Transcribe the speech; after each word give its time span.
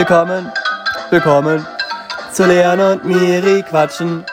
Willkommen, 0.00 0.50
willkommen 1.10 1.66
zu 2.32 2.46
Leon 2.46 2.80
und 2.80 3.04
Miri 3.04 3.62
quatschen. 3.62 4.24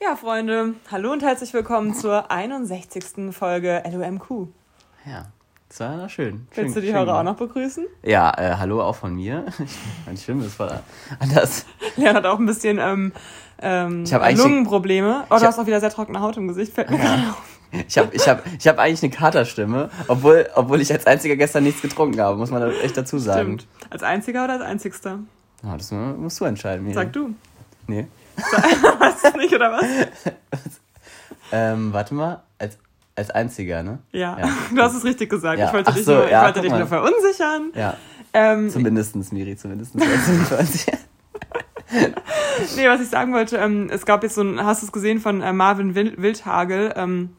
Ja, 0.00 0.16
Freunde, 0.16 0.72
hallo 0.90 1.12
und 1.12 1.22
herzlich 1.22 1.52
willkommen 1.52 1.92
zur 1.92 2.30
61. 2.30 3.30
Folge 3.30 3.82
LOMQ. 3.92 4.48
Ja, 5.04 5.26
das 5.68 5.80
war 5.80 6.08
schön. 6.08 6.46
Willst 6.54 6.72
schön, 6.72 6.74
du 6.76 6.80
die 6.80 6.94
Hörer 6.94 7.18
auch 7.18 7.22
noch 7.22 7.36
begrüßen? 7.36 7.84
Ja, 8.02 8.32
äh, 8.38 8.56
hallo 8.56 8.80
auch 8.80 8.96
von 8.96 9.14
mir. 9.14 9.44
Meine 10.06 10.16
Stimme 10.16 10.46
ist 10.46 10.54
voll 10.54 10.72
anders. 11.18 11.66
Leon 11.96 12.16
hat 12.16 12.24
auch 12.24 12.38
ein 12.38 12.46
bisschen 12.46 12.78
ähm, 12.78 13.12
ähm, 13.60 14.04
Ich 14.04 14.38
Lungenprobleme. 14.38 15.24
Oh, 15.28 15.36
du 15.36 15.42
hast 15.42 15.58
auch 15.58 15.66
wieder 15.66 15.80
sehr 15.80 15.90
trockene 15.90 16.22
Haut 16.22 16.38
im 16.38 16.48
Gesicht. 16.48 16.72
Fällt 16.72 16.88
mir 16.88 16.96
gerade 16.96 17.22
auf. 17.28 17.60
Ich 17.86 17.98
habe 17.98 18.14
ich 18.14 18.28
hab, 18.28 18.42
ich 18.58 18.66
hab 18.66 18.78
eigentlich 18.78 19.02
eine 19.02 19.12
Katerstimme, 19.12 19.90
obwohl, 20.08 20.48
obwohl 20.54 20.80
ich 20.80 20.92
als 20.92 21.06
einziger 21.06 21.36
gestern 21.36 21.64
nichts 21.64 21.82
getrunken 21.82 22.20
habe, 22.20 22.36
muss 22.36 22.50
man 22.50 22.68
echt 22.82 22.96
dazu 22.96 23.18
sagen. 23.18 23.60
Stimmt. 23.60 23.66
Als 23.90 24.02
einziger 24.02 24.44
oder 24.44 24.54
als 24.54 24.62
einzigster? 24.62 25.18
Oh, 25.64 25.76
das 25.76 25.90
musst 25.90 26.40
du 26.40 26.44
entscheiden, 26.46 26.84
Miri. 26.84 26.94
Sag 26.94 27.12
du. 27.12 27.34
Nee. 27.86 28.06
Weißt 28.36 29.24
du 29.24 29.28
es 29.28 29.34
nicht, 29.36 29.54
oder 29.54 29.72
was? 29.72 29.84
Ähm, 31.52 31.92
warte 31.92 32.14
mal, 32.14 32.44
als, 32.60 32.78
als 33.16 33.30
einziger, 33.30 33.82
ne? 33.82 33.98
Ja. 34.12 34.38
Ja. 34.38 34.48
Du 34.72 34.80
hast 34.80 34.94
es 34.94 35.02
richtig 35.04 35.28
gesagt. 35.30 35.58
Ja. 35.58 35.66
Ich 35.66 35.72
wollte 35.72 35.90
Ach 35.90 35.94
dich, 35.96 36.04
so, 36.04 36.12
nur, 36.14 36.24
ich 36.26 36.30
ja, 36.30 36.42
wollte 36.44 36.54
guck 36.54 36.62
dich 36.62 36.70
mal. 36.70 36.78
nur 36.78 36.86
verunsichern. 36.86 37.72
Ja, 37.74 37.96
Ähm, 38.32 38.70
zumindestens, 38.70 39.32
Miri, 39.32 39.56
zumindestens. 39.56 40.00
nee, 42.76 42.88
was 42.88 43.00
ich 43.00 43.08
sagen 43.08 43.32
wollte, 43.32 43.56
ähm, 43.56 43.88
es 43.90 44.06
gab 44.06 44.22
jetzt 44.22 44.36
so 44.36 44.42
ein, 44.42 44.64
hast 44.64 44.82
du 44.82 44.86
es 44.86 44.92
gesehen 44.92 45.18
von 45.20 45.42
äh, 45.42 45.52
Marvin 45.52 45.96
Wild 45.96 46.22
Wildhagel? 46.22 46.92
Ähm, 46.96 47.30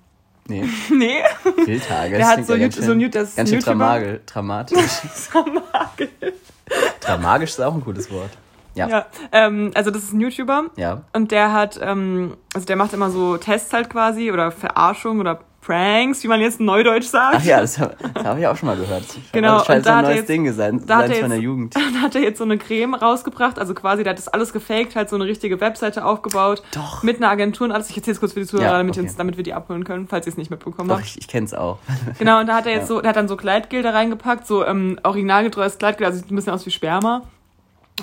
nee, 0.49 0.65
nee, 0.93 1.21
Wildtage. 1.65 2.09
Der 2.09 2.19
das 2.19 2.27
hat 2.27 2.45
so 2.45 2.53
ja 2.55 2.59
ganz 2.59 2.75
schön, 2.75 2.83
so 2.83 2.91
ein 2.91 3.11
das 3.11 3.35
Ganz 3.35 3.37
ein 3.37 3.47
schön 3.47 3.55
YouTuber. 3.59 3.75
dramagel, 3.77 4.21
dramatisch. 4.25 4.77
Dramagisch 7.01 7.51
ist 7.51 7.59
auch 7.61 7.73
ein 7.73 7.83
gutes 7.83 8.11
Wort. 8.11 8.29
Ja. 8.73 8.87
Ja, 8.87 9.05
ähm, 9.33 9.71
also 9.75 9.91
das 9.91 10.03
ist 10.03 10.13
ein 10.13 10.21
YouTuber 10.21 10.65
Ja. 10.77 11.01
und 11.13 11.31
der 11.31 11.51
hat, 11.51 11.77
ähm, 11.81 12.37
also 12.53 12.65
der 12.65 12.77
macht 12.77 12.93
immer 12.93 13.09
so 13.09 13.35
Tests 13.37 13.73
halt 13.73 13.89
quasi 13.89 14.31
oder 14.31 14.51
Verarschung 14.51 15.19
oder 15.19 15.41
Pranks, 15.61 16.23
wie 16.23 16.27
man 16.27 16.41
jetzt 16.41 16.59
in 16.59 16.65
Neudeutsch 16.65 17.05
sagt. 17.05 17.35
Ach 17.39 17.43
ja, 17.43 17.61
das, 17.61 17.77
hab- 17.79 17.95
habe 18.23 18.39
ich 18.39 18.47
auch 18.47 18.55
schon 18.57 18.67
mal 18.67 18.75
gehört. 18.77 19.03
Genau, 19.31 19.59
Das 19.59 19.67
scheint 19.67 19.77
und 19.79 19.83
so 19.83 19.89
da 19.89 19.93
ein 19.93 19.97
hat 19.99 20.05
neues 20.05 20.17
jetzt- 20.17 20.29
Ding 20.29 20.51
sein, 20.53 20.83
da 20.87 21.03
er 21.03 21.11
von 21.15 21.29
der 21.29 21.37
jetzt- 21.37 21.43
Jugend. 21.43 21.75
Dann 21.81 22.01
hat 22.01 22.15
er 22.15 22.21
jetzt 22.21 22.39
so 22.39 22.43
eine 22.43 22.57
Creme 22.57 22.95
rausgebracht, 22.95 23.59
also 23.59 23.73
quasi, 23.75 24.03
der 24.03 24.11
hat 24.11 24.17
das 24.17 24.27
alles 24.27 24.53
gefaked, 24.53 24.95
halt 24.95 25.09
so 25.09 25.15
eine 25.15 25.25
richtige 25.25 25.61
Webseite 25.61 26.03
aufgebaut. 26.03 26.63
Doch. 26.73 27.03
Mit 27.03 27.17
einer 27.17 27.29
Agentur 27.29 27.65
und 27.67 27.71
alles. 27.73 27.89
Ich 27.91 27.97
erzähle 27.97 28.13
es 28.13 28.19
kurz 28.19 28.33
für 28.33 28.39
die 28.39 28.47
Zuhörer, 28.47 28.65
Ja, 28.71 28.77
damit, 28.79 28.95
okay. 28.95 29.01
uns, 29.05 29.15
damit 29.15 29.37
wir 29.37 29.43
die 29.43 29.53
abholen 29.53 29.83
können, 29.83 30.07
falls 30.07 30.25
ihr 30.25 30.31
es 30.31 30.37
nicht 30.37 30.49
mitbekommen 30.49 30.89
Doch, 30.89 30.97
habt. 30.97 31.05
ich, 31.07 31.17
ich 31.19 31.27
kenn's 31.27 31.53
auch. 31.53 31.77
Genau, 32.17 32.39
und 32.39 32.47
da 32.47 32.55
hat 32.55 32.65
er 32.65 32.71
jetzt 32.73 32.81
Ja. 32.89 32.95
so, 32.95 33.01
der 33.01 33.09
hat 33.09 33.15
dann 33.15 33.27
so 33.27 33.37
Kleidgel 33.37 33.83
da 33.83 33.91
reingepackt, 33.91 34.47
so 34.47 34.65
ähm, 34.65 34.99
originalgetreues 35.03 35.77
Kleidgel, 35.77 36.07
also 36.07 36.19
sieht 36.19 36.31
ein 36.31 36.35
bisschen 36.35 36.53
aus 36.53 36.65
wie 36.65 36.71
Sperma. 36.71 37.21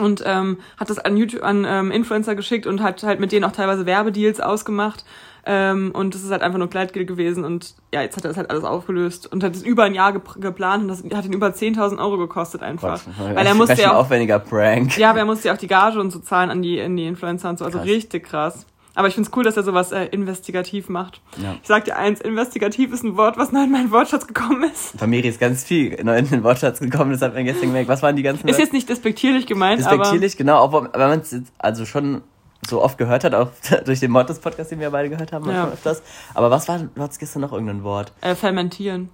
Und 0.00 0.22
ähm, 0.26 0.58
hat 0.78 0.90
das 0.90 0.98
an 1.00 1.16
YouTube, 1.16 1.42
an 1.42 1.64
ähm, 1.68 1.90
Influencer 1.90 2.36
geschickt 2.36 2.66
und 2.68 2.82
hat 2.82 3.02
halt 3.02 3.18
mit 3.18 3.32
denen 3.32 3.44
auch 3.44 3.52
teilweise 3.52 3.84
Werbedeals 3.84 4.38
ausgemacht. 4.38 5.04
Ähm, 5.50 5.92
und 5.94 6.14
das 6.14 6.22
ist 6.22 6.30
halt 6.30 6.42
einfach 6.42 6.58
nur 6.58 6.68
Kleidgel 6.68 7.06
gewesen 7.06 7.42
und 7.42 7.74
ja, 7.94 8.02
jetzt 8.02 8.18
hat 8.18 8.24
er 8.26 8.28
das 8.28 8.36
halt 8.36 8.50
alles 8.50 8.64
aufgelöst 8.64 9.32
und 9.32 9.42
hat 9.42 9.56
es 9.56 9.62
über 9.62 9.84
ein 9.84 9.94
Jahr 9.94 10.12
gep 10.12 10.38
geplant 10.38 10.82
und 10.82 10.88
das 10.88 11.02
hat 11.16 11.24
ihn 11.24 11.32
über 11.32 11.46
10.000 11.48 11.98
Euro 11.98 12.18
gekostet 12.18 12.62
einfach. 12.62 13.00
Gott, 13.02 13.34
Weil 13.34 13.46
er 13.46 13.54
musste 13.54 13.80
ja 13.80 13.94
auch, 13.94 14.00
aufwendiger 14.00 14.40
Prank. 14.40 14.98
ja, 14.98 15.08
aber 15.08 15.20
er 15.20 15.24
musste 15.24 15.48
ja 15.48 15.54
auch 15.54 15.58
die 15.58 15.66
Gage 15.66 15.98
und 16.00 16.10
so 16.10 16.18
zahlen 16.18 16.50
an 16.50 16.60
die, 16.60 16.78
an 16.82 16.94
die 16.98 17.06
Influencer 17.06 17.48
und 17.48 17.58
so, 17.58 17.64
also 17.64 17.78
Krass. 17.78 17.88
richtig 17.88 18.24
krass. 18.24 18.66
Aber 18.94 19.08
ich 19.08 19.14
find's 19.14 19.30
cool, 19.34 19.44
dass 19.44 19.56
er 19.56 19.62
sowas 19.62 19.90
äh, 19.90 20.04
investigativ 20.06 20.90
macht. 20.90 21.22
Ja. 21.42 21.54
Ich 21.62 21.68
sag 21.68 21.86
dir 21.86 21.96
eins, 21.96 22.20
investigativ 22.20 22.92
ist 22.92 23.04
ein 23.04 23.16
Wort, 23.16 23.38
was 23.38 23.50
neu 23.50 23.62
in 23.62 23.70
meinen 23.70 23.90
Wortschatz 23.90 24.26
gekommen 24.26 24.64
ist. 24.64 24.98
Bei 24.98 25.06
Miri 25.06 25.28
ist 25.28 25.40
ganz 25.40 25.64
viel 25.64 25.96
neu 26.04 26.18
in 26.18 26.28
den 26.28 26.44
Wortschatz 26.44 26.80
gekommen, 26.80 27.12
das 27.12 27.22
hat 27.22 27.32
man 27.32 27.44
gestern 27.46 27.68
gemerkt. 27.68 27.88
Was 27.88 28.02
waren 28.02 28.16
die 28.16 28.22
ganzen 28.22 28.46
Ist 28.48 28.58
jetzt 28.58 28.74
nicht 28.74 28.90
despektierlich 28.90 29.46
gemeint, 29.46 29.82
aber 29.86 29.92
Respektierlich, 29.92 30.36
genau, 30.36 30.62
aber 30.62 30.90
man 30.98 31.20
es 31.20 31.30
jetzt 31.30 31.52
also 31.58 31.86
schon 31.86 32.20
so 32.68 32.82
oft 32.82 32.98
gehört 32.98 33.24
hat, 33.24 33.34
auch 33.34 33.50
durch 33.84 34.00
den 34.00 34.10
Mortis-Podcast, 34.10 34.70
den 34.70 34.80
wir 34.80 34.90
beide 34.90 35.08
gehört 35.10 35.32
haben, 35.32 35.48
Ja. 35.50 35.68
öfters. 35.68 36.02
Aber 36.34 36.50
was 36.50 36.68
war, 36.68 36.78
du 36.78 37.02
hattest 37.02 37.18
gestern 37.20 37.42
noch 37.42 37.52
irgendein 37.52 37.82
Wort. 37.84 38.12
äh, 38.20 38.34
fermentieren. 38.34 39.10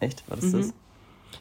Echt? 0.00 0.24
Was 0.28 0.40
Mhm. 0.42 0.46
ist 0.60 0.68
das? 0.70 0.74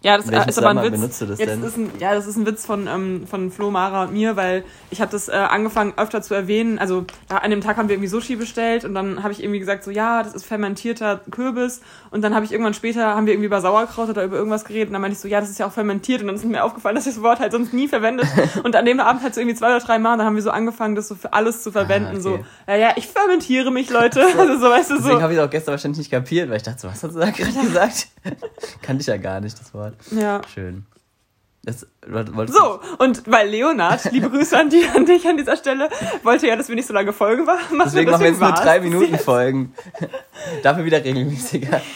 Ja, 0.03 0.17
das 0.17 0.25
ist 0.47 0.57
aber 0.57 0.69
ein 0.69 0.81
Witz. 0.81 0.91
benutzt 0.91 1.21
du 1.21 1.25
das 1.27 1.37
Jetzt 1.37 1.49
denn? 1.49 1.63
Ist 1.63 1.77
ein, 1.77 1.91
ja, 1.99 2.15
das 2.15 2.25
ist 2.25 2.35
ein 2.35 2.45
Witz 2.47 2.65
von, 2.65 2.87
ähm, 2.87 3.27
von 3.27 3.51
Flo, 3.51 3.69
Mara 3.69 4.03
und 4.03 4.13
mir, 4.13 4.35
weil 4.35 4.63
ich 4.89 4.99
habe 4.99 5.11
das 5.11 5.29
äh, 5.29 5.33
angefangen 5.33 5.93
öfter 5.95 6.23
zu 6.23 6.33
erwähnen. 6.33 6.79
Also 6.79 7.05
da, 7.27 7.37
an 7.37 7.51
dem 7.51 7.61
Tag 7.61 7.77
haben 7.77 7.87
wir 7.87 7.95
irgendwie 7.95 8.09
Sushi 8.09 8.35
bestellt 8.35 8.83
und 8.83 8.95
dann 8.95 9.21
habe 9.21 9.31
ich 9.31 9.43
irgendwie 9.43 9.59
gesagt, 9.59 9.83
so 9.83 9.91
ja, 9.91 10.23
das 10.23 10.33
ist 10.33 10.45
fermentierter 10.45 11.21
Kürbis. 11.29 11.81
Und 12.09 12.23
dann 12.23 12.33
habe 12.33 12.45
ich 12.45 12.51
irgendwann 12.51 12.73
später, 12.73 13.15
haben 13.15 13.27
wir 13.27 13.33
irgendwie 13.33 13.45
über 13.45 13.61
Sauerkraut 13.61 14.09
oder 14.09 14.23
über 14.23 14.37
irgendwas 14.37 14.65
geredet 14.65 14.87
und 14.87 14.93
dann 14.93 15.01
meinte 15.01 15.13
ich 15.13 15.19
so, 15.19 15.27
ja, 15.27 15.39
das 15.39 15.51
ist 15.51 15.59
ja 15.59 15.67
auch 15.67 15.71
fermentiert. 15.71 16.21
Und 16.21 16.27
dann 16.27 16.35
ist 16.35 16.45
mir 16.45 16.63
aufgefallen, 16.63 16.95
dass 16.95 17.05
ich 17.05 17.13
das 17.13 17.23
Wort 17.23 17.39
halt 17.39 17.51
sonst 17.51 17.71
nie 17.71 17.87
verwendet. 17.87 18.25
und 18.63 18.75
an 18.75 18.85
dem 18.85 18.99
Abend 18.99 19.21
halt 19.21 19.35
so 19.35 19.41
irgendwie 19.41 19.57
zwei 19.57 19.67
oder 19.67 19.79
drei 19.85 19.99
Mal, 19.99 20.17
dann 20.17 20.25
haben 20.25 20.35
wir 20.35 20.41
so 20.41 20.51
angefangen, 20.51 20.95
das 20.95 21.07
so 21.09 21.15
für 21.15 21.33
alles 21.33 21.61
zu 21.61 21.71
verwenden. 21.71 22.07
Ah, 22.07 22.11
okay. 22.13 22.21
So, 22.21 22.39
ja, 22.67 22.75
ja, 22.75 22.93
ich 22.95 23.07
fermentiere 23.07 23.71
mich, 23.71 23.89
Leute. 23.89 24.25
Also 24.41 24.57
so, 24.57 24.69
weißt 24.71 24.89
du, 24.89 24.95
so. 24.95 25.03
Deswegen 25.03 25.21
habe 25.21 25.33
ich 25.33 25.39
es 25.39 25.45
auch 25.45 25.49
gestern 25.49 25.71
wahrscheinlich 25.73 25.99
nicht 25.99 26.11
kapiert, 26.11 26.49
weil 26.49 26.57
ich 26.57 26.63
dachte, 26.63 26.79
so, 26.79 26.87
was 26.87 27.03
hast 27.03 27.13
du 27.13 27.19
da 27.19 27.29
gerade 27.29 27.53
gesagt? 27.61 28.07
Kannte 28.81 29.01
ich 29.01 29.07
ja 29.07 29.17
gar 29.17 29.39
nicht, 29.39 29.59
das 29.59 29.71
Wort. 29.73 29.90
Ja. 30.11 30.41
Schön. 30.53 30.85
Das, 31.63 31.85
So, 32.47 32.79
und 32.97 33.21
weil 33.31 33.47
Leonard, 33.49 34.11
liebe 34.11 34.31
Grüße 34.31 34.57
an, 34.57 34.69
die, 34.71 34.83
an 34.95 35.05
dich 35.05 35.27
an 35.27 35.37
dieser 35.37 35.55
Stelle, 35.57 35.89
wollte 36.23 36.47
ja, 36.47 36.55
dass 36.55 36.69
wir 36.69 36.75
nicht 36.75 36.87
so 36.87 36.93
lange 36.93 37.13
Folgen 37.13 37.45
machen. 37.45 37.79
Deswegen 37.85 38.09
machen 38.09 38.21
wir 38.21 38.29
jetzt 38.29 38.41
nur 38.41 38.51
drei 38.51 38.79
Minuten 38.79 39.11
jetzt. 39.13 39.25
Folgen. 39.25 39.73
Dafür 40.63 40.85
wieder 40.85 41.03
regelmäßiger. 41.03 41.81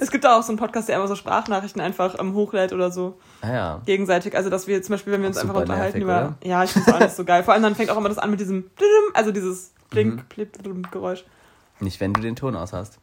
Es 0.00 0.10
gibt 0.10 0.24
auch 0.24 0.42
so 0.42 0.50
einen 0.50 0.58
Podcast, 0.58 0.88
der 0.88 0.96
immer 0.96 1.08
so 1.08 1.14
Sprachnachrichten 1.16 1.80
einfach 1.82 2.18
ähm, 2.18 2.32
hochlädt 2.34 2.72
oder 2.72 2.90
so 2.90 3.18
Ah 3.42 3.52
ja. 3.52 3.82
gegenseitig. 3.84 4.34
Also, 4.36 4.48
dass 4.48 4.66
wir 4.66 4.80
zum 4.82 4.94
Beispiel, 4.94 5.12
wenn 5.12 5.20
wir 5.20 5.28
uns 5.28 5.36
einfach 5.36 5.56
unterhalten 5.56 5.98
nervig, 5.98 6.02
über. 6.02 6.48
Ja, 6.48 6.64
ich 6.64 6.70
finde 6.70 6.88
es 6.88 6.94
auch 6.94 7.00
nicht 7.00 7.14
so 7.16 7.24
geil. 7.24 7.42
Vor 7.42 7.52
allem 7.52 7.62
dann 7.64 7.74
fängt 7.74 7.90
auch 7.90 7.96
immer 7.98 8.08
das 8.08 8.16
an 8.18 8.30
mit 8.30 8.40
diesem. 8.40 8.70
Also 9.12 9.30
dieses 9.32 9.72
Blink, 9.90 10.14
Mhm. 10.14 10.22
Blip, 10.28 10.62
Blum 10.62 10.82
Geräusch. 10.90 11.24
Nicht, 11.80 12.00
wenn 12.00 12.12
du 12.14 12.20
den 12.22 12.36
Ton 12.36 12.56
aus 12.56 12.72
hast. 12.72 12.98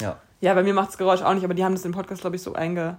Ja. 0.00 0.16
Ja, 0.40 0.54
bei 0.54 0.62
mir 0.62 0.72
macht 0.72 0.88
das 0.88 0.98
Geräusch 0.98 1.22
auch 1.22 1.34
nicht, 1.34 1.44
aber 1.44 1.54
die 1.54 1.64
haben 1.64 1.74
das 1.74 1.84
im 1.84 1.92
Podcast, 1.92 2.22
glaube 2.22 2.36
ich, 2.36 2.42
so 2.42 2.54
einge, 2.54 2.96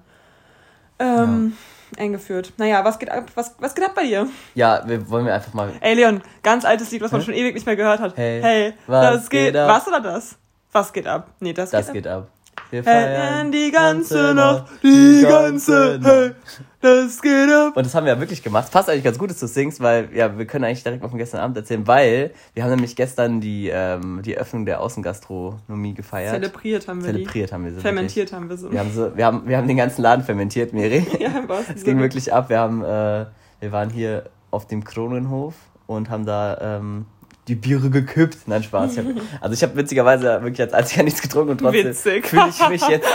ähm, 1.00 1.58
eingeführt. 1.98 2.54
Naja, 2.58 2.86
was 2.86 3.00
geht 3.00 3.10
ab? 3.10 3.26
Was, 3.34 3.56
was 3.60 3.74
geht 3.74 3.84
ab 3.84 3.94
bei 3.96 4.04
dir? 4.04 4.28
Ja, 4.54 4.84
wir 4.86 5.10
wollen 5.10 5.26
wir 5.26 5.34
einfach 5.34 5.54
mal. 5.54 5.72
Ey, 5.82 5.96
Leon, 5.96 6.22
ganz 6.44 6.66
altes 6.66 6.92
Lied, 6.92 7.02
was 7.02 7.12
man 7.12 7.22
Hä? 7.22 7.26
schon 7.26 7.34
ewig 7.34 7.56
nicht 7.56 7.66
mehr 7.66 7.76
gehört 7.76 8.00
hat. 8.00 8.16
Hey, 8.16 8.42
hey 8.42 8.74
was 8.86 9.30
geht, 9.30 9.54
geht 9.54 9.58
ab? 9.58 9.70
Was 9.70 9.88
oder 9.88 10.02
das? 10.02 10.38
Was 10.72 10.94
geht 10.94 11.08
ab? 11.08 11.30
Nee, 11.40 11.54
das, 11.54 11.72
Das 11.72 11.92
geht, 11.92 12.06
ab. 12.08 12.28
geht 12.28 12.62
ab. 12.62 12.64
Wir 12.70 12.84
Feiern 12.84 13.52
die 13.52 13.72
ganze 13.72 14.34
Nacht, 14.34 14.66
die 14.84 15.26
ganze, 15.28 16.00
hey, 16.02 16.32
das 16.82 17.22
geht 17.22 17.50
ab. 17.50 17.78
Und 17.78 17.86
das 17.86 17.94
haben 17.96 18.06
wir 18.06 18.14
ja 18.14 18.20
wirklich 18.20 18.44
gemacht. 18.44 18.72
Passt 18.72 18.90
eigentlich 18.90 19.04
ganz 19.04 19.18
gut, 19.18 19.30
dass 19.30 19.40
du 19.40 19.48
singst, 19.48 19.80
weil 19.80 20.10
ja, 20.14 20.38
wir 20.38 20.46
können 20.46 20.66
eigentlich 20.66 20.84
direkt 20.84 21.02
mal 21.02 21.10
von 21.10 21.18
gestern 21.18 21.42
Abend 21.42 21.58
erzählen, 21.58 21.86
weil 21.88 22.32
wir 22.54 22.64
haben 22.64 22.72
nämlich 22.72 22.96
gestern 22.96 23.40
die, 23.42 23.70
ähm, 23.70 24.22
die 24.24 24.38
Öffnung 24.38 24.66
der 24.66 24.82
Außengastronomie 24.82 25.94
gefeiert. 25.94 26.34
Zelebriert 26.34 26.88
haben 26.88 27.04
wir 27.04 27.12
Zelebriert 27.12 27.52
haben 27.52 27.66
wir 27.66 27.74
sie. 27.74 27.82
Fermentiert 27.82 28.34
haben 28.34 28.50
wir 28.50 28.58
so. 28.58 28.72
Wirklich. 28.72 28.74
Wir 28.74 28.80
haben, 28.80 28.94
so, 28.94 29.18
wir, 29.18 29.26
haben, 29.26 29.48
wir 29.48 29.58
haben 29.58 29.68
den 29.68 29.78
ganzen 29.78 30.02
Laden 30.02 30.26
fermentiert, 30.26 30.74
Miri. 30.74 31.06
Ja, 31.20 31.44
Es 31.76 31.84
ging 31.84 32.00
wirklich 32.00 32.34
ab. 32.34 32.50
Wir, 32.50 32.60
haben, 32.60 32.84
äh, 32.84 33.26
wir 33.60 33.72
waren 33.72 33.90
hier 33.90 34.24
auf 34.50 34.66
dem 34.68 34.84
Kronenhof 34.84 35.54
und 35.86 36.10
haben 36.10 36.26
da 36.26 36.78
ähm, 36.80 37.06
die 37.48 37.56
Biere 37.56 37.90
gekippt. 37.90 38.48
Nein, 38.48 38.64
Spaß. 38.64 38.94
Ich 38.94 39.00
hab, 39.00 39.06
also 39.42 39.54
ich 39.54 39.64
habe 39.64 39.76
witzigerweise 39.76 40.42
wirklich 40.42 40.62
als 40.62 40.74
einziger 40.74 41.04
nichts 41.04 41.22
getrunken 41.22 41.52
und 41.52 41.58
trotzdem 41.60 41.94
fühle 42.24 42.50
ich 42.50 42.70
mich 42.70 42.88
jetzt 42.90 43.08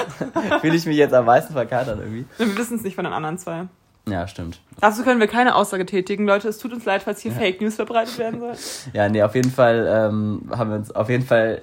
fühle 0.61 0.75
ich 0.75 0.87
mich 0.87 0.97
jetzt 0.97 1.15
am 1.15 1.25
meisten 1.25 1.53
verkatert 1.53 1.99
irgendwie. 2.01 2.27
Wir 2.39 2.57
wissen 2.57 2.77
es 2.77 2.83
nicht 2.83 2.95
von 2.95 3.05
den 3.05 3.13
anderen 3.13 3.39
zwei. 3.39 3.67
Ja, 4.09 4.29
stimmt. 4.29 4.61
Dazu 4.81 5.03
können 5.03 5.19
wir 5.19 5.27
keine 5.27 5.57
Aussage 5.57 5.85
tätigen, 5.85 6.27
Leute. 6.27 6.49
Es 6.49 6.59
tut 6.59 6.73
uns 6.73 6.85
leid, 6.85 7.03
falls 7.03 7.21
hier 7.23 7.33
Fake 7.33 7.61
News 7.61 7.75
verbreitet 7.75 8.17
werden 8.19 8.39
soll. 8.39 8.55
Ja, 8.93 9.09
nee, 9.09 9.21
auf 9.21 9.35
jeden 9.35 9.51
Fall 9.51 9.85
ähm, 9.91 10.49
haben 10.57 10.71
wir 10.71 10.77
uns 10.77 10.93
auf 10.93 11.09
jeden 11.09 11.25
Fall 11.25 11.63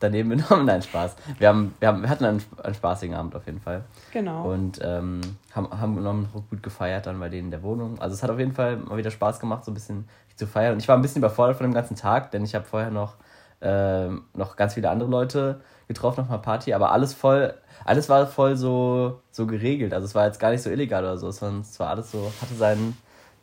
daneben 0.00 0.30
genommen. 0.30 0.66
Nein, 0.66 0.82
Spaß. 0.82 1.16
Wir, 1.38 1.48
haben, 1.48 1.74
wir, 1.78 1.88
haben, 1.88 2.02
wir 2.02 2.10
hatten 2.10 2.24
einen, 2.26 2.42
einen 2.62 2.74
spaßigen 2.74 3.14
Abend 3.14 3.34
auf 3.34 3.46
jeden 3.46 3.60
Fall. 3.60 3.84
Genau. 4.12 4.52
Und 4.52 4.80
ähm, 4.82 5.20
haben, 5.54 5.70
haben 5.70 6.02
noch 6.02 6.42
gut 6.50 6.62
gefeiert 6.62 7.06
dann 7.06 7.18
bei 7.18 7.30
denen 7.30 7.46
in 7.46 7.50
der 7.50 7.62
Wohnung. 7.62 7.98
Also 8.00 8.14
es 8.14 8.22
hat 8.22 8.30
auf 8.30 8.38
jeden 8.38 8.52
Fall 8.52 8.76
mal 8.76 8.98
wieder 8.98 9.10
Spaß 9.10 9.40
gemacht, 9.40 9.64
so 9.64 9.70
ein 9.70 9.74
bisschen 9.74 10.06
zu 10.36 10.46
feiern. 10.46 10.74
Und 10.74 10.78
ich 10.78 10.88
war 10.88 10.96
ein 10.96 11.02
bisschen 11.02 11.18
überfordert 11.18 11.56
von 11.56 11.66
dem 11.66 11.74
ganzen 11.74 11.96
Tag, 11.96 12.30
denn 12.30 12.44
ich 12.44 12.54
habe 12.54 12.64
vorher 12.64 12.90
noch, 12.90 13.14
ähm, 13.60 14.24
noch 14.34 14.56
ganz 14.56 14.74
viele 14.74 14.90
andere 14.90 15.08
Leute 15.10 15.60
getroffen 15.88 16.20
auf 16.22 16.28
einer 16.30 16.38
Party, 16.38 16.72
aber 16.74 16.92
alles 16.92 17.14
voll, 17.14 17.54
alles 17.84 18.08
war 18.08 18.26
voll 18.26 18.56
so, 18.56 19.20
so 19.30 19.46
geregelt. 19.46 19.94
Also 19.94 20.04
es 20.06 20.14
war 20.14 20.26
jetzt 20.26 20.40
gar 20.40 20.50
nicht 20.50 20.62
so 20.62 20.70
illegal 20.70 21.02
oder 21.04 21.16
so, 21.16 21.30
sondern 21.30 21.60
es 21.62 21.78
war 21.80 21.90
alles 21.90 22.10
so, 22.10 22.30
hatte 22.42 22.54
seinen, 22.54 22.96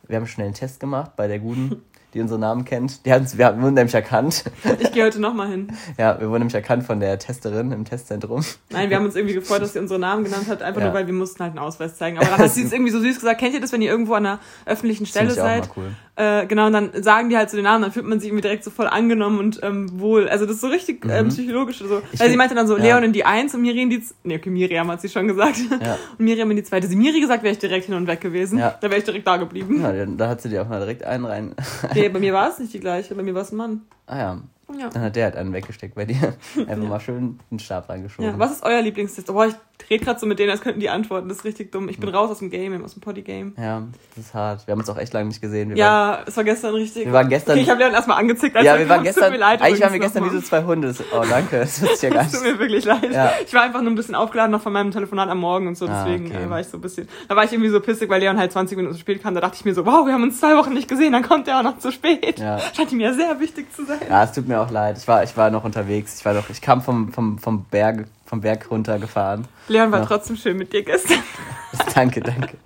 wir 0.07 0.17
haben 0.17 0.27
schnell 0.27 0.45
einen 0.47 0.53
Test 0.55 0.79
gemacht 0.79 1.11
bei 1.15 1.27
der 1.27 1.39
Guten, 1.39 1.81
die 2.13 2.21
unseren 2.21 2.41
Namen 2.41 2.63
kennt. 2.65 3.05
Die 3.07 3.11
haben's, 3.13 3.37
wir 3.39 3.45
haben- 3.47 3.61
wurden 3.63 3.73
nämlich 3.73 3.95
erkannt. 3.95 4.43
Ich 4.79 4.91
gehe 4.91 5.03
heute 5.05 5.19
nochmal 5.19 5.47
hin. 5.47 5.71
Ja, 5.97 6.19
wir 6.19 6.27
wurden 6.29 6.41
nämlich 6.41 6.53
erkannt 6.53 6.83
von 6.83 6.99
der 6.99 7.17
Testerin 7.17 7.71
im 7.71 7.85
Testzentrum. 7.85 8.43
Nein, 8.69 8.89
wir 8.91 8.97
haben 8.97 9.05
uns 9.05 9.15
irgendwie 9.15 9.33
gefreut, 9.35 9.61
dass 9.63 9.73
sie 9.73 9.79
unsere 9.79 9.99
Namen 9.99 10.23
genannt 10.25 10.47
hat, 10.47 10.61
einfach 10.61 10.81
Ja. 10.81 10.87
nur 10.87 10.93
weil 10.95 11.07
wir 11.07 11.13
mussten 11.13 11.41
halt 11.41 11.51
einen 11.51 11.59
Ausweis 11.59 11.97
zeigen. 11.97 12.17
Aber 12.17 12.27
dann 12.27 12.37
hat 12.39 12.51
sie 12.51 12.63
es 12.63 12.71
irgendwie 12.73 12.91
so 12.91 12.99
süß 12.99 13.15
gesagt, 13.15 13.39
kennt 13.39 13.55
ihr 13.55 13.61
das, 13.61 13.71
wenn 13.71 13.81
ihr 13.81 13.89
irgendwo 13.89 14.13
an 14.13 14.25
einer 14.25 14.39
öffentlichen 14.65 15.05
Stelle 15.07 15.31
seid 15.31 15.69
cool. 15.75 15.93
Äh, 16.15 16.45
genau, 16.45 16.67
und 16.67 16.73
dann 16.73 17.01
sagen 17.01 17.29
die 17.29 17.37
halt 17.37 17.49
so 17.49 17.57
den 17.57 17.63
Namen, 17.63 17.81
dann 17.81 17.91
fühlt 17.91 18.05
man 18.05 18.19
sich 18.19 18.29
irgendwie 18.29 18.43
direkt 18.43 18.63
so 18.63 18.69
voll 18.69 18.85
angenommen 18.85 19.39
und 19.39 19.59
ähm, 19.63 19.99
wohl. 19.99 20.29
Also 20.29 20.45
das 20.45 20.55
ist 20.55 20.61
so 20.61 20.67
richtig 20.67 21.03
äh, 21.05 21.23
psychologisch. 21.23 21.79
So. 21.79 22.03
Ich 22.11 22.19
Weil 22.19 22.29
sie 22.29 22.37
meinte 22.37 22.53
dann 22.53 22.67
so, 22.67 22.77
ja. 22.77 22.83
Leon 22.83 23.03
in 23.05 23.13
die 23.13 23.25
Eins 23.25 23.55
und 23.55 23.61
Miriam 23.61 23.85
in 23.85 23.89
die 23.89 24.01
Z 24.01 24.15
Nee, 24.23 24.35
okay, 24.35 24.51
Miriam 24.51 24.91
hat 24.91 25.01
sie 25.01 25.09
schon 25.09 25.27
gesagt. 25.27 25.57
Ja. 25.81 25.97
Und 26.17 26.23
Miriam 26.23 26.51
in 26.51 26.57
die 26.57 26.63
Zweite. 26.63 26.85
Sie 26.87 26.95
Miri 26.95 27.19
gesagt, 27.19 27.41
wäre 27.41 27.53
ich 27.53 27.59
direkt 27.59 27.85
hin 27.87 27.95
und 27.95 28.05
weg 28.05 28.21
gewesen. 28.21 28.59
Ja. 28.59 28.77
Da 28.79 28.89
wäre 28.89 28.99
ich 28.99 29.03
direkt 29.05 29.25
da 29.25 29.37
geblieben. 29.37 29.81
Ja, 29.81 29.91
dann- 29.91 30.17
da 30.17 30.29
hat 30.29 30.41
sie 30.41 30.49
dir 30.49 30.61
auch 30.61 30.69
mal 30.69 30.79
direkt 30.79 31.03
einen 31.03 31.25
rein. 31.25 31.55
Nee, 31.95 32.09
bei 32.09 32.19
mir 32.19 32.33
war 32.33 32.49
es 32.49 32.59
nicht 32.59 32.73
die 32.73 32.79
gleiche, 32.79 33.15
bei 33.15 33.23
mir 33.23 33.33
war 33.33 33.41
es 33.41 33.51
ein 33.51 33.57
Mann. 33.57 33.81
ah 34.05 34.17
ja. 34.17 34.37
Ja. 34.79 34.89
Dann 34.89 35.03
hat 35.03 35.15
der 35.15 35.25
halt 35.25 35.35
einen 35.35 35.51
weggesteckt 35.53 35.93
bei 35.93 36.05
dir. 36.05 36.33
Einfach 36.57 36.77
mal 36.77 36.99
schön 36.99 37.39
den 37.51 37.59
Stab 37.59 37.89
reingeschoben. 37.89 38.31
Ja, 38.31 38.39
was 38.39 38.53
ist 38.53 38.63
euer 38.63 38.81
Lieblingstest? 38.81 39.27
Boah, 39.27 39.45
ich 39.47 39.53
rede 39.89 40.03
gerade 40.05 40.19
so 40.19 40.25
mit 40.25 40.39
denen, 40.39 40.51
als 40.51 40.61
könnten 40.61 40.79
die 40.79 40.89
antworten. 40.89 41.27
Das 41.29 41.37
ist 41.39 41.43
richtig 41.45 41.71
dumm. 41.71 41.89
Ich 41.89 41.99
bin 41.99 42.09
raus 42.09 42.29
aus 42.31 42.39
dem 42.39 42.49
Game, 42.49 42.83
aus 42.83 42.93
dem 42.93 43.01
Potty-Game. 43.01 43.53
Ja, 43.57 43.83
das 44.15 44.25
ist 44.25 44.33
hart. 44.33 44.67
Wir 44.67 44.71
haben 44.73 44.79
uns 44.79 44.89
auch 44.89 44.97
echt 44.97 45.13
lange 45.13 45.27
nicht 45.27 45.41
gesehen. 45.41 45.69
Wir 45.69 45.77
Ja, 45.77 46.19
es 46.25 46.35
war 46.37 46.43
gestern 46.43 46.73
richtig. 46.75 47.05
Wir 47.05 47.13
waren 47.13 47.29
gestern- 47.29 47.53
Okay, 47.53 47.63
ich 47.63 47.69
habe 47.69 47.79
Leon 47.81 47.93
erstmal 47.93 48.17
angezickt. 48.19 48.55
als 48.55 48.65
ja, 48.65 48.77
wir 48.77 48.87
waren 48.89 49.03
gestern. 49.03 49.23
Tut 49.25 49.31
mir 49.33 49.37
leid, 49.39 49.61
eigentlich 49.61 49.81
waren 49.81 49.93
wir 49.93 49.99
gestern 49.99 50.25
wie 50.25 50.29
so 50.35 50.41
zwei 50.41 50.63
Hunde. 50.63 50.93
Oh, 51.13 51.23
danke. 51.29 51.59
Das 51.59 51.81
ich 51.81 52.01
ja 52.01 52.09
gar 52.11 52.23
Es 52.25 52.31
tut 52.31 52.43
mir 52.43 52.59
wirklich 52.59 52.85
leid. 52.85 53.11
Ja. 53.11 53.31
Ich 53.45 53.53
war 53.53 53.63
einfach 53.63 53.81
nur 53.81 53.91
ein 53.91 53.95
bisschen 53.95 54.15
aufgeladen 54.15 54.51
noch 54.51 54.61
von 54.61 54.73
meinem 54.73 54.91
Telefonat 54.91 55.29
am 55.29 55.39
Morgen 55.39 55.67
und 55.67 55.77
so, 55.77 55.87
Ah, 55.87 56.03
deswegen 56.05 56.27
okay. 56.27 56.43
äh, 56.45 56.49
war 56.49 56.59
ich 56.59 56.67
so 56.67 56.77
ein 56.77 56.81
bisschen. 56.81 57.07
Da 57.27 57.35
war 57.35 57.43
ich 57.43 57.51
irgendwie 57.51 57.69
so 57.69 57.79
pissig, 57.79 58.09
weil 58.09 58.19
Leon 58.21 58.37
halt 58.37 58.51
20 58.51 58.77
Minuten 58.77 58.93
zu 58.95 59.01
spät 59.01 59.21
kam. 59.23 59.35
Da 59.35 59.41
dachte 59.41 59.55
ich 59.57 59.65
mir 59.65 59.73
so, 59.73 59.85
wow, 59.85 60.05
wir 60.05 60.13
haben 60.13 60.23
uns 60.23 60.39
zwei 60.39 60.55
Wochen 60.57 60.73
nicht 60.73 60.87
gesehen, 60.87 61.13
dann 61.13 61.23
kommt 61.23 61.47
er 61.47 61.59
auch 61.59 61.63
noch 61.63 61.77
zu 61.79 61.91
spät. 61.91 62.39
Ja. 62.39 62.59
Scheint 62.75 62.91
ihm 62.91 62.99
ja 62.99 63.13
sehr 63.13 63.39
wichtig 63.39 63.73
zu 63.75 63.85
sein. 63.85 63.99
Ja, 64.09 64.23
es 64.23 64.31
tut 64.33 64.47
mir 64.47 64.59
auch 64.61 64.71
leid. 64.71 64.97
Ich 64.97 65.07
war, 65.07 65.23
ich 65.23 65.35
war 65.37 65.49
noch 65.49 65.63
unterwegs. 65.63 66.19
Ich 66.19 66.25
war 66.25 66.33
noch, 66.33 66.49
ich 66.49 66.61
kam 66.61 66.81
vom, 66.81 67.11
vom, 67.11 67.37
vom 67.39 67.65
Berg, 67.65 68.05
vom 68.33 68.41
Berg 68.41 68.71
runtergefahren. 68.71 69.47
Leon 69.67 69.91
war 69.91 69.99
Ja. 69.99 70.05
trotzdem 70.07 70.35
schön 70.35 70.57
mit 70.57 70.73
dir 70.73 70.81
gestern. 70.83 71.19
danke, 71.93 72.19
danke. 72.19 72.57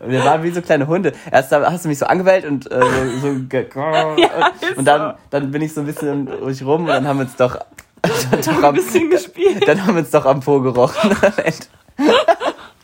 Und 0.00 0.10
wir 0.10 0.24
waren 0.24 0.42
wie 0.42 0.50
so 0.50 0.60
kleine 0.60 0.88
Hunde. 0.88 1.12
Erst 1.30 1.52
hast 1.52 1.84
du 1.84 1.88
mich 1.88 1.98
so 2.00 2.06
angewählt 2.06 2.44
und 2.44 2.68
äh, 2.72 2.80
so, 3.20 3.28
so 3.28 3.34
ge 3.48 3.66
ist 4.60 4.76
und 4.76 4.84
dann, 4.84 5.14
dann 5.30 5.52
bin 5.52 5.62
ich 5.62 5.72
so 5.72 5.82
ein 5.82 5.86
bisschen 5.86 6.26
ruhig 6.26 6.64
rum 6.64 6.80
und 6.82 6.88
dann 6.88 7.06
haben 7.06 7.18
wir 7.20 7.26
uns 7.26 7.36
doch, 7.36 7.54
doch 8.02 8.72
gespielt, 9.10 9.68
dann 9.68 9.86
haben 9.86 9.94
wir 9.94 10.00
uns 10.00 10.10
doch 10.10 10.26
am 10.26 10.40
Po 10.40 10.60
gerochen. 10.60 11.12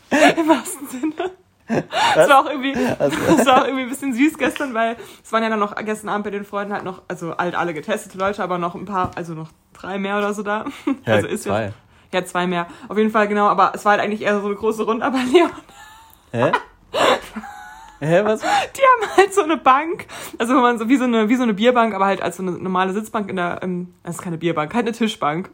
im 0.09 0.47
wahrsten 0.47 0.87
Sinne. 0.87 1.31
Es 1.67 2.29
war 2.29 2.39
auch 2.39 2.49
irgendwie, 2.49 2.71
es 2.73 3.45
war 3.45 3.61
auch 3.63 3.65
irgendwie 3.65 3.83
ein 3.83 3.89
bisschen 3.89 4.13
süß 4.13 4.37
gestern, 4.37 4.73
weil 4.73 4.95
es 5.23 5.31
waren 5.33 5.43
ja 5.43 5.49
dann 5.49 5.59
noch 5.59 5.75
gestern 5.75 6.07
Abend 6.09 6.23
bei 6.23 6.29
den 6.31 6.45
Freunden 6.45 6.71
halt 6.73 6.85
noch, 6.85 7.01
also 7.09 7.35
halt 7.37 7.55
alle 7.55 7.73
getestete 7.73 8.17
Leute, 8.17 8.41
aber 8.43 8.57
noch 8.57 8.75
ein 8.75 8.85
paar, 8.85 9.11
also 9.15 9.33
noch 9.33 9.49
drei 9.73 9.97
mehr 9.97 10.17
oder 10.17 10.33
so 10.33 10.43
da. 10.43 10.65
Ja, 11.05 11.15
also 11.15 11.27
ist 11.27 11.43
zwei. 11.43 11.65
jetzt. 11.65 11.75
Ja, 12.13 12.23
zwei 12.25 12.47
mehr. 12.47 12.67
Auf 12.87 12.97
jeden 12.97 13.09
Fall, 13.09 13.27
genau, 13.27 13.47
aber 13.47 13.71
es 13.75 13.83
war 13.85 13.93
halt 13.93 14.01
eigentlich 14.01 14.21
eher 14.21 14.39
so 14.39 14.45
eine 14.45 14.55
große 14.55 14.83
Runde, 14.83 15.05
aber 15.05 15.17
Leon, 15.33 15.49
Hä? 16.31 16.51
Hä, 17.99 18.21
was? 18.25 18.41
die 18.41 18.45
haben 18.45 19.17
halt 19.17 19.33
so 19.33 19.43
eine 19.43 19.55
Bank, 19.57 20.07
also 20.37 20.55
wo 20.55 20.59
man 20.59 20.77
so 20.77 20.89
wie 20.89 20.97
so 20.97 21.05
eine, 21.05 21.29
wie 21.29 21.35
so 21.35 21.43
eine 21.43 21.53
Bierbank, 21.53 21.93
aber 21.93 22.05
halt 22.05 22.21
als 22.21 22.37
so 22.37 22.43
eine 22.43 22.51
normale 22.51 22.91
Sitzbank 22.93 23.29
in 23.29 23.37
der, 23.37 23.59
ähm, 23.63 23.93
das 24.03 24.15
ist 24.15 24.21
keine 24.21 24.37
Bierbank, 24.37 24.73
halt 24.73 24.85
eine 24.85 24.95
Tischbank. 24.95 25.49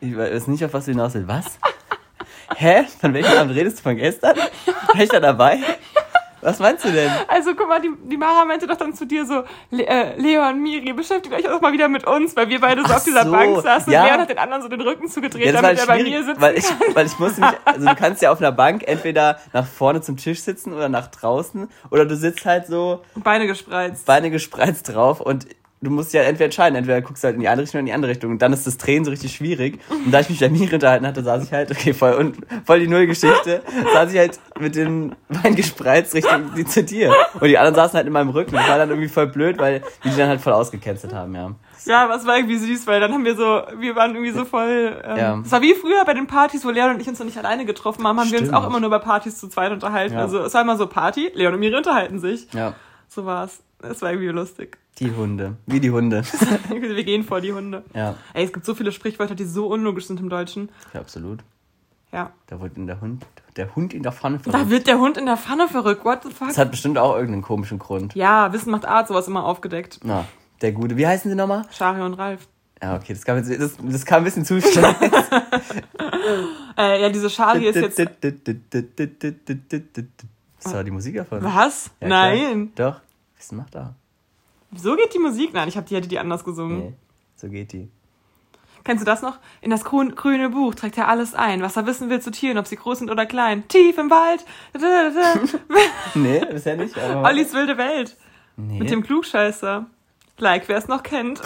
Ich 0.00 0.16
weiß 0.16 0.48
nicht, 0.48 0.64
auf 0.64 0.74
was 0.74 0.84
du 0.84 0.90
hinaus 0.90 1.14
willst. 1.14 1.28
Was? 1.28 1.58
Hä? 2.56 2.84
Von 3.00 3.14
welchem 3.14 3.38
Abend 3.38 3.54
redest 3.54 3.78
du 3.78 3.82
von 3.82 3.96
gestern? 3.96 4.36
War 4.36 5.00
ich 5.00 5.08
da 5.08 5.20
dabei? 5.20 5.58
Was 6.44 6.58
meinst 6.58 6.84
du 6.84 6.92
denn? 6.92 7.10
Also 7.26 7.54
guck 7.54 7.68
mal, 7.68 7.80
die, 7.80 7.90
die 8.04 8.16
Mara 8.16 8.44
meinte 8.44 8.66
doch 8.66 8.76
dann 8.76 8.92
zu 8.94 9.06
dir 9.06 9.24
so, 9.24 9.44
Le 9.70 9.86
äh, 9.86 10.20
Leon, 10.20 10.62
Miri, 10.62 10.92
beschäftigt 10.92 11.34
euch 11.34 11.42
doch 11.42 11.60
mal 11.60 11.72
wieder 11.72 11.88
mit 11.88 12.06
uns, 12.06 12.36
weil 12.36 12.48
wir 12.50 12.60
beide 12.60 12.82
so 12.82 12.88
Ach 12.90 12.96
auf 12.96 13.04
dieser 13.04 13.24
so, 13.24 13.32
Bank 13.32 13.62
saßen 13.62 13.92
ja. 13.92 14.02
und 14.02 14.08
Leon 14.08 14.20
hat 14.20 14.28
den 14.30 14.38
anderen 14.38 14.62
so 14.62 14.68
den 14.68 14.80
Rücken 14.82 15.08
zugedreht, 15.08 15.46
Ja, 15.46 15.52
damit 15.60 15.78
er 15.80 15.86
bei 15.86 16.02
mir 16.02 16.22
sitzt. 16.22 16.40
weil 16.40 16.58
ich, 16.58 16.66
weil 16.94 17.06
ich 17.06 17.18
musste 17.18 17.40
mich, 17.40 17.50
also 17.64 17.86
du 17.88 17.94
kannst 17.94 18.20
ja 18.22 18.30
auf 18.30 18.38
einer 18.40 18.52
Bank 18.52 18.86
entweder 18.86 19.38
nach 19.52 19.66
vorne 19.66 20.02
zum 20.02 20.16
Tisch 20.18 20.40
sitzen 20.42 20.72
oder 20.74 20.88
nach 20.90 21.06
draußen 21.06 21.68
oder 21.90 22.04
du 22.04 22.14
sitzt 22.14 22.44
halt 22.44 22.66
so 22.66 23.02
Beine 23.14 23.46
gespreizt. 23.46 24.04
Beine 24.04 24.30
gespreizt 24.30 24.94
drauf 24.94 25.20
und 25.20 25.46
du 25.84 25.90
musst 25.90 26.12
ja 26.12 26.22
entweder 26.22 26.46
entscheiden, 26.46 26.76
entweder 26.76 27.00
guckst 27.02 27.22
du 27.22 27.26
halt 27.26 27.34
in 27.34 27.40
die 27.40 27.48
eine 27.48 27.62
Richtung 27.62 27.78
oder 27.78 27.80
in 27.80 27.86
die 27.86 27.92
andere 27.92 28.10
Richtung 28.10 28.30
und 28.32 28.42
dann 28.42 28.52
ist 28.52 28.66
das 28.66 28.76
Drehen 28.78 29.04
so 29.04 29.10
richtig 29.10 29.34
schwierig 29.36 29.78
und 29.90 30.10
da 30.10 30.20
ich 30.20 30.28
mich 30.30 30.38
der 30.38 30.50
Miri 30.50 30.74
unterhalten 30.74 31.06
hatte, 31.06 31.22
saß 31.22 31.44
ich 31.44 31.52
halt, 31.52 31.70
okay, 31.70 31.92
voll, 31.94 32.14
und 32.14 32.38
voll 32.64 32.80
die 32.80 32.88
Nullgeschichte, 32.88 33.62
saß 33.92 34.12
ich 34.12 34.18
halt 34.18 34.40
mit 34.58 34.74
den 34.74 35.14
Beinen 35.28 35.54
gespreizt 35.54 36.14
Richtung 36.14 36.52
die 36.56 36.64
zu 36.64 36.82
dir 36.82 37.14
und 37.34 37.44
die 37.48 37.58
anderen 37.58 37.74
saßen 37.74 37.96
halt 37.96 38.06
in 38.06 38.12
meinem 38.12 38.30
Rücken 38.30 38.52
das 38.54 38.68
war 38.68 38.78
dann 38.78 38.88
irgendwie 38.90 39.08
voll 39.08 39.26
blöd, 39.28 39.58
weil 39.58 39.82
die 40.02 40.10
die 40.10 40.16
dann 40.16 40.28
halt 40.28 40.40
voll 40.40 40.52
ausgecancelt 40.52 41.12
haben, 41.12 41.34
ja. 41.34 41.54
Ja, 41.86 42.04
aber 42.04 42.14
es 42.14 42.24
war 42.26 42.36
irgendwie 42.36 42.56
süß, 42.56 42.86
weil 42.86 42.98
dann 42.98 43.12
haben 43.12 43.26
wir 43.26 43.36
so, 43.36 43.62
wir 43.78 43.94
waren 43.94 44.12
irgendwie 44.14 44.30
so 44.32 44.46
voll. 44.46 44.98
Ähm, 45.04 45.16
Ja. 45.18 45.42
Es 45.44 45.52
war 45.52 45.60
wie 45.60 45.74
früher 45.74 46.02
bei 46.06 46.14
den 46.14 46.26
Partys, 46.26 46.64
wo 46.64 46.70
Leon 46.70 46.94
und 46.94 47.00
ich 47.00 47.08
uns 47.08 47.18
noch 47.18 47.26
nicht 47.26 47.36
alleine 47.36 47.66
getroffen 47.66 48.06
haben, 48.08 48.18
haben 48.18 48.30
wir 48.30 48.38
uns 48.38 48.48
Stimmt. 48.48 48.54
auch 48.62 48.66
immer 48.66 48.80
nur 48.80 48.88
bei 48.88 49.00
Partys 49.00 49.36
zu 49.38 49.48
zweit 49.48 49.70
unterhalten. 49.70 50.14
Ja. 50.14 50.20
Also 50.20 50.38
es 50.40 50.54
war 50.54 50.62
immer 50.62 50.78
so 50.78 50.86
Party, 50.86 51.30
Leon 51.34 51.52
und 51.52 51.60
Miri 51.60 51.76
unterhalten 51.76 52.20
sich. 52.20 52.50
Ja, 52.54 52.72
So 53.08 53.26
war's. 53.26 53.60
Es 53.82 54.00
war 54.00 54.12
irgendwie 54.12 54.28
lustig. 54.28 54.78
Die 54.98 55.10
Hunde, 55.12 55.56
wie 55.66 55.80
die 55.80 55.90
Hunde. 55.90 56.22
wir 56.68 57.04
gehen 57.04 57.24
vor 57.24 57.40
die 57.40 57.52
Hunde. 57.52 57.82
Ja, 57.94 58.14
Ey, 58.32 58.44
es 58.44 58.52
gibt 58.52 58.64
so 58.64 58.74
viele 58.74 58.92
Sprichwörter, 58.92 59.34
die 59.34 59.44
so 59.44 59.66
unlogisch 59.66 60.06
sind 60.06 60.20
im 60.20 60.28
Deutschen. 60.28 60.70
ja 60.92 61.00
absolut. 61.00 61.40
Ja. 62.12 62.30
Da 62.46 62.60
wurde 62.60 62.76
in 62.76 62.86
der 62.86 63.00
Hund, 63.00 63.26
der 63.56 63.74
Hund 63.74 63.92
in 63.92 64.04
der 64.04 64.12
Pfanne 64.12 64.38
Da 64.38 64.50
verrückt. 64.52 64.70
wird 64.70 64.86
der 64.86 64.98
Hund 65.00 65.16
in 65.16 65.26
der 65.26 65.36
Pfanne 65.36 65.66
verrückt. 65.66 66.04
What 66.04 66.22
the 66.22 66.30
fuck? 66.30 66.46
Das 66.46 66.58
hat 66.58 66.70
bestimmt 66.70 66.96
auch 66.96 67.14
irgendeinen 67.16 67.42
komischen 67.42 67.80
Grund. 67.80 68.14
Ja, 68.14 68.52
Wissen 68.52 68.70
macht 68.70 68.84
Art, 68.84 69.08
sowas 69.08 69.26
immer 69.26 69.44
aufgedeckt. 69.44 69.98
Na, 70.04 70.24
der 70.62 70.70
gute, 70.70 70.96
wie 70.96 71.06
heißen 71.08 71.28
sie 71.28 71.36
nochmal? 71.36 71.64
Shari 71.72 72.00
und 72.02 72.14
Ralf. 72.14 72.46
Ja, 72.80 72.94
okay, 72.96 73.14
das 73.14 73.24
kam, 73.24 73.36
jetzt, 73.38 73.50
das, 73.60 73.76
das 73.82 74.06
kam 74.06 74.18
ein 74.18 74.24
bisschen 74.24 74.44
zu 74.44 74.60
schnell. 74.60 74.94
Äh, 76.76 77.02
ja, 77.02 77.08
diese 77.08 77.30
Shari 77.30 77.66
ist 77.68 77.76
jetzt. 77.76 77.98
Das 80.62 80.72
war 80.72 80.82
die 80.82 80.90
Musik 80.90 81.14
davon. 81.16 81.42
Was? 81.44 81.90
Ja, 82.00 82.06
klar. 82.06 82.30
Nein. 82.30 82.72
Doch. 82.74 83.00
Was 83.36 83.52
macht 83.52 83.74
da? 83.74 83.94
So 84.76 84.96
geht 84.96 85.14
die 85.14 85.18
Musik? 85.18 85.52
Nein, 85.52 85.68
ich 85.68 85.76
hab, 85.76 85.86
die 85.86 85.96
hätte 85.96 86.08
die 86.08 86.18
anders 86.18 86.44
gesungen. 86.44 86.78
Nee, 86.78 86.94
so 87.36 87.48
geht 87.48 87.72
die. 87.72 87.88
Kennst 88.84 89.00
du 89.00 89.06
das 89.06 89.22
noch? 89.22 89.38
In 89.62 89.70
das 89.70 89.82
grün, 89.84 90.14
grüne 90.14 90.50
Buch 90.50 90.74
trägt 90.74 90.98
er 90.98 91.08
alles 91.08 91.34
ein, 91.34 91.62
was 91.62 91.76
er 91.76 91.86
wissen 91.86 92.10
will 92.10 92.20
zu 92.20 92.30
Tieren, 92.30 92.58
ob 92.58 92.66
sie 92.66 92.76
groß 92.76 92.98
sind 92.98 93.10
oder 93.10 93.24
klein. 93.24 93.66
Tief 93.68 93.96
im 93.96 94.10
Wald. 94.10 94.44
Nee, 96.14 96.44
bisher 96.50 96.76
nicht. 96.76 96.96
Aber 96.98 97.28
Ollis 97.28 97.54
wilde 97.54 97.78
Welt. 97.78 98.16
nee. 98.56 98.78
Mit 98.78 98.90
dem 98.90 99.02
Klugscheißer. 99.02 99.86
Like, 100.36 100.68
wer 100.68 100.76
es 100.76 100.88
noch 100.88 101.02
kennt. 101.02 101.40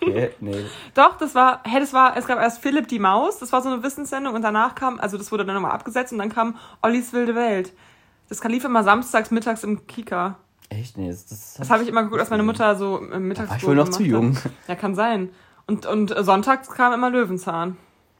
Okay, 0.00 0.30
nee. 0.40 0.64
Doch, 0.94 1.16
das 1.16 1.34
war, 1.34 1.60
hey, 1.64 1.80
das 1.80 1.92
war, 1.92 2.16
es 2.16 2.26
gab 2.26 2.38
erst 2.38 2.60
Philipp 2.60 2.86
die 2.86 2.98
Maus, 2.98 3.38
das 3.38 3.50
war 3.52 3.62
so 3.62 3.70
eine 3.70 3.82
Wissenssendung 3.82 4.34
und 4.34 4.42
danach 4.42 4.74
kam, 4.74 5.00
also 5.00 5.16
das 5.16 5.32
wurde 5.32 5.44
dann 5.46 5.54
nochmal 5.54 5.72
abgesetzt 5.72 6.12
und 6.12 6.18
dann 6.18 6.28
kam 6.28 6.56
Ollis 6.82 7.12
wilde 7.14 7.34
Welt. 7.34 7.72
Das 8.28 8.44
lief 8.44 8.64
immer 8.64 8.84
samstags, 8.84 9.30
mittags 9.30 9.64
im 9.64 9.86
Kika. 9.86 10.38
Echt? 10.68 10.96
Nee, 10.98 11.08
das, 11.10 11.26
das, 11.26 11.54
Das 11.54 11.70
habe 11.70 11.82
ich 11.82 11.88
immer 11.88 12.02
geguckt, 12.02 12.20
als 12.20 12.30
meine 12.30 12.42
Mutter 12.42 12.76
so 12.76 13.00
äh, 13.10 13.18
mittags. 13.18 13.50
war 13.50 13.56
ich 13.56 13.66
wohl 13.66 13.76
noch 13.76 13.88
zu 13.88 14.02
jung. 14.02 14.36
Ja, 14.66 14.74
kann 14.74 14.94
sein. 14.94 15.30
Und, 15.66 15.86
und 15.86 16.14
sonntags 16.24 16.68
kam 16.70 16.92
immer 16.92 17.10
Löwenzahn. 17.10 17.76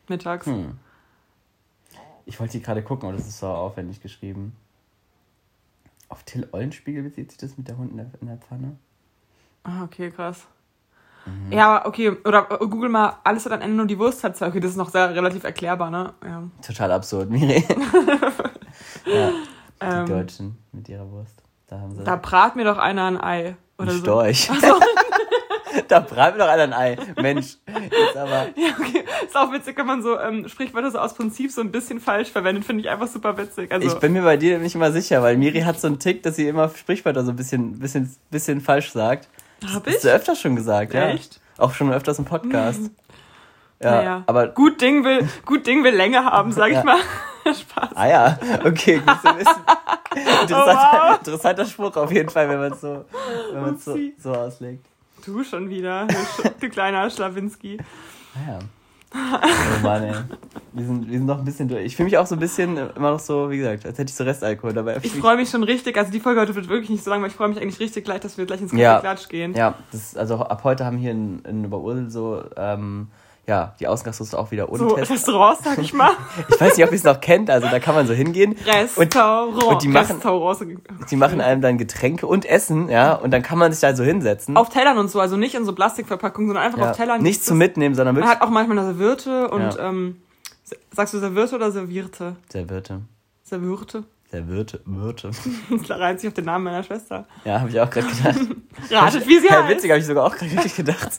Mittags. 0.08 0.46
Hm. 0.46 0.78
Ich 2.24 2.38
wollte 2.40 2.52
hier 2.52 2.60
gerade 2.60 2.82
gucken, 2.82 3.08
aber 3.08 3.18
das 3.18 3.26
ist 3.26 3.38
so 3.38 3.46
aufwendig 3.46 4.00
geschrieben. 4.00 4.54
Auf 6.08 6.22
Till 6.24 6.48
Eulenspiegel 6.52 7.02
bezieht 7.02 7.30
sich 7.30 7.38
das 7.38 7.56
mit 7.56 7.68
der 7.68 7.76
Hund 7.78 7.90
in 7.92 7.96
der, 7.98 8.06
in 8.20 8.26
der 8.28 8.36
Pfanne? 8.36 8.76
Ah, 9.64 9.82
okay, 9.84 10.10
krass. 10.10 10.46
Mhm. 11.24 11.52
Ja, 11.52 11.84
okay. 11.86 12.10
Oder 12.24 12.48
äh, 12.50 12.58
google 12.66 12.88
mal, 12.88 13.18
alles 13.24 13.44
hat 13.44 13.52
am 13.52 13.60
Ende 13.60 13.76
nur 13.76 13.86
die 13.86 13.98
Wurst 13.98 14.22
hat. 14.22 14.40
Okay, 14.40 14.60
das 14.60 14.72
ist 14.72 14.76
noch 14.76 14.90
sehr 14.90 15.12
relativ 15.14 15.42
erklärbar, 15.42 15.90
ne? 15.90 16.14
Ja. 16.24 16.44
Total 16.64 16.92
absurd, 16.92 17.30
Miri. 17.30 17.64
ja, 19.06 19.30
die 19.30 19.34
Ähm, 19.80 20.06
Deutschen 20.06 20.58
mit 20.72 20.88
ihrer 20.88 21.10
Wurst. 21.10 21.42
Da 21.76 21.82
haben 21.82 21.94
sie 21.96 22.04
da 22.04 22.16
brat 22.16 22.56
mir 22.56 22.64
doch 22.64 22.78
einer 22.78 23.04
ein 23.04 23.20
Ei. 23.20 23.56
Oder 23.78 23.92
so. 23.92 23.98
Storch. 24.00 24.48
da 25.88 26.00
brat 26.00 26.34
mir 26.34 26.38
doch 26.44 26.48
einer 26.48 26.62
ein 26.62 26.72
Ei. 26.72 26.96
Mensch, 27.20 27.56
jetzt 27.66 28.16
aber. 28.16 28.46
Ja, 28.56 28.68
okay. 28.80 29.04
Ist 29.26 29.36
auch 29.36 29.52
witzig, 29.52 29.76
wenn 29.76 29.86
man 29.86 30.02
so 30.02 30.18
ähm, 30.18 30.48
Sprichwörter 30.48 30.90
so 30.90 30.98
aus 30.98 31.14
Prinzip 31.14 31.50
so 31.50 31.60
ein 31.60 31.70
bisschen 31.70 32.00
falsch 32.00 32.30
verwendet, 32.30 32.64
finde 32.64 32.82
ich 32.82 32.88
einfach 32.88 33.06
super 33.08 33.36
witzig. 33.36 33.70
Also, 33.72 33.86
Ich 33.86 33.94
bin 33.94 34.12
mir 34.12 34.22
bei 34.22 34.36
dir 34.36 34.58
nicht 34.58 34.74
immer 34.74 34.90
sicher, 34.92 35.22
weil 35.22 35.36
Miri 35.36 35.60
hat 35.60 35.78
so 35.78 35.86
einen 35.88 35.98
Tick, 35.98 36.22
dass 36.22 36.36
sie 36.36 36.48
immer 36.48 36.68
Sprichwörter 36.70 37.24
so 37.24 37.30
ein 37.32 37.36
bisschen, 37.36 37.78
bisschen, 37.78 38.14
bisschen 38.30 38.60
falsch 38.60 38.92
sagt. 38.92 39.28
hab 39.72 39.84
Das 39.84 39.94
hast 39.96 40.04
du 40.04 40.08
ich? 40.08 40.14
öfters 40.14 40.40
schon 40.40 40.56
gesagt, 40.56 40.94
ja. 40.94 41.08
Echt? 41.08 41.40
Auch 41.58 41.74
schon 41.74 41.92
öfters 41.92 42.18
im 42.18 42.24
Podcast. 42.24 42.90
Ja, 43.82 43.90
Naja. 43.90 44.22
aber. 44.26 44.48
Gut 44.48 44.80
Ding 44.80 45.04
will, 45.04 45.28
gut 45.44 45.66
Ding 45.66 45.84
will 45.84 45.94
Länge 45.94 46.24
haben, 46.24 46.52
sag 46.52 46.68
ich 46.68 46.74
Ja. 46.76 46.84
mal. 46.84 46.96
Spaß. 47.54 47.90
Ah 47.94 48.06
ja, 48.08 48.38
okay, 48.64 48.98
gut 48.98 49.16
zu 49.22 49.36
wissen. 49.38 49.62
Interessanter, 50.42 50.90
Oh, 50.92 51.08
wow. 51.10 51.18
interessanter 51.18 51.64
Spruch 51.66 51.96
auf 51.96 52.10
jeden 52.12 52.28
Fall, 52.30 52.48
wenn 52.48 52.58
man 52.58 52.72
es 52.72 52.80
so, 52.80 53.04
wenn 53.52 53.76
so, 53.78 53.96
so 54.18 54.32
auslegt. 54.34 54.86
Du 55.24 55.42
schon 55.44 55.68
wieder, 55.68 56.06
du, 56.60 56.68
kleiner 56.70 57.08
Schlawinski. 57.10 57.78
Ah 58.34 58.50
ja. 58.52 58.58
Oh 59.14 59.82
Mann, 59.82 60.02
ey. 60.02 60.14
Wir 60.72 60.84
sind, 60.84 61.06
wir 61.08 61.18
sind 61.18 61.26
noch 61.26 61.38
ein 61.38 61.44
bisschen 61.44 61.68
durch. 61.68 61.84
Ich 61.86 61.96
fühle 61.96 62.04
mich 62.06 62.18
auch 62.18 62.26
so 62.26 62.34
ein 62.34 62.38
bisschen 62.38 62.76
immer 62.76 63.12
noch 63.12 63.20
so, 63.20 63.50
wie 63.50 63.58
gesagt, 63.58 63.86
als 63.86 63.98
hätte 63.98 64.10
ich 64.10 64.14
so 64.16 64.24
Restalkohol 64.24 64.74
dabei. 64.74 64.98
Ich 65.02 65.12
freue 65.14 65.36
mich 65.36 65.48
schon 65.48 65.62
richtig, 65.62 65.96
also 65.96 66.10
die 66.10 66.20
Folge 66.20 66.40
heute 66.40 66.54
wird 66.54 66.68
wirklich 66.68 66.90
nicht 66.90 67.04
so 67.04 67.10
lang, 67.10 67.20
aber 67.20 67.28
ich 67.28 67.34
freue 67.34 67.48
mich 67.48 67.60
eigentlich 67.60 67.80
richtig 67.80 68.04
gleich, 68.04 68.20
dass 68.20 68.36
wir 68.36 68.44
gleich 68.46 68.60
ins 68.60 68.72
Ja. 68.72 69.00
Klatsch 69.00 69.28
gehen. 69.28 69.54
Ja, 69.54 69.74
das, 69.92 70.16
also 70.16 70.36
ab 70.40 70.62
heute 70.64 70.84
haben 70.84 70.98
hier 70.98 71.12
in, 71.12 71.40
in 71.44 71.64
Oberursel 71.66 72.10
so 72.10 72.42
ähm, 72.56 73.08
ja, 73.46 73.74
die 73.78 73.86
Ausgangslos 73.86 74.34
auch 74.34 74.50
wieder 74.50 74.68
ohne 74.68 74.78
So. 74.78 74.88
Restaurants, 74.94 75.62
sag 75.64 75.78
ich 75.78 75.92
mal. 75.92 76.10
Ich 76.48 76.60
weiß 76.60 76.76
nicht, 76.76 76.84
ob 76.84 76.90
ihr 76.92 76.96
es 76.96 77.04
noch 77.04 77.20
kennt, 77.20 77.48
also 77.48 77.68
da 77.68 77.78
kann 77.78 77.94
man 77.94 78.06
so 78.06 78.12
hingehen. 78.12 78.56
Restaurant. 78.66 79.62
und 79.64 79.82
die 79.82 79.88
machen, 79.88 80.16
Restaurants. 80.16 80.64
die 81.10 81.16
machen 81.16 81.40
einem 81.40 81.60
dann 81.60 81.78
Getränke 81.78 82.26
und 82.26 82.44
Essen, 82.44 82.88
ja, 82.88 83.14
und 83.14 83.30
dann 83.30 83.42
kann 83.42 83.58
man 83.58 83.70
sich 83.72 83.80
da 83.80 83.94
so 83.94 84.02
hinsetzen. 84.04 84.56
Auf 84.56 84.68
Tellern 84.68 84.98
und 84.98 85.10
so, 85.10 85.20
also 85.20 85.36
nicht 85.36 85.54
in 85.54 85.64
so 85.64 85.74
Plastikverpackungen, 85.74 86.48
sondern 86.48 86.64
einfach 86.64 86.78
ja. 86.78 86.90
auf 86.90 86.96
Tellern. 86.96 87.22
Nicht 87.22 87.44
zum 87.44 87.58
Mitnehmen, 87.58 87.94
sondern 87.94 88.14
Man 88.14 88.22
wirklich 88.24 88.40
hat 88.40 88.46
auch 88.46 88.50
manchmal 88.50 88.78
eine 88.78 88.88
Serviette 88.88 89.48
und, 89.48 89.60
Ja. 89.76 89.88
ähm, 89.88 90.22
sagst 90.92 91.14
du 91.14 91.18
Serviette 91.18 91.54
oder 91.54 91.70
Servierte? 91.70 92.36
Servierte. 92.50 93.02
Servierte. 93.44 94.04
Servierte, 94.28 94.80
Wirte. 94.84 95.30
Da 95.88 95.96
reizt 95.96 96.20
sich 96.22 96.28
auf 96.28 96.34
den 96.34 96.46
Namen 96.46 96.64
meiner 96.64 96.82
Schwester. 96.82 97.26
Ja, 97.44 97.60
habe 97.60 97.70
ich 97.70 97.80
auch 97.80 97.88
gerade 97.88 98.08
gedacht. 98.08 98.40
Ratet, 98.90 99.28
wie 99.28 99.38
sie 99.38 99.46
ja, 99.46 99.62
heißt. 99.62 99.68
witzig, 99.68 99.90
habe 99.90 100.00
ich 100.00 100.06
sogar 100.06 100.24
auch 100.24 100.34
gerade 100.34 100.50
richtig 100.52 100.74
gedacht. 100.74 101.10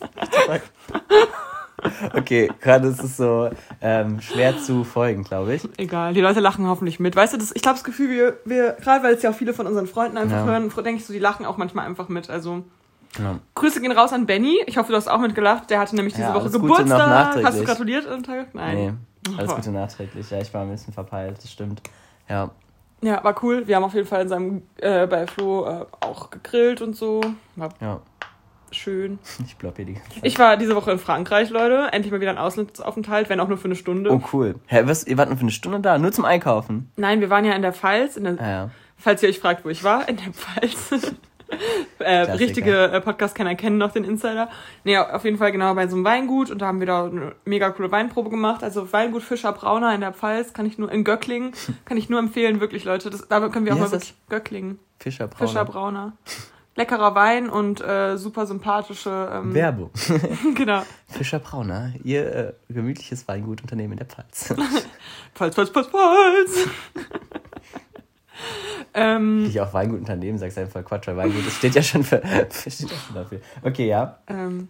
Okay, 2.14 2.52
gerade 2.62 2.88
ist 2.88 3.04
es 3.04 3.18
so 3.18 3.50
ähm, 3.82 4.22
schwer 4.22 4.58
zu 4.60 4.84
folgen, 4.84 5.24
glaube 5.24 5.56
ich. 5.56 5.68
Egal, 5.78 6.14
die 6.14 6.22
Leute 6.22 6.40
lachen 6.40 6.68
hoffentlich 6.68 7.00
mit. 7.00 7.16
Weißt 7.16 7.34
du, 7.34 7.38
das, 7.38 7.52
ich 7.56 7.62
glaube, 7.62 7.76
das 7.76 7.84
Gefühl, 7.84 8.10
wir, 8.10 8.38
wir 8.46 8.74
gerade 8.74 9.04
weil 9.04 9.14
es 9.16 9.24
ja 9.24 9.30
auch 9.32 9.36
viele 9.36 9.54
von 9.54 9.68
unseren 9.68 9.88
Freunden 9.88 10.18
einfach 10.18 10.38
Ja. 10.38 10.46
hören, 10.46 10.70
denke 10.70 10.96
ich 11.02 11.06
so, 11.06 11.14
die 11.14 11.20
lachen 11.20 11.46
auch 11.46 11.58
manchmal 11.58 11.86
einfach 11.86 12.10
mit. 12.10 12.30
Also, 12.30 12.64
Ja. 13.20 13.40
Grüße 13.56 13.82
gehen 13.82 13.92
raus 13.92 14.14
an 14.14 14.26
Benny. 14.26 14.60
Ich 14.68 14.78
hoffe, 14.78 14.92
du 14.92 14.98
hast 14.98 15.08
auch 15.08 15.20
mitgelacht. 15.20 15.70
Der 15.70 15.80
hatte 15.80 15.96
nämlich 15.96 16.14
diese 16.14 16.28
Ja, 16.28 16.36
Woche 16.36 16.50
Geburtstag. 16.50 17.44
Hast 17.44 17.60
du 17.60 17.64
gratuliert 17.64 18.08
am 18.08 18.24
Tag? 18.24 18.54
Nein. 18.54 19.00
Nee, 19.28 19.38
alles. 19.38 19.56
Gute 19.56 19.72
nachträglich. 19.72 20.30
Ja, 20.30 20.40
ich 20.40 20.54
war 20.54 20.62
ein 20.62 20.70
bisschen 20.72 20.94
verpeilt, 20.94 21.38
das 21.42 21.52
stimmt. 21.52 21.82
Ja, 22.30 22.52
Ja, 23.02 23.24
war 23.24 23.36
cool. 23.44 23.68
Wir 23.68 23.76
haben 23.76 23.84
auf 23.84 23.94
jeden 23.94 24.08
Fall 24.08 24.22
in 24.24 24.30
seinem, 24.30 24.62
äh, 24.78 25.06
bei 25.08 25.28
Flo 25.28 25.66
äh, 25.66 25.86
auch 26.02 26.30
gegrillt 26.30 26.82
und 26.82 26.96
so. 26.96 27.22
War 27.56 27.70
ja. 27.82 28.00
Schön. 28.72 29.20
Ich 29.46 29.56
blopp 29.58 29.76
hier 29.78 29.86
die 29.86 29.94
ganze 29.94 30.10
Zeit. 30.10 30.20
Ich 30.24 30.38
war 30.40 30.58
diese 30.58 30.76
Woche 30.76 30.92
in 30.92 31.00
Frankreich, 31.00 31.50
Leute. 31.50 31.90
Endlich 31.92 32.12
mal 32.12 32.22
wieder 32.22 32.32
ein 32.32 32.38
Auslandsaufenthalt, 32.38 33.30
wenn 33.30 33.40
auch 33.40 33.48
nur 33.48 33.58
für 33.58 33.66
eine 33.66 33.76
Stunde. 33.76 34.12
Oh, 34.12 34.22
cool. 34.34 34.56
Hä, 34.68 34.82
was, 34.86 35.06
ihr 35.06 35.18
wart 35.18 35.30
nur 35.30 35.38
für 35.38 35.42
eine 35.44 35.52
Stunde 35.52 35.80
da? 35.80 35.98
Nur 35.98 36.12
zum 36.12 36.26
Einkaufen? 36.26 36.92
Nein, 36.96 37.22
wir 37.22 37.30
waren 37.30 37.46
ja 37.46 37.54
in 37.54 37.62
der 37.62 37.74
Pfalz, 37.74 38.18
in 38.18 38.24
der, 38.26 38.40
Ah, 38.40 38.50
ja. 38.50 38.70
falls 38.98 39.24
ihr 39.24 39.30
euch 39.30 39.40
fragt, 39.40 39.66
wo 39.66 39.70
ich 39.70 39.84
war, 39.84 40.08
in 40.10 40.18
der 40.18 40.34
Pfalz. 40.34 41.14
äh, 42.00 42.14
richtige 42.32 42.92
äh, 42.92 43.00
Podcast-Kenner 43.02 43.56
kennen 43.56 43.78
noch 43.78 43.92
den 43.94 44.04
Insider. 44.04 44.50
Nee, 44.84 44.98
auf 44.98 45.24
jeden 45.24 45.38
Fall 45.38 45.52
genau 45.52 45.74
bei 45.76 45.88
so 45.88 45.96
einem 45.96 46.06
Weingut 46.06 46.52
und 46.52 46.62
da 46.62 46.68
haben 46.68 46.80
wir 46.80 46.88
da 46.88 47.06
eine 47.06 47.36
mega 47.46 47.70
coole 47.70 47.92
Weinprobe 47.92 48.30
gemacht. 48.30 48.64
Also 48.64 48.92
Weingut 48.92 49.24
Fischer 49.24 49.54
Brauner 49.54 49.94
in 49.96 50.02
der 50.02 50.14
Pfalz, 50.14 50.54
kann 50.54 50.66
ich 50.66 50.78
nur, 50.78 50.92
in 50.92 51.04
Göcklingen, 51.04 51.54
kann 51.86 51.98
ich 51.98 52.10
nur 52.10 52.20
empfehlen, 52.20 52.60
wirklich 52.60 52.84
Leute. 52.84 53.10
Das, 53.10 53.28
da 53.28 53.40
können 53.48 53.66
wir 53.66 53.72
Wie 53.72 53.76
auch 53.76 53.80
mal 53.80 53.84
heißt 53.86 53.94
das? 53.94 54.02
wirklich, 54.10 54.16
Göcklingen, 54.30 54.80
Fischer 55.00 55.28
Brauner. 55.28 55.48
Fischer 55.48 55.66
Brauner. 55.66 56.14
Leckerer 56.78 57.16
Wein 57.16 57.50
und 57.50 57.82
äh, 57.82 58.18
super 58.18 58.46
sympathische, 58.46 59.30
ähm, 59.34 59.54
Werbung. 59.54 59.90
genau. 60.56 60.84
Fischer 61.08 61.40
Brauner, 61.40 61.92
ihr 62.04 62.36
äh, 62.36 62.54
gemütliches 62.70 63.28
Weingutunternehmen 63.28 63.94
in 63.94 63.98
der 63.98 64.08
Pfalz. 64.08 64.54
Pfalz, 65.34 65.56
Pfalz, 65.56 65.72
Pfalz, 65.72 65.88
Pfalz. 65.88 66.68
ähm, 68.94 69.48
ich 69.50 69.60
auch 69.60 69.74
Weingutunternehmen, 69.74 70.38
sagst 70.38 70.60
einfach 70.60 70.86
Quatsch, 70.86 71.08
weil 71.08 71.18
Weingut, 71.18 71.48
das 71.48 71.56
steht 71.56 71.74
ja 71.74 71.82
schon 71.82 72.04
für, 72.04 72.22
steht 72.52 72.92
ja 72.92 72.96
schon 72.96 73.16
dafür. 73.16 73.42
Okay, 73.64 73.88
ja. 73.88 74.20
Ähm, 74.28 74.68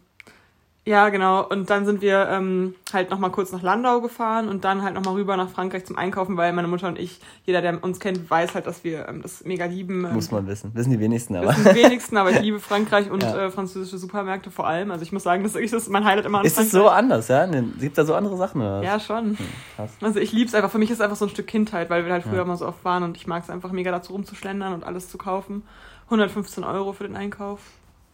ja, 0.88 1.10
genau. 1.10 1.46
Und 1.46 1.70
dann 1.70 1.86
sind 1.86 2.02
wir 2.02 2.28
ähm, 2.30 2.74
halt 2.94 3.10
nochmal 3.10 3.30
kurz 3.32 3.52
nach 3.52 3.62
Landau 3.62 4.00
gefahren 4.02 4.48
und 4.48 4.64
dann 4.64 4.82
halt 4.82 4.94
nochmal 4.96 5.16
rüber 5.16 5.36
nach 5.36 5.50
Frankreich 5.50 5.86
zum 5.86 5.98
Einkaufen, 5.98 6.38
weil 6.38 6.54
meine 6.54 6.68
Mutter 6.70 6.88
und 6.88 6.98
ich, 6.98 7.20
jeder, 7.44 7.62
der 7.62 7.84
uns 7.84 8.00
kennt, 8.00 8.30
weiß 8.30 8.56
halt, 8.56 8.66
dass 8.68 8.84
wir 8.84 9.08
ähm, 9.10 9.22
das 9.22 9.44
mega 9.44 9.66
lieben. 9.66 10.06
Ähm, 10.06 10.14
Muss 10.14 10.32
man 10.32 10.48
wissen. 10.48 10.74
Wissen 10.74 10.92
die 10.92 11.00
wenigsten, 11.00 11.36
aber. 11.36 11.50
wissen 11.50 11.66
die 11.76 11.84
wenigsten, 11.84 12.16
aber 12.18 12.32
ich 12.32 12.40
liebe 12.42 12.60
Frankreich 12.60 13.12
und 13.12 13.22
Ja. 13.22 13.38
äh, 13.48 13.52
französische 13.52 13.98
Supermärkte 13.98 14.50
vor 14.50 14.66
allem. 14.66 14.90
Also 14.92 15.04
ich 15.04 15.12
muss 15.12 15.24
sagen, 15.24 15.44
das 15.44 15.56
ist 15.56 15.74
das 15.74 15.84
ist 15.84 15.90
mein 15.90 16.06
Highlight 16.06 16.26
immer 16.26 16.40
an 16.40 16.46
Ist 16.46 16.58
es 16.58 16.72
so 16.72 16.88
anders, 16.88 17.28
ja? 17.28 17.46
Gibt 17.46 17.98
da 17.98 18.06
so 18.06 18.16
andere 18.16 18.38
Sachen, 18.38 18.62
oder? 18.62 18.80
was? 18.80 18.86
Ja, 18.86 19.00
schon. 19.00 19.38
Krass. 19.76 19.92
Also 20.02 20.20
ich 20.20 20.32
lieb's 20.32 20.54
einfach. 20.56 20.72
Für 20.72 20.78
mich 20.78 20.90
ist 20.90 20.98
es 20.98 21.02
einfach 21.02 21.18
so 21.18 21.26
ein 21.26 21.30
Stück 21.30 21.48
Kindheit, 21.48 21.90
weil 21.90 22.06
wir 22.06 22.14
halt 22.14 22.24
früher 22.24 22.38
Ja. 22.38 22.42
immer 22.44 22.56
so 22.58 22.66
oft 22.66 22.84
waren 22.86 23.04
und 23.04 23.18
ich 23.18 23.28
mag 23.28 23.44
es 23.44 23.50
einfach 23.50 23.72
mega 23.72 23.92
dazu 23.92 24.14
rumzuschlendern 24.14 24.74
und 24.74 24.84
alles 24.86 25.10
zu 25.10 25.18
kaufen. 25.18 25.64
115 26.06 26.64
Euro 26.64 26.94
für 26.94 27.04
den 27.06 27.18
Einkauf. 27.18 27.60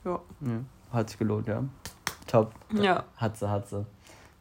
Ja. 0.06 0.20
Ja. 0.42 0.60
Hat 0.92 1.10
sich 1.10 1.20
gelohnt, 1.20 1.48
ja. 1.48 1.64
Top. 2.28 2.52
Ja. 2.74 3.04
Hat 3.18 3.38
sie, 3.38 3.50
hat 3.50 3.68
sie. 3.68 3.86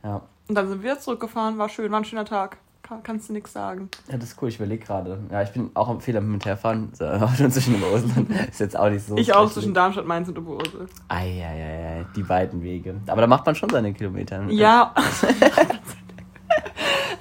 Ja. 0.02 0.22
Und 0.48 0.54
dann 0.54 0.68
sind 0.68 0.82
wir 0.82 0.98
zurückgefahren, 0.98 1.58
war 1.58 1.68
schön, 1.68 1.90
war 1.90 2.00
ein 2.00 2.04
schöner 2.04 2.24
Tag. 2.24 2.58
Kann, 2.82 3.02
kannst 3.04 3.28
du 3.28 3.32
nichts 3.32 3.52
sagen. 3.52 3.88
Ja, 4.08 4.16
das 4.18 4.30
ist 4.30 4.42
cool, 4.42 4.48
ich 4.48 4.56
überlege 4.56 4.84
gerade. 4.84 5.18
Ja, 5.30 5.42
ich 5.42 5.50
bin 5.50 5.70
auch 5.74 5.88
am 5.88 6.00
Fehler 6.00 6.20
mit 6.20 6.44
herfahren. 6.44 6.90
So, 6.92 7.06
zwischen 7.48 7.74
dem 7.74 7.84
Ausland. 7.84 8.28
Ist 8.48 8.60
jetzt 8.60 8.76
auch 8.76 8.90
nicht 8.90 9.06
so. 9.06 9.16
Ich 9.16 9.32
auch 9.32 9.50
zwischen 9.50 9.72
Darmstadt, 9.72 10.04
Mainz 10.04 10.28
und 10.28 10.38
Oberhausen. 10.38 10.88
Eieiei, 11.08 12.04
die 12.16 12.28
weiten 12.28 12.60
Wege. 12.62 12.96
Aber 13.06 13.20
da 13.20 13.26
macht 13.28 13.46
man 13.46 13.54
schon 13.54 13.70
seine 13.70 13.92
Kilometer. 13.94 14.44
Ja. 14.48 14.94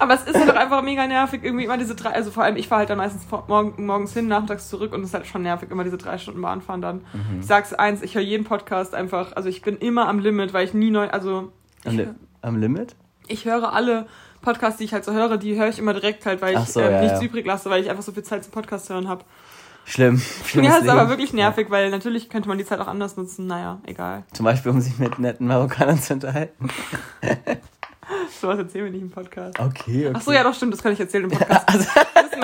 Aber 0.02 0.14
es 0.14 0.24
ist 0.24 0.36
halt 0.36 0.50
auch 0.50 0.56
einfach 0.56 0.82
mega 0.82 1.06
nervig, 1.06 1.44
irgendwie 1.44 1.64
immer 1.64 1.78
diese 1.78 1.94
drei, 1.94 2.10
also 2.10 2.32
vor 2.32 2.42
allem 2.42 2.56
ich 2.56 2.66
fahre 2.66 2.80
halt 2.80 2.90
dann 2.90 2.98
meistens 2.98 3.24
vor, 3.24 3.44
morgen, 3.46 3.86
morgens 3.86 4.12
hin, 4.12 4.26
nachmittags 4.26 4.68
zurück 4.68 4.92
und 4.92 5.00
es 5.02 5.08
ist 5.08 5.14
halt 5.14 5.26
schon 5.28 5.42
nervig, 5.42 5.70
immer 5.70 5.84
diese 5.84 5.96
drei 5.96 6.18
Stunden 6.18 6.42
Bahn 6.42 6.60
fahren 6.60 6.82
dann. 6.82 6.96
Mhm. 7.12 7.38
Ich 7.40 7.46
sag's 7.46 7.72
eins, 7.72 8.02
ich 8.02 8.16
höre 8.16 8.22
jeden 8.22 8.42
Podcast 8.44 8.94
einfach, 8.96 9.36
also 9.36 9.48
ich 9.48 9.62
bin 9.62 9.76
immer 9.76 10.08
am 10.08 10.18
Limit, 10.18 10.52
weil 10.52 10.64
ich 10.64 10.74
nie 10.74 10.90
neu, 10.90 11.08
also 11.08 11.52
Am, 11.84 11.96
Li 11.96 12.08
am 12.40 12.56
Limit? 12.56 12.96
ich 13.28 13.44
höre 13.44 13.72
alle 13.72 14.06
Podcasts, 14.40 14.78
die 14.78 14.84
ich 14.84 14.92
halt 14.92 15.04
so 15.04 15.12
höre, 15.12 15.36
die 15.36 15.56
höre 15.56 15.68
ich 15.68 15.78
immer 15.78 15.94
direkt 15.94 16.26
halt, 16.26 16.42
weil 16.42 16.54
ich 16.58 16.64
so, 16.66 16.80
ähm, 16.80 16.90
ja, 16.90 17.00
nichts 17.02 17.20
ja. 17.20 17.26
übrig 17.26 17.46
lasse, 17.46 17.70
weil 17.70 17.80
ich 17.80 17.88
einfach 17.88 18.02
so 18.02 18.10
viel 18.10 18.24
Zeit 18.24 18.42
zum 18.42 18.52
Podcast 18.52 18.90
hören 18.90 19.06
habe. 19.08 19.24
Schlimm. 19.84 20.20
Schlimmes 20.44 20.70
Ja, 20.70 20.76
ist 20.78 20.88
aber 20.88 21.00
Leben. 21.02 21.10
wirklich 21.10 21.32
nervig, 21.32 21.70
weil 21.70 21.90
natürlich 21.90 22.28
könnte 22.28 22.48
man 22.48 22.58
die 22.58 22.64
Zeit 22.64 22.80
auch 22.80 22.86
anders 22.88 23.16
nutzen. 23.16 23.46
Naja, 23.46 23.78
egal. 23.86 24.24
Zum 24.32 24.44
Beispiel, 24.44 24.72
um 24.72 24.80
sich 24.80 24.98
mit 24.98 25.18
netten 25.18 25.46
Marokkanern 25.46 26.00
zu 26.00 26.14
unterhalten. 26.14 26.68
Sowas 28.40 28.58
erzählen 28.58 28.84
wir 28.86 28.92
nicht 28.92 29.02
im 29.02 29.10
Podcast. 29.10 29.58
Okay, 29.58 30.08
okay. 30.08 30.12
Ach 30.14 30.20
so, 30.20 30.32
ja, 30.32 30.42
doch, 30.42 30.54
stimmt, 30.54 30.72
das 30.72 30.82
kann 30.82 30.92
ich 30.92 31.00
erzählen 31.00 31.24
im 31.24 31.30
Podcast. 31.30 31.66
Also, 31.72 31.86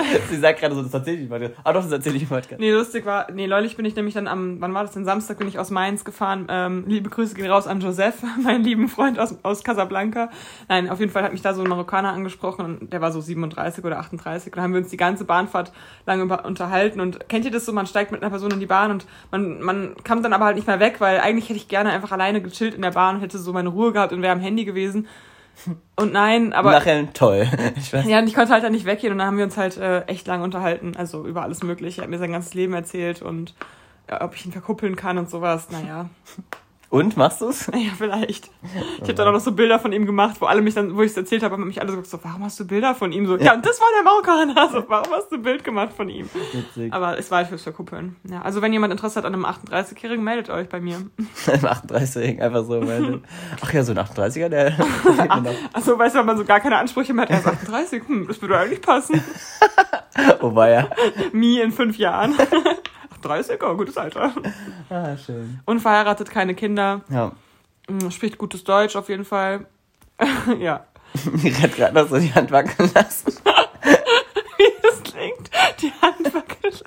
sie 0.30 0.37
sagt 0.37 0.60
gerade 0.60 0.75
so, 0.75 0.82
das 0.82 0.94
erzähle 0.94 1.16
ich 1.16 1.22
nicht 1.22 1.30
weiter. 1.30 1.50
Ah 1.64 1.72
doch, 1.72 1.82
das 1.82 1.92
erzähle 1.92 2.16
ich 2.16 2.22
nicht 2.22 2.30
weiter. 2.30 2.56
Nee, 2.58 2.72
lustig 2.72 3.04
war, 3.04 3.30
nee, 3.32 3.46
neulich 3.46 3.76
bin 3.76 3.84
ich 3.84 3.94
nämlich 3.96 4.14
dann 4.14 4.26
am, 4.26 4.60
wann 4.60 4.72
war 4.75 4.84
das 4.84 4.92
denn, 4.92 5.04
Samstag 5.04 5.38
bin 5.38 5.48
ich 5.48 5.58
aus 5.58 5.70
Mainz 5.70 6.04
gefahren. 6.04 6.46
Ähm, 6.48 6.84
liebe 6.87 7.10
Grüße 7.10 7.34
gehen 7.34 7.50
raus 7.50 7.66
an 7.66 7.80
Joseph, 7.80 8.22
meinen 8.42 8.64
lieben 8.64 8.88
Freund 8.88 9.18
aus, 9.18 9.37
aus 9.42 9.64
Casablanca. 9.64 10.30
Nein, 10.68 10.88
auf 10.88 11.00
jeden 11.00 11.12
Fall 11.12 11.22
hat 11.22 11.32
mich 11.32 11.42
da 11.42 11.54
so 11.54 11.62
ein 11.62 11.68
Marokkaner 11.68 12.12
angesprochen 12.12 12.64
und 12.64 12.92
der 12.92 13.00
war 13.00 13.12
so 13.12 13.20
37 13.20 13.84
oder 13.84 13.98
38 13.98 14.52
und 14.52 14.56
da 14.56 14.62
haben 14.62 14.72
wir 14.72 14.80
uns 14.80 14.90
die 14.90 14.96
ganze 14.96 15.25
Bahnfahrt 15.25 15.72
lange 16.06 16.22
über, 16.22 16.44
unterhalten 16.44 17.00
und 17.00 17.28
kennt 17.28 17.44
ihr 17.44 17.50
das 17.50 17.64
so, 17.64 17.72
man 17.72 17.87
steigt 17.87 18.12
mit 18.12 18.22
einer 18.22 18.30
Person 18.30 18.50
in 18.52 18.60
die 18.60 18.66
Bahn 18.66 18.90
und 18.90 19.06
man, 19.30 19.60
man 19.60 19.94
kam 20.04 20.22
dann 20.22 20.32
aber 20.32 20.46
halt 20.46 20.56
nicht 20.56 20.66
mehr 20.66 20.80
weg, 20.80 20.96
weil 21.00 21.20
eigentlich 21.20 21.48
hätte 21.48 21.58
ich 21.58 21.68
gerne 21.68 21.90
einfach 21.90 22.12
alleine 22.12 22.40
gechillt 22.40 22.75
in 22.75 22.82
der 22.82 22.92
Bahn 22.92 23.16
und 23.16 23.22
hätte 23.22 23.38
so 23.38 23.52
meine 23.52 23.68
Ruhe 23.68 23.92
gehabt 23.92 24.12
und 24.12 24.22
wäre 24.22 24.32
am 24.32 24.40
Handy 24.40 24.64
gewesen. 24.64 25.06
Und 25.96 26.12
nein, 26.12 26.52
aber... 26.52 26.72
Nachher 26.72 27.12
toll. 27.12 27.46
Ich 27.76 27.92
weiß. 27.92 28.06
Ja, 28.06 28.18
und 28.18 28.26
ich 28.26 28.34
konnte 28.34 28.52
halt 28.52 28.64
dann 28.64 28.72
nicht 28.72 28.84
weggehen 28.84 29.12
und 29.12 29.18
dann 29.18 29.26
haben 29.26 29.36
wir 29.36 29.44
uns 29.44 29.56
halt 29.56 29.76
äh, 29.76 30.02
echt 30.02 30.26
lang 30.26 30.42
unterhalten, 30.42 30.96
also 30.96 31.26
über 31.26 31.42
alles 31.42 31.62
Mögliche. 31.62 32.00
Er 32.00 32.04
hat 32.04 32.10
mir 32.10 32.18
sein 32.18 32.32
ganzes 32.32 32.54
Leben 32.54 32.72
erzählt 32.74 33.22
und 33.22 33.54
ja, 34.08 34.22
ob 34.22 34.34
ich 34.34 34.46
ihn 34.46 34.52
verkuppeln 34.52 34.96
kann 34.96 35.18
und 35.18 35.30
sowas. 35.30 35.68
Naja, 35.70 36.08
Und, 36.90 37.18
machst 37.18 37.42
du's? 37.42 37.66
ja, 37.75 37.90
vielleicht. 37.97 38.50
Ich 38.97 39.02
habe 39.02 39.14
dann 39.14 39.28
auch 39.28 39.33
noch 39.33 39.40
so 39.40 39.52
Bilder 39.52 39.78
von 39.78 39.92
ihm 39.92 40.07
gemacht, 40.07 40.37
wo 40.40 40.47
alle 40.47 40.62
mich 40.62 40.75
dann, 40.75 40.97
wo 40.97 41.02
ich 41.02 41.11
es 41.11 41.16
erzählt 41.16 41.42
habe, 41.42 41.54
haben 41.54 41.66
mich 41.66 41.83
alle 41.83 41.90
so 41.90 41.99
gesagt, 41.99 42.23
so, 42.23 42.28
warum 42.28 42.45
hast 42.45 42.59
du 42.61 42.66
Bilder 42.66 42.95
von 42.95 43.12
ihm? 43.12 43.26
So, 43.26 43.37
ja, 43.37 43.54
und 43.54 43.66
das 43.66 43.78
war 43.78 43.88
der 43.95 44.04
Marokkaner. 44.04 44.68
So, 44.78 44.85
warum 44.88 45.12
hast 45.12 45.30
du 45.30 45.37
ein 45.37 45.42
Bild 45.42 45.64
gemacht 45.64 45.92
von 45.95 46.09
ihm? 46.09 46.28
Witzig. 46.52 46.92
Aber 46.92 47.18
es 47.18 47.30
war 47.30 47.38
halt 47.38 47.49
fürs 47.49 47.62
Verkuppeln. 47.62 48.16
Ja, 48.28 48.42
also 48.42 48.61
wenn 48.61 48.73
jemand 48.73 48.92
Interesse 48.92 49.16
hat 49.16 49.25
an 49.25 49.35
einem 49.35 49.47
38-Jährigen, 49.47 50.23
meldet 50.23 50.50
euch 50.50 50.68
bei 50.68 50.80
mir. 50.80 50.97
Im 51.16 51.61
38-Jährigen 51.61 52.42
einfach 52.42 52.64
so. 52.64 52.87
Weil, 52.87 53.21
ach 53.62 53.73
ja, 53.73 53.83
so 53.83 53.92
ein 53.92 53.99
38er, 53.99 54.49
der. 54.49 54.76
Also, 55.73 55.99
weißt 55.99 56.14
du, 56.14 56.18
wenn 56.21 56.26
man 56.26 56.37
so 56.37 56.45
gar 56.45 56.61
keine 56.61 56.76
Ansprüche 56.76 57.14
mehr 57.14 57.23
hat, 57.23 57.30
er 57.30 57.38
ist 57.38 57.47
38, 57.47 58.02
hm, 58.07 58.26
das 58.28 58.40
würde 58.42 58.59
eigentlich 58.59 58.83
passen. 58.83 59.23
oh, 60.40 60.54
war 60.54 60.68
ja. 60.68 60.88
Mi 61.33 61.61
in 61.61 61.73
fünf 61.73 61.97
Jahren. 61.97 62.35
38, 63.22 63.62
oh, 63.62 63.76
gutes 63.76 63.96
Alter. 63.96 64.32
Ah, 64.90 65.16
schön. 65.16 65.60
Unverheiratet, 65.66 66.30
keine 66.30 66.54
Kinder, 66.54 67.02
Ja. 67.10 67.32
mm, 67.88 68.10
spricht 68.10 68.38
gutes 68.38 68.64
Deutsch 68.64 68.96
auf 68.96 69.08
jeden 69.08 69.25
Fall. 69.25 69.66
ja. 70.58 70.84
Die 71.14 71.54
hat 71.54 71.75
gerade 71.76 71.94
noch 71.94 72.08
so 72.08 72.18
die 72.18 72.32
Hand 72.34 72.50
wackeln 72.50 72.90
lassen. 72.94 73.32
Wie 74.58 74.64
das 74.82 75.02
klingt, 75.02 75.50
die 75.80 75.92
Hand 76.02 76.34
wackelt. 76.34 76.84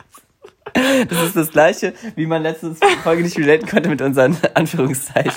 Das 1.10 1.24
ist 1.24 1.36
das 1.36 1.50
gleiche, 1.52 1.94
wie 2.16 2.26
man 2.28 2.44
letztes 2.44 2.80
Folge 3.04 3.24
nicht 3.24 3.38
relaten 3.38 3.68
konnte 3.68 3.90
mit 3.90 4.02
unseren 4.02 4.38
Anführungszeichen, 4.54 5.34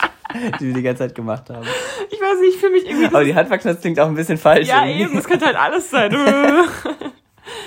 die 0.61 0.67
wir 0.69 0.75
die 0.75 0.83
ganze 0.83 1.05
Zeit 1.05 1.15
gemacht 1.15 1.49
haben. 1.51 1.67
Ich 2.11 2.21
weiß 2.21 2.41
nicht, 2.41 2.55
ich 2.55 2.61
fühle 2.61 2.73
mich 2.73 2.87
irgendwie. 2.87 3.07
Aber 3.07 3.25
die 3.25 3.35
Handwackeln, 3.35 3.75
das 3.75 3.81
klingt 3.81 3.99
auch 3.99 4.07
ein 4.07 4.15
bisschen 4.15 4.39
falsch. 4.39 4.69
ja, 4.69 4.85
irgendwie. 4.85 5.03
eben, 5.05 5.19
es 5.19 5.25
könnte 5.25 5.47
halt 5.47 5.57
alles 5.57 5.91
sein. 5.91 6.15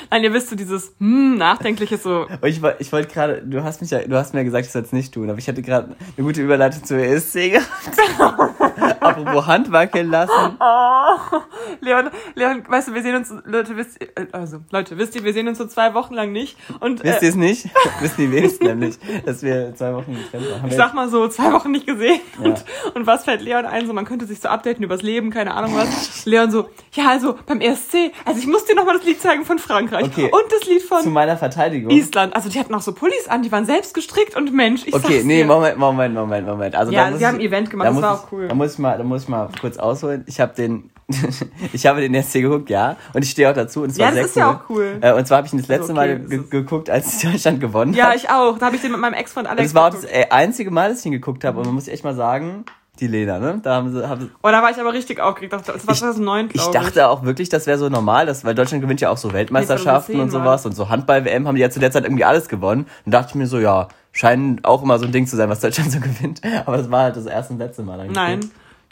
Nein, 0.10 0.24
ihr 0.24 0.34
wisst 0.34 0.50
so 0.50 0.56
dieses 0.56 0.94
hm, 1.00 1.38
nachdenkliche 1.38 1.98
so. 1.98 2.28
Ich, 2.44 2.62
ich 2.80 2.92
wollte 2.92 3.14
gerade, 3.14 3.42
du 3.42 3.64
hast 3.64 3.82
mich 3.82 3.92
ja, 3.92 4.00
du 4.00 4.16
hast 4.16 4.34
mir 4.34 4.44
gesagt, 4.44 4.66
ich 4.66 4.72
soll 4.72 4.84
es 4.84 4.92
nicht 4.92 5.14
tun, 5.14 5.30
aber 5.30 5.40
ich 5.40 5.48
hatte 5.48 5.62
gerade 5.62 5.96
eine 6.18 6.26
gute 6.26 6.42
Überleitung 6.42 6.84
zur 6.84 6.98
ESC 6.98 7.52
gehabt. 7.52 8.60
Apropos 8.78 9.48
Hand 9.48 9.72
wackeln 9.72 10.10
lassen. 10.10 10.32
Oh, 10.60 11.40
Leon, 11.82 12.10
Leon, 12.36 12.64
weißt 12.68 12.90
du, 12.90 12.94
wir 12.94 13.02
sehen 13.02 13.16
uns, 13.16 13.34
Leute, 13.46 13.78
wisst 13.78 14.02
ihr, 14.02 14.10
also, 14.32 14.60
Leute, 14.72 14.98
wisst 14.98 15.16
ihr, 15.16 15.24
wir 15.24 15.34
sehen 15.34 15.48
uns 15.48 15.58
so 15.58 15.66
zwei 15.66 15.94
Wochen 15.94 16.14
lang 16.14 16.32
nicht. 16.32 16.58
Und, 16.80 17.04
Wisst 17.04 17.22
äh, 17.22 17.26
ihr 17.26 17.30
es 17.30 17.36
nicht? 17.36 17.70
Wissen 18.02 18.16
die 18.18 18.32
wenigsten 18.32 18.66
nämlich, 18.66 18.98
dass 19.26 19.42
wir 19.42 19.74
zwei 19.76 19.94
Wochen 19.94 20.14
getrennt 20.14 20.50
waren. 20.52 20.62
Haben 20.62 20.70
ich 20.70 20.76
sag 20.76 20.94
mal 20.94 21.10
so, 21.10 21.28
zwei 21.28 21.52
Wochen 21.54 21.72
nicht 21.72 21.86
gesehen. 21.86 22.20
Ja. 22.40 22.46
Und, 22.46 22.66
und 22.94 23.08
was 23.08 23.26
fällt 23.26 23.42
Leon 23.42 23.66
ein? 23.66 23.88
So, 23.88 23.94
man 23.94 24.06
könnte 24.06 24.26
sich 24.26 24.40
so 24.40 24.50
updaten 24.50 24.84
übers 24.84 25.02
Leben, 25.02 25.30
keine 25.30 25.54
Ahnung 25.54 25.76
was. 25.76 26.26
Leon 26.26 26.52
so, 26.52 26.70
ja, 26.94 27.10
also 27.10 27.38
beim 27.46 27.62
ESC, 27.62 28.12
also 28.26 28.40
ich 28.40 28.48
muss 28.48 28.66
dir 28.66 28.76
nochmal 28.76 28.98
das 28.98 29.06
Lied 29.06 29.22
zeigen 29.22 29.46
von 29.46 29.60
Frankreich. 29.60 30.06
Okay. 30.06 30.30
Und 30.32 30.52
das 30.52 30.68
Lied 30.68 30.82
von 30.82 31.02
zu 31.02 31.10
meiner 31.10 31.38
Verteidigung. 31.38 31.92
Island. 31.92 32.36
Also 32.36 32.50
die 32.50 32.60
hatten 32.60 32.74
auch 32.74 32.82
so 32.82 32.92
Pullis 32.94 33.28
an, 33.28 33.44
die 33.44 33.52
waren 33.52 33.66
selbst 33.66 33.94
gestrickt 33.94 34.36
und 34.36 34.54
Mensch, 34.54 34.86
ich 34.86 34.94
Okay, 34.94 35.22
nee, 35.24 35.40
dir. 35.42 35.46
Moment, 35.46 35.78
Moment, 35.78 36.14
Moment, 36.14 36.48
Moment. 36.48 36.76
Also 36.76 36.92
Ja, 36.92 37.16
sie 37.16 37.26
haben 37.26 37.36
ein 37.36 37.42
Event 37.42 37.70
gemacht, 37.70 37.88
da 37.88 37.94
das 37.94 38.02
war 38.02 38.14
auch 38.14 38.32
cool. 38.32 38.48
Da 38.68 38.74
muss 38.74 38.74
ich 38.74 38.80
mal, 38.80 38.98
da 38.98 39.04
muss 39.04 39.24
ich 39.24 39.30
mal 39.30 39.50
kurz 39.62 39.78
ausholen. 39.78 40.24
Ich 40.28 40.40
habe 40.42 40.54
den, 40.56 40.90
ich 41.74 41.86
habe 41.86 42.02
den 42.02 42.14
ESC 42.14 42.34
geguckt, 42.42 42.70
ja, 42.70 42.98
und 43.14 43.24
ich 43.24 43.30
stehe 43.32 43.50
auch 43.50 43.54
dazu 43.54 43.84
und 43.84 43.92
es 43.92 43.98
Ja, 43.98 44.08
war 44.08 44.12
das 44.16 44.26
ist 44.28 44.36
cool. 44.36 44.42
ja 44.42 44.52
auch 44.52 44.70
cool. 44.70 44.98
Äh, 45.02 45.14
und 45.14 45.26
zwar 45.28 45.38
habe 45.38 45.48
ich 45.48 45.54
ihn 45.54 45.60
das 45.60 45.68
letzte 45.70 45.94
Also 45.94 46.02
okay, 46.02 46.16
Mal 46.16 46.20
das 46.20 46.30
ge 46.30 46.42
geguckt, 46.50 46.90
als 46.90 47.22
Deutschland 47.22 47.60
gewonnen 47.62 47.94
Ja, 47.94 48.08
hat. 48.08 48.16
ich 48.18 48.30
auch. 48.30 48.58
Da 48.58 48.66
habe 48.68 48.76
ich 48.76 48.82
den 48.82 48.92
mit 48.92 49.00
meinem 49.00 49.14
Ex-Freund 49.14 49.48
und 49.48 49.52
Alex 49.54 49.70
es 49.70 49.76
war 49.76 49.86
auch 49.88 49.90
das 49.92 50.02
geguckt. 50.02 50.18
äh, 50.18 50.30
einzige 50.32 50.72
Mal, 50.72 50.90
dass 50.90 51.00
ich 51.00 51.06
ihn 51.06 51.12
geguckt 51.14 51.44
habe. 51.46 51.60
Und 51.60 51.66
man 51.66 51.76
muss 51.76 51.88
echt 51.88 52.04
mal 52.04 52.14
sagen, 52.16 52.66
die 53.00 53.08
Lena, 53.08 53.40
ne? 53.40 53.60
Da 53.64 53.76
haben 53.76 53.92
sie, 53.94 54.08
haben 54.08 54.22
sie 54.22 54.30
Oh, 54.42 54.50
da 54.50 54.62
war 54.62 54.72
ich 54.72 54.80
aber 54.80 54.94
richtig 54.94 55.20
aufgeregt. 55.20 55.54
Das 55.54 55.68
war 55.68 55.78
2009, 55.78 56.48
ich 56.48 56.54
glaube 56.54 56.72
dachte 56.74 57.08
auch 57.08 57.24
wirklich, 57.24 57.50
das 57.50 57.68
wäre 57.68 57.78
so 57.78 57.90
normal, 57.90 58.26
dass, 58.26 58.44
weil 58.46 58.56
Deutschland 58.56 58.82
gewinnt 58.82 59.02
ja 59.02 59.10
auch 59.10 59.18
so 59.18 59.34
Weltmeisterschaften 59.34 60.20
und 60.20 60.30
2010 60.32 60.42
sowas 60.42 60.66
und 60.66 60.76
so 60.76 60.90
Handball-WM 60.90 61.48
haben 61.48 61.56
die 61.56 61.62
ja 61.62 61.70
zu 61.70 61.80
der 61.80 61.92
Zeit 61.92 62.04
irgendwie 62.04 62.26
alles 62.26 62.48
gewonnen. 62.50 62.88
Und 63.06 63.12
dachte 63.12 63.30
ich 63.30 63.36
mir 63.36 63.48
so, 63.48 63.60
ja, 63.60 63.88
scheint 64.12 64.66
auch 64.66 64.84
immer 64.84 65.00
so 65.00 65.06
ein 65.06 65.12
Ding 65.12 65.28
zu 65.28 65.36
sein, 65.36 65.50
was 65.50 65.60
Deutschland 65.60 65.92
so 65.92 66.00
gewinnt. 66.02 66.42
Aber 66.66 66.78
das 66.78 66.90
war 66.92 67.04
halt 67.04 67.16
das 67.16 67.26
erste 67.26 67.54
und 67.54 67.60
letzte 67.60 67.84
Mal. 67.84 67.98
Dann 67.98 68.12
Nein, 68.12 68.40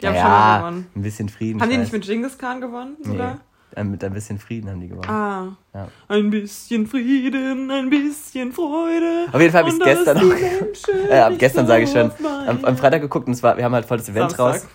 die 0.00 0.06
haben 0.06 0.14
ja, 0.14 0.20
schon 0.22 0.30
mal 0.30 0.58
gewonnen. 0.58 0.86
ein 0.94 1.02
bisschen 1.02 1.28
Frieden. 1.28 1.60
Haben 1.60 1.68
die 1.68 1.74
ich 1.74 1.80
nicht 1.80 1.92
mit 1.92 2.04
Genghis 2.04 2.38
Khan 2.38 2.60
gewonnen? 2.60 2.96
Nee, 3.04 3.16
äh, 3.18 3.34
mit 3.84 4.02
ein 4.02 4.12
bisschen 4.12 4.38
Frieden 4.38 4.70
haben 4.70 4.80
die 4.80 4.88
gewonnen. 4.88 5.08
Ah. 5.08 5.56
Ja. 5.74 5.88
Ein 6.08 6.30
bisschen 6.30 6.86
Frieden, 6.86 7.70
ein 7.70 7.90
bisschen 7.90 8.52
Freude. 8.52 9.26
Auf 9.32 9.40
jeden 9.40 9.52
Fall 9.52 9.64
habe 9.64 9.68
ich 9.68 9.78
es 9.78 9.84
gestern. 9.84 10.28
Menschen 10.28 11.10
Äh, 11.10 11.18
ab 11.18 11.34
gestern 11.38 11.66
sage 11.66 11.84
ich 11.84 11.90
schon. 11.90 12.10
Am, 12.46 12.64
am 12.64 12.76
Freitag 12.76 13.02
geguckt 13.02 13.26
und 13.26 13.34
es 13.34 13.42
war, 13.42 13.56
wir 13.56 13.64
haben 13.64 13.74
halt 13.74 13.86
voll 13.86 13.98
das 13.98 14.08
Event 14.08 14.32
Samstag. 14.32 14.62
raus. 14.62 14.66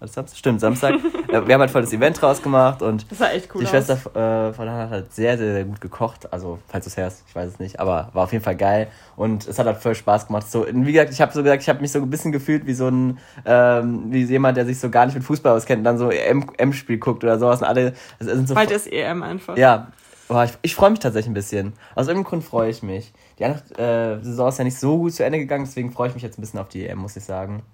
Was, 0.00 0.12
Samstag? 0.12 0.36
Stimmt, 0.38 0.60
Samstag. 0.60 0.94
Äh, 1.34 1.44
wir 1.48 1.54
haben 1.54 1.62
halt 1.62 1.70
voll 1.72 1.80
das 1.82 1.92
Event 1.92 2.22
rausgemacht 2.22 2.80
und 2.80 3.10
Das 3.10 3.18
sah 3.18 3.30
echt 3.30 3.52
cool 3.52 3.60
die 3.62 3.66
aus. 3.66 3.70
Schwester 3.72 3.94
äh, 3.94 4.52
von 4.52 4.68
Hannah 4.70 4.82
hat 4.84 4.90
halt 4.90 5.12
sehr, 5.12 5.36
sehr, 5.36 5.52
sehr 5.54 5.64
gut 5.64 5.80
gekocht. 5.80 6.32
Also, 6.32 6.60
falls 6.68 6.84
du 6.84 6.90
es 6.90 6.96
hörst, 6.96 7.24
ich 7.26 7.34
weiß 7.34 7.48
es 7.54 7.58
nicht. 7.58 7.80
Aber 7.80 8.10
war 8.12 8.22
auf 8.22 8.32
jeden 8.32 8.44
Fall 8.44 8.54
geil. 8.54 8.86
Und 9.16 9.48
es 9.48 9.58
hat 9.58 9.66
halt 9.66 9.78
voll 9.78 9.96
Spaß 9.96 10.28
gemacht. 10.28 10.48
So, 10.48 10.64
wie 10.70 10.92
gesagt, 10.92 11.10
ich 11.12 11.20
habe 11.20 11.32
so 11.32 11.42
gesagt, 11.42 11.62
ich 11.62 11.68
habe 11.68 11.80
mich 11.80 11.90
so 11.90 11.98
ein 11.98 12.08
bisschen 12.08 12.30
gefühlt 12.30 12.66
wie 12.66 12.74
so 12.74 12.86
ein, 12.86 13.18
ähm, 13.46 14.12
wie 14.12 14.22
jemand, 14.22 14.56
der 14.56 14.64
sich 14.64 14.78
so 14.78 14.90
gar 14.90 15.06
nicht 15.06 15.16
mit 15.16 15.24
Fußball 15.24 15.56
auskennt 15.56 15.78
und 15.78 15.84
dann 15.84 15.98
so 15.98 16.08
M- 16.10 16.48
M-Spiel 16.56 16.98
guckt 16.98 17.24
oder 17.24 17.36
sowas. 17.40 17.62
Und 17.62 17.66
alle 17.66 17.94
es 18.20 18.26
sind 18.26 18.46
so 18.46 18.54
Bald 18.54 18.70
ist 18.70 18.86
EM 18.92 19.24
einfach. 19.24 19.56
ja, 19.56 19.88
boah, 20.28 20.44
ich, 20.44 20.52
ich 20.62 20.76
freue 20.76 20.90
mich 20.90 21.00
tatsächlich 21.00 21.30
ein 21.32 21.34
bisschen. 21.34 21.72
Aus 21.96 22.06
irgendeinem 22.06 22.28
Grund 22.30 22.44
freue 22.44 22.70
ich 22.70 22.84
mich. 22.84 23.12
Die 23.40 23.44
andere 23.44 24.18
äh, 24.20 24.22
Saison 24.24 24.48
ist 24.50 24.58
ja 24.58 24.64
nicht 24.64 24.78
so 24.78 24.98
gut 24.98 25.14
zu 25.14 25.24
Ende 25.24 25.40
gegangen, 25.40 25.64
deswegen 25.64 25.90
freue 25.90 26.08
ich 26.10 26.14
mich 26.14 26.22
jetzt 26.22 26.38
ein 26.38 26.42
bisschen 26.42 26.60
auf 26.60 26.68
die 26.68 26.86
EM, 26.86 26.98
muss 26.98 27.16
ich 27.16 27.24
sagen. 27.24 27.64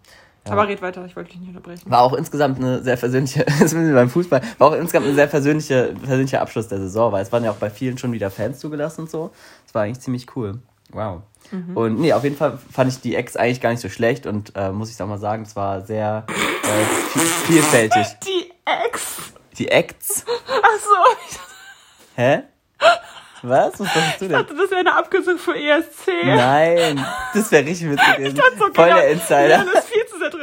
Aber 0.49 0.66
red 0.68 0.80
weiter, 0.82 1.04
ich 1.04 1.14
wollte 1.16 1.30
dich 1.30 1.40
nicht 1.40 1.49
unterbrechen. 1.50 1.90
War 1.90 2.00
auch 2.02 2.14
insgesamt 2.14 2.59
eine 2.59 2.82
sehr 2.82 2.97
versöhnliche, 2.97 3.44
das 3.61 3.70
sind 3.70 3.87
wir 3.87 3.94
beim 3.94 4.11
Fußball, 4.11 4.40
war 4.59 4.68
auch 4.68 4.73
insgesamt 4.75 5.06
ein 5.06 5.14
sehr 5.14 5.28
versöhnliche, 5.28 5.94
versöhnlicher 5.99 6.40
Abschluss 6.40 6.68
der 6.68 6.78
Saison, 6.78 7.12
weil 7.12 7.23
es 7.23 7.30
waren 7.32 7.44
ja 7.44 7.50
auch 7.50 7.56
bei 7.56 7.70
vielen 7.70 7.99
schon 7.99 8.12
wieder 8.12 8.30
Fans 8.30 8.59
zugelassen 8.59 9.02
und 9.02 9.11
so. 9.11 9.30
Das 9.66 9.75
war 9.75 9.82
eigentlich 9.82 10.00
ziemlich 10.00 10.26
cool. 10.37 10.59
Wow. 10.92 11.23
Und 11.75 12.00
nee, 12.00 12.12
auf 12.12 12.25
jeden 12.25 12.37
Fall 12.37 12.59
fand 12.73 12.92
ich 12.92 13.00
die 13.00 13.14
Ex 13.16 13.37
eigentlich 13.37 13.61
gar 13.61 13.70
nicht 13.70 13.80
so 13.80 13.88
schlecht 13.88 14.26
und 14.26 14.52
äh, 14.56 14.70
muss 14.70 14.90
ich 14.90 15.00
auch 15.02 15.06
mal 15.06 15.18
sagen, 15.18 15.42
es 15.42 15.56
war 15.56 15.80
sehr 15.82 16.25
äh, 16.28 17.09
viel- 17.12 17.23
vielfältig. 17.23 18.06
Die 18.25 18.50
Ex. 18.87 19.16
Die 19.59 19.68
Acts. 19.68 20.25
Achso, 20.49 21.18
ich 21.28 21.38
Hä? 22.16 22.42
Was? 23.42 23.80
Was 23.80 23.87
dachtest 23.94 24.20
du 24.20 24.28
denn? 24.28 24.32
dachte, 24.38 24.54
das 24.54 24.70
wäre 24.70 24.80
eine 24.80 24.94
Abkürzung 24.94 25.38
für 25.38 25.54
ESC. 25.56 26.09
Nein, 26.25 27.04
das 27.35 27.50
wäre 27.50 27.64
richtig 27.64 27.90
witzig 27.90 28.16
gewesen. 28.16 28.37
So, 28.37 28.64
Voll 28.66 28.70
genau. 28.85 28.97
der 28.97 29.09
Insider. 29.11 29.64
das 29.73 29.87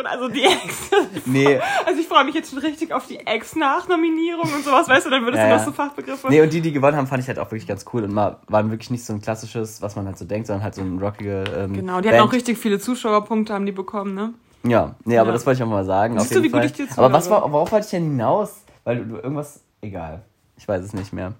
Also 0.09 0.27
die 0.29 0.43
Ex. 0.43 0.89
Nee, 1.25 1.59
Also 1.85 1.99
ich 1.99 2.07
freue 2.07 2.23
mich 2.23 2.35
jetzt 2.35 2.49
schon 2.49 2.59
richtig 2.59 2.93
auf 2.93 3.07
die 3.07 3.19
Ex-Nachnominierung 3.19 4.51
und 4.53 4.63
sowas, 4.63 4.87
weißt 4.87 5.05
du, 5.05 5.09
dann 5.09 5.23
würdest 5.23 5.43
Ja, 5.43 5.49
du 5.49 5.55
noch 5.57 5.65
so 5.65 5.71
Fachbegriffe. 5.71 6.27
nee, 6.29 6.41
und 6.41 6.51
die, 6.53 6.61
die 6.61 6.71
gewonnen 6.71 6.95
haben, 6.97 7.07
fand 7.07 7.21
ich 7.21 7.27
halt 7.27 7.39
auch 7.39 7.47
wirklich 7.51 7.67
ganz 7.67 7.85
cool 7.93 8.03
und 8.03 8.13
mal, 8.13 8.37
waren 8.47 8.69
wirklich 8.71 8.89
nicht 8.91 9.03
so 9.05 9.13
ein 9.13 9.21
klassisches, 9.21 9.81
was 9.81 9.95
man 9.95 10.05
halt 10.05 10.17
so 10.17 10.25
denkt, 10.25 10.47
sondern 10.47 10.63
halt 10.63 10.75
so 10.75 10.81
ein 10.81 10.99
rockige 10.99 11.43
ähm, 11.55 11.73
Genau, 11.73 12.01
die 12.01 12.07
hatten 12.09 12.17
Band. 12.19 12.29
auch 12.29 12.33
richtig 12.33 12.57
viele 12.57 12.79
Zuschauerpunkte, 12.79 13.53
haben 13.53 13.65
die 13.65 13.71
bekommen, 13.71 14.13
ne? 14.13 14.33
Ja, 14.63 14.95
nee, 15.05 15.17
aber 15.17 15.27
Ja. 15.29 15.33
das 15.33 15.45
wollte 15.45 15.57
ich 15.59 15.63
auch 15.63 15.69
mal 15.71 15.85
sagen. 15.85 16.17
Siehst 16.19 16.31
auf 16.31 16.37
du, 16.37 16.43
wie 16.43 16.49
gut 16.49 16.59
Fall. 16.59 16.65
ich 16.65 16.73
dir 16.73 16.87
aber 16.97 17.11
was 17.13 17.25
zuhöre? 17.25 17.41
war, 17.43 17.51
worauf 17.51 17.71
wollte 17.71 17.85
ich 17.85 17.91
denn 17.91 18.03
hinaus? 18.03 18.61
Weil 18.83 18.97
du, 18.97 19.05
du 19.05 19.15
irgendwas, 19.17 19.61
egal, 19.81 20.23
ich 20.57 20.67
weiß 20.67 20.83
es 20.83 20.93
nicht 20.93 21.13
mehr. 21.13 21.33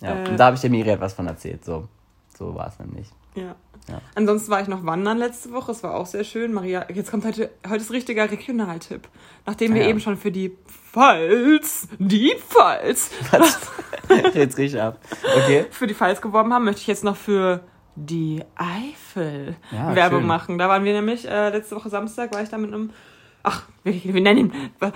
Ja, 0.00 0.14
Äh. 0.16 0.30
und 0.30 0.36
da 0.38 0.46
habe 0.46 0.56
ich 0.56 0.60
der 0.62 0.70
Miri 0.70 0.90
etwas 0.90 1.12
von 1.14 1.26
erzählt, 1.26 1.64
so, 1.64 1.86
so 2.36 2.54
war 2.54 2.66
es 2.68 2.78
nämlich. 2.78 3.08
Ja. 3.34 3.54
Ja. 3.88 4.00
Ansonsten 4.14 4.50
war 4.52 4.60
ich 4.60 4.68
noch 4.68 4.84
wandern 4.86 5.18
letzte 5.18 5.52
Woche, 5.52 5.72
es 5.72 5.82
war 5.82 5.94
auch 5.94 6.06
sehr 6.06 6.22
schön. 6.22 6.52
Maria, 6.52 6.86
jetzt 6.92 7.10
kommt 7.10 7.24
heute, 7.24 7.50
heute 7.68 7.78
ist 7.82 7.90
richtiger 7.90 8.30
Regionaltipp. 8.30 9.08
Nachdem 9.44 9.74
wir 9.74 9.80
Ah, 9.82 9.84
ja. 9.84 9.90
eben 9.90 9.98
schon 10.00 10.16
für 10.16 10.30
die 10.30 10.56
Pfalz, 10.92 11.88
die 11.98 12.32
Pfalz, 12.48 13.10
Jetzt 14.34 14.56
riech 14.58 14.80
ab. 14.80 14.98
Okay. 15.36 15.66
für 15.70 15.86
die 15.88 15.94
Pfalz 15.94 16.20
geworben 16.20 16.52
haben, 16.54 16.64
möchte 16.64 16.80
ich 16.82 16.86
jetzt 16.86 17.02
noch 17.02 17.16
für 17.16 17.60
die 17.96 18.42
Eifel 18.54 19.56
Ja, 19.72 19.94
Werbung 19.96 20.20
schön. 20.20 20.28
machen. 20.28 20.58
Da 20.58 20.68
waren 20.68 20.84
wir 20.84 20.92
nämlich, 20.92 21.26
äh, 21.28 21.48
letzte 21.50 21.74
Woche 21.74 21.88
Samstag 21.88 22.32
war 22.32 22.40
ich 22.42 22.48
da 22.50 22.58
mit 22.58 22.72
einem, 22.72 22.90
ach, 23.42 23.64
wir, 23.82 23.94
wir 24.14 24.20
nennen 24.20 24.38
ihn, 24.38 24.52
äh, 24.80 24.92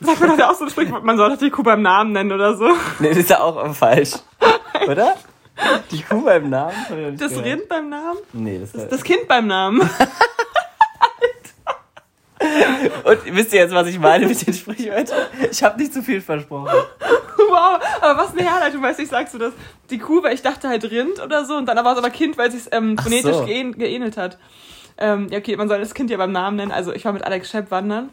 sagt 0.00 0.20
man 0.20 0.36
das 0.38 0.48
auch 0.48 0.54
so 0.54 0.64
ein 0.64 0.70
Sprichwort, 0.70 1.02
man 1.02 1.16
soll 1.16 1.30
doch 1.30 1.38
die 1.38 1.50
Kuh 1.50 1.62
beim 1.64 1.82
Namen 1.82 2.12
nennen 2.12 2.30
oder 2.30 2.56
so. 2.56 2.68
Nee, 3.00 3.08
das 3.08 3.18
ist 3.18 3.30
ja 3.30 3.40
auch 3.40 3.74
falsch. 3.74 4.12
Oder? 4.88 5.14
Die 5.90 6.02
Kuh 6.02 6.22
beim 6.22 6.48
Namen? 6.50 7.16
Das 7.18 7.30
gehört. 7.30 7.46
Rind 7.46 7.68
beim 7.68 7.88
Namen, 7.88 8.18
Nee, 8.32 8.58
das, 8.60 8.72
das, 8.72 8.88
das 8.88 9.04
Kind 9.04 9.28
beim 9.28 9.46
Namen. 9.46 9.80
Und 13.04 13.36
wisst 13.36 13.52
ihr 13.52 13.60
jetzt, 13.60 13.72
was 13.74 13.86
ich 13.86 13.98
meine 13.98 14.26
mit 14.26 14.44
den 14.46 14.52
Sprichwörtern? 14.54 15.26
Ich 15.50 15.62
habe 15.62 15.78
nicht 15.80 15.92
zu 15.94 16.02
viel 16.02 16.20
versprochen. 16.20 16.70
Wow, 17.48 17.80
aber 18.00 18.22
was 18.22 18.32
eine 18.32 18.42
Herleitung, 18.50 18.82
weißt 18.82 18.98
du, 18.98 19.02
ich 19.04 19.08
sagst 19.10 19.34
du 19.34 19.38
das. 19.38 19.52
Die 19.90 19.98
Kuh, 19.98 20.22
weil 20.22 20.34
ich 20.34 20.42
dachte 20.42 20.68
halt 20.68 20.84
Rind 20.90 21.20
oder 21.22 21.44
so, 21.44 21.54
und 21.56 21.66
dann 21.66 21.76
war 21.84 21.92
es 21.92 21.98
aber 21.98 22.10
Kind, 22.10 22.36
weil 22.38 22.48
es 22.48 22.64
sich 22.64 22.72
ähm, 22.72 22.96
phonetisch 22.98 23.36
so. 23.36 23.44
geähn- 23.44 23.76
geähnelt 23.76 24.16
hat. 24.16 24.38
Ähm, 24.98 25.28
ja, 25.30 25.38
okay, 25.38 25.56
man 25.56 25.68
soll 25.68 25.78
das 25.80 25.94
Kind 25.94 26.10
ja 26.10 26.16
beim 26.16 26.32
Namen 26.32 26.56
nennen. 26.56 26.72
Also 26.72 26.92
ich 26.92 27.04
war 27.04 27.12
mit 27.12 27.22
Alex 27.24 27.50
Schepp 27.50 27.70
wandern 27.70 28.08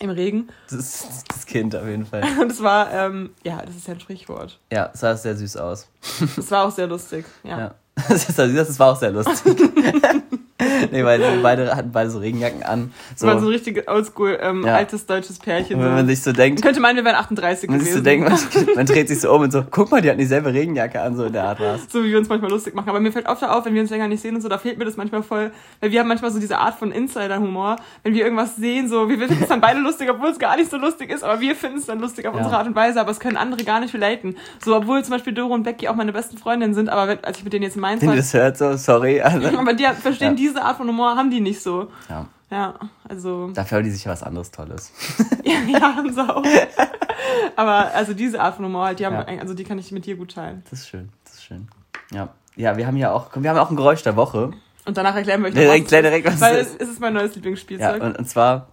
im 0.00 0.10
Regen 0.10 0.48
Das 0.68 0.78
ist 0.78 1.24
das 1.28 1.46
Kind 1.46 1.76
auf 1.76 1.86
jeden 1.86 2.06
Fall. 2.06 2.24
und 2.40 2.50
es 2.50 2.62
war, 2.62 2.92
ähm, 2.92 3.30
ja, 3.44 3.62
das 3.64 3.76
ist 3.76 3.86
ja 3.86 3.94
ein 3.94 4.00
Sprichwort. 4.00 4.58
Ja, 4.72 4.90
es 4.92 5.00
sah 5.00 5.16
sehr 5.16 5.36
süß 5.36 5.56
aus. 5.58 5.88
Es 6.36 6.50
war 6.50 6.66
auch 6.66 6.70
sehr 6.70 6.86
lustig, 6.86 7.24
ja. 7.44 7.58
Ja. 7.58 7.74
Das, 8.08 8.28
ist, 8.28 8.38
das 8.38 8.78
war 8.78 8.92
auch 8.92 8.96
sehr 8.96 9.10
lustig. 9.10 9.56
nee, 10.92 11.04
weil 11.04 11.20
sie 11.20 11.42
beide 11.42 11.74
hatten 11.74 11.90
beide 11.92 12.10
so 12.10 12.18
Regenjacken 12.18 12.62
an. 12.62 12.92
So, 13.16 13.26
war 13.26 13.38
so 13.38 13.46
ein 13.46 13.52
richtig 13.52 13.88
oldschool, 13.90 14.38
ähm, 14.40 14.64
Ja. 14.64 14.74
altes 14.76 15.06
deutsches 15.06 15.38
Pärchen. 15.38 15.76
und 15.78 15.84
wenn 15.84 15.94
man 15.94 16.06
sich 16.06 16.22
so 16.22 16.32
denkt, 16.32 16.62
könnte 16.62 16.80
meinen, 16.80 16.96
wir 16.96 17.04
wären 17.04 17.16
38 17.16 17.68
man 17.70 17.80
sich 17.80 17.88
gewesen. 17.88 17.98
so 17.98 18.04
denkt, 18.04 18.28
man, 18.28 18.74
man 18.76 18.86
dreht 18.86 19.08
sich 19.08 19.20
so 19.20 19.32
um 19.32 19.42
und 19.42 19.52
so, 19.52 19.64
guck 19.70 19.90
mal, 19.90 20.00
die 20.02 20.08
hatten 20.10 20.18
dieselbe 20.18 20.52
Regenjacke 20.52 21.00
an, 21.00 21.16
so 21.16 21.24
in 21.24 21.32
der 21.32 21.44
Art 21.44 21.60
war's. 21.60 21.82
so 21.90 22.04
wie 22.04 22.10
wir 22.10 22.18
uns 22.18 22.28
manchmal 22.28 22.50
lustig 22.50 22.74
machen. 22.74 22.88
Aber 22.90 23.00
mir 23.00 23.12
fällt 23.12 23.26
oft 23.28 23.42
auf, 23.42 23.64
wenn 23.64 23.74
wir 23.74 23.80
uns 23.80 23.90
länger 23.90 24.08
nicht 24.08 24.20
sehen 24.20 24.34
und 24.34 24.42
so, 24.42 24.48
da 24.48 24.58
fehlt 24.58 24.78
mir 24.78 24.84
das 24.84 24.96
manchmal 24.96 25.22
voll. 25.22 25.50
Weil 25.80 25.92
wir 25.92 26.00
haben 26.00 26.08
manchmal 26.08 26.30
so 26.30 26.38
diese 26.38 26.58
Art 26.58 26.78
von 26.78 26.92
Insider-Humor. 26.92 27.76
Wenn 28.02 28.14
wir 28.14 28.22
irgendwas 28.24 28.56
sehen, 28.56 28.88
so, 28.88 29.08
wir 29.08 29.18
finden 29.18 29.38
es 29.42 29.48
dann 29.48 29.60
beide 29.60 29.80
lustig, 29.80 30.10
obwohl 30.10 30.28
es 30.30 30.38
gar 30.38 30.56
nicht 30.56 30.70
so 30.70 30.76
lustig 30.76 31.10
ist, 31.10 31.24
aber 31.24 31.40
wir 31.40 31.54
finden 31.56 31.78
es 31.78 31.86
dann 31.86 32.00
lustig 32.00 32.26
auf 32.26 32.34
Ja. 32.34 32.40
unsere 32.40 32.58
Art 32.58 32.66
und 32.66 32.74
Weise, 32.74 33.00
aber 33.00 33.10
es 33.10 33.20
können 33.20 33.36
andere 33.36 33.64
gar 33.64 33.80
nicht 33.80 33.94
relaten. 33.94 34.36
So, 34.62 34.76
obwohl 34.76 35.02
zum 35.04 35.12
Beispiel 35.12 35.32
Doro 35.32 35.54
und 35.54 35.62
Becky 35.62 35.88
auch 35.88 35.94
meine 35.94 36.12
besten 36.12 36.36
Freundinnen 36.38 36.74
sind, 36.74 36.88
aber 36.90 37.18
als 37.22 37.38
ich 37.38 37.44
mit 37.44 37.52
denen 37.52 37.62
jetzt 37.62 37.76
in 37.76 37.80
Mainz 37.90 38.02
Wenn 38.02 38.10
ihr 38.10 38.16
das 38.16 38.32
hört, 38.34 38.56
so, 38.56 38.76
sorry. 38.76 39.20
Also, 39.20 39.48
aber 39.58 39.74
die 39.74 39.84
verstehen 40.00 40.30
Ja. 40.30 40.34
diese 40.36 40.62
Art 40.62 40.76
von 40.76 40.88
Humor, 40.88 41.16
haben 41.16 41.30
die 41.30 41.40
nicht 41.40 41.60
so. 41.62 41.88
ja, 42.08 42.26
Ja, 42.50 42.74
also, 43.08 43.50
dafür 43.50 43.78
haben 43.78 43.84
die 43.84 43.90
sich 43.90 44.06
was 44.06 44.22
anderes 44.22 44.50
Tolles. 44.50 44.92
ja, 45.44 45.54
ja, 45.66 45.80
haben 45.96 46.12
sie 46.12 46.20
auch. 46.20 46.44
Aber 47.56 47.92
also 47.94 48.14
diese 48.14 48.40
Art 48.40 48.56
von 48.56 48.64
Humor, 48.64 48.86
halt, 48.86 48.98
die 49.00 49.06
haben, 49.06 49.14
Ja. 49.14 49.40
also 49.40 49.54
die 49.54 49.64
kann 49.64 49.78
ich 49.78 49.90
mit 49.92 50.06
dir 50.06 50.16
gut 50.16 50.34
teilen. 50.34 50.62
Das 50.70 50.80
ist 50.80 50.88
schön, 50.88 51.08
das 51.24 51.34
ist 51.34 51.44
schön. 51.44 51.68
Ja, 52.12 52.28
ja 52.56 52.76
wir 52.76 52.86
haben 52.86 52.96
ja 52.96 53.12
auch, 53.12 53.30
wir 53.34 53.50
haben 53.50 53.58
auch 53.58 53.70
ein 53.70 53.76
Geräusch 53.76 54.02
der 54.02 54.14
Woche. 54.16 54.52
Und 54.86 54.96
danach 54.96 55.14
erklären 55.16 55.40
wir 55.42 55.48
euch 55.48 55.54
Direkt, 55.54 55.92
was 55.92 56.00
direkt, 56.00 56.26
was 56.26 56.40
weil 56.40 56.56
es 56.56 56.68
ist. 56.74 56.82
ist 56.92 57.00
mein 57.00 57.12
neues 57.12 57.30
Ja, 57.30 57.34
Lieblingsspielzeug. 57.36 58.02
und, 58.02 58.18
und 58.18 58.28
zwar, 58.28 58.68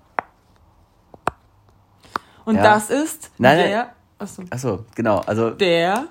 Und 2.45 2.55
Ja. 2.55 2.63
das 2.63 2.89
ist 2.89 3.31
Nein, 3.37 3.57
der. 3.57 3.89
Achso. 4.19 4.43
achso, 4.49 4.85
genau, 4.95 5.19
also 5.19 5.49
Der. 5.51 6.05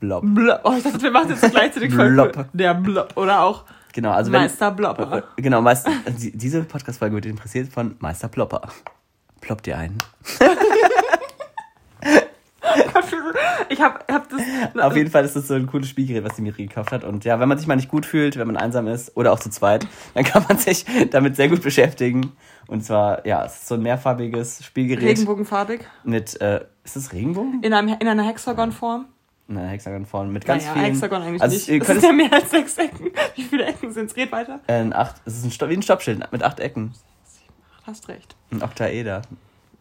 Blob. 0.00 0.24
Blob. 0.26 0.60
Oh, 0.64 0.72
ich 0.76 0.82
dachte, 0.82 1.00
wir 1.02 1.10
machen 1.10 1.28
jetzt 1.30 1.50
gleichzeitig 1.50 1.94
voll 1.94 2.10
Blob. 2.12 2.32
cool. 2.36 2.46
Der 2.52 2.74
Blob. 2.74 3.12
Oder 3.16 3.42
auch 3.42 3.64
Genau, 3.92 4.12
also 4.12 4.30
wenn, 4.30 4.42
Meister 4.42 4.70
Blobber. 4.70 5.24
Genau, 5.36 5.60
meist, 5.60 5.88
die- 6.18 6.30
diese 6.36 6.62
Podcast-Folge 6.62 7.16
wird 7.16 7.26
interessiert 7.26 7.72
von 7.72 7.96
Meister 7.98 8.28
Plopper. 8.28 8.62
Ploppt 9.40 9.66
ihr 9.66 9.76
ein. 9.78 9.98
Gott, 12.92 13.04
für 13.04 13.16
Ich 13.68 13.80
hab, 13.80 14.10
hab 14.10 14.28
das. 14.28 14.40
Auf 14.80 14.94
jeden 14.96 15.10
Fall 15.10 15.24
ist 15.24 15.34
das 15.34 15.48
so 15.48 15.54
ein 15.54 15.66
cooles 15.66 15.88
Spielgerät, 15.88 16.22
was 16.24 16.36
die 16.36 16.42
Miri 16.42 16.66
gekauft 16.66 16.92
hat. 16.92 17.02
Und 17.04 17.24
ja, 17.24 17.40
wenn 17.40 17.48
man 17.48 17.58
sich 17.58 17.66
mal 17.66 17.74
nicht 17.76 17.88
gut 17.88 18.06
fühlt, 18.06 18.36
wenn 18.36 18.46
man 18.46 18.56
einsam 18.56 18.86
ist 18.86 19.16
oder 19.16 19.32
auch 19.32 19.40
zu 19.40 19.50
zweit, 19.50 19.86
dann 20.14 20.24
kann 20.24 20.44
man 20.48 20.56
sich 20.58 20.84
damit 21.10 21.34
sehr 21.36 21.48
gut 21.48 21.62
beschäftigen. 21.62 22.32
Und 22.68 22.84
zwar, 22.84 23.26
ja, 23.26 23.44
es 23.44 23.54
ist 23.56 23.66
so 23.68 23.74
ein 23.74 23.82
mehrfarbiges 23.82 24.64
Spielgerät. 24.64 25.02
Regenbogenfarbig. 25.08 25.80
Mit, 26.04 26.40
äh, 26.40 26.64
ist 26.84 26.94
das 26.94 27.12
Regenbogen? 27.12 27.62
In, 27.64 27.72
einem, 27.72 27.88
in 27.98 28.06
einer 28.06 28.22
Hexagonform. 28.24 29.06
In 29.50 29.58
einer 29.58 29.68
Hexagonform 29.68 30.32
mit 30.32 30.44
ganz 30.46 30.62
naja, 30.62 30.74
vielen. 30.74 30.84
Hexagon 30.86 31.22
eigentlich 31.22 31.42
also 31.42 31.56
nicht. 31.56 31.68
Ihr 31.68 31.80
Es 31.80 31.86
könnt 31.88 32.00
sind 32.00 32.08
ja 32.08 32.16
mehr 32.16 32.32
als 32.32 32.50
sechs 32.50 32.78
Ecken. 32.78 33.10
Wie 33.34 33.42
viele 33.42 33.64
Ecken 33.66 33.92
sind 33.92 34.08
es? 34.08 34.16
Red 34.16 34.30
weiter. 34.30 34.60
äh, 34.68 34.74
ein 34.74 34.92
acht, 34.92 35.16
es 35.24 35.38
ist 35.44 35.60
ein, 35.62 35.68
wie 35.68 35.74
ein 35.74 35.82
Stoppschild 35.82 36.30
mit 36.30 36.42
acht 36.44 36.60
Ecken. 36.60 36.94
Hast 37.84 38.08
recht. 38.08 38.36
Ein 38.52 38.62
Oktaeder. 38.62 39.22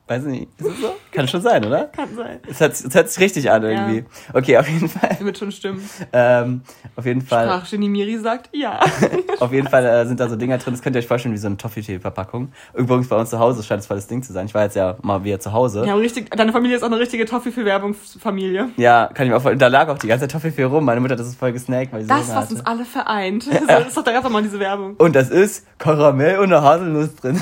Weiß 0.09 0.23
ich 0.25 0.31
nicht. 0.31 0.47
Ist 0.57 0.67
das 0.67 0.77
so? 0.81 0.95
Kann 1.11 1.27
schon 1.27 1.41
sein, 1.41 1.63
oder? 1.63 1.83
Kann 1.85 2.15
sein. 2.15 2.39
Es 2.49 2.59
hört, 2.59 2.73
es 2.73 2.95
hört 2.95 3.09
sich 3.09 3.19
richtig 3.19 3.51
an 3.51 3.61
irgendwie. 3.61 4.05
Okay, 4.33 4.57
auf 4.57 4.67
jeden 4.67 4.89
Fall. 4.89 5.17
Wird 5.19 5.37
schon 5.37 5.51
stimmen. 5.51 5.87
Ähm, 6.11 6.61
auf 6.95 7.05
jeden 7.05 7.21
Fall. 7.21 7.45
Sprachgenie 7.45 7.89
Miri 7.89 8.17
sagt 8.17 8.49
ja. 8.51 8.79
Auf 9.39 9.53
jeden 9.53 9.67
Fall 9.67 9.85
äh, 9.85 10.05
sind 10.07 10.19
da 10.19 10.27
so 10.27 10.35
Dinger 10.35 10.57
drin, 10.57 10.73
das 10.73 10.81
könnt 10.81 10.95
ihr 10.95 10.99
euch 10.99 11.07
vorstellen 11.07 11.33
wie 11.33 11.37
so 11.37 11.47
eine 11.47 11.57
Toffee-Verpackung. 11.57 12.51
Übrigens 12.73 13.07
bei 13.07 13.15
uns 13.15 13.29
zu 13.29 13.39
Hause 13.39 13.61
scheint 13.63 13.81
es 13.81 13.87
voll 13.87 13.97
das 13.97 14.07
Ding 14.07 14.21
zu 14.23 14.33
sein. 14.33 14.47
Ich 14.47 14.53
war 14.53 14.63
jetzt 14.63 14.75
ja 14.75 14.97
mal 15.01 15.23
wieder 15.23 15.39
zu 15.39 15.53
Hause. 15.53 15.85
ja 15.85 15.93
richtig, 15.95 16.31
deine 16.31 16.51
Familie 16.51 16.75
ist 16.75 16.83
auch 16.83 16.87
eine 16.87 16.99
richtige 16.99 17.25
Toffee 17.25 17.51
für 17.51 17.63
Werbungsfamilie. 17.63 18.69
Ja, 18.77 19.09
kann 19.13 19.25
ich 19.27 19.31
mir 19.31 19.37
auch 19.37 19.41
vorstellen. 19.41 19.59
Da 19.59 19.67
lag 19.67 19.87
auch 19.89 19.97
die 19.99 20.07
ganze 20.07 20.27
Zeit 20.27 20.31
Toffee 20.41 20.63
rum. 20.63 20.85
Meine 20.85 20.99
Mutter 21.01 21.13
hat 21.13 21.19
das 21.19 21.35
voll 21.35 21.53
gesnackt, 21.53 21.93
weil 21.93 22.01
sie 22.01 22.07
Das, 22.07 22.27
so 22.27 22.33
was 22.33 22.51
uns 22.51 22.65
alle 22.65 22.85
vereint. 22.85 23.47
Das 23.67 23.87
ist 23.87 23.97
doch 23.97 24.05
einfach 24.05 24.29
mal 24.29 24.41
diese 24.41 24.59
Werbung. 24.59 24.95
Und 24.97 25.15
das 25.15 25.29
ist 25.29 25.65
Karamell 25.77 26.39
und 26.39 26.51
eine 26.51 26.61
Haselnuss 26.63 27.15
drin. 27.15 27.41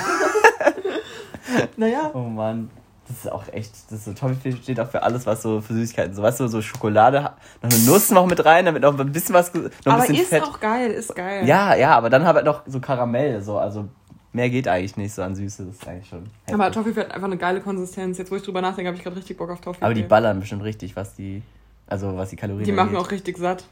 Naja. 1.78 2.12
Oh 2.14 2.20
Mann. 2.20 2.70
Das 3.08 3.20
ist 3.24 3.32
auch 3.32 3.44
echt, 3.54 3.72
das 3.90 4.00
ist 4.00 4.06
so, 4.06 4.12
Toffee 4.14 4.52
steht 4.52 4.80
auch 4.82 4.90
für 4.90 5.02
alles, 5.02 5.26
was 5.26 5.42
so 5.42 5.62
für 5.62 5.72
Süßigkeiten, 5.74 6.14
so 6.14 6.22
weißt 6.22 6.42
du, 6.42 6.48
so 6.50 6.62
Schokolade, 6.62 7.22
noch 7.22 7.72
eine 7.72 7.80
Nuss 7.86 8.12
noch 8.12 8.26
mit 8.28 8.44
rein, 8.44 8.66
damit 8.66 8.82
noch 8.82 9.00
ein 9.00 9.12
bisschen 9.14 9.34
was, 9.34 9.54
noch 9.54 9.62
ein 9.64 9.72
Aber 9.86 10.00
bisschen 10.02 10.16
ist 10.18 10.28
Fett. 10.28 10.44
auch 10.44 10.60
geil, 10.60 10.92
ist 10.92 11.16
geil. 11.16 11.48
Ja, 11.48 11.74
ja, 11.74 11.96
aber 11.96 12.10
dann 12.10 12.26
halt 12.26 12.44
noch 12.44 12.64
so 12.68 12.82
Karamell, 12.82 13.42
so, 13.42 13.60
also 13.60 13.86
mehr 14.34 14.50
geht 14.50 14.68
eigentlich 14.68 14.98
nicht 14.98 15.14
so 15.14 15.22
an 15.22 15.36
Süße, 15.38 15.64
das 15.68 15.76
ist 15.76 15.88
eigentlich 15.88 16.10
schon. 16.10 16.26
Aber 16.52 16.66
heftig. 16.66 16.84
Toffee 16.84 17.00
hat 17.00 17.12
einfach 17.14 17.28
eine 17.28 17.38
geile 17.38 17.62
Konsistenz. 17.62 18.18
Jetzt, 18.18 18.30
wo 18.30 18.36
ich 18.36 18.44
drüber 18.44 18.60
nachdenke, 18.62 18.88
habe 18.90 18.98
ich 18.98 19.04
gerade 19.04 19.16
richtig 19.16 19.38
Bock 19.38 19.52
auf 19.52 19.62
Toffee. 19.62 19.86
Aber 19.86 19.94
die 19.94 20.04
ballern 20.04 20.42
bestimmt 20.42 20.64
richtig, 20.64 20.98
was 20.98 21.16
die, 21.16 21.42
also 21.88 22.18
was 22.18 22.30
die 22.32 22.36
Kalorien 22.36 22.66
Die 22.66 22.74
machen 22.74 22.90
angeht. 22.90 23.02
auch 23.06 23.12
richtig 23.12 23.38
satt. 23.38 23.64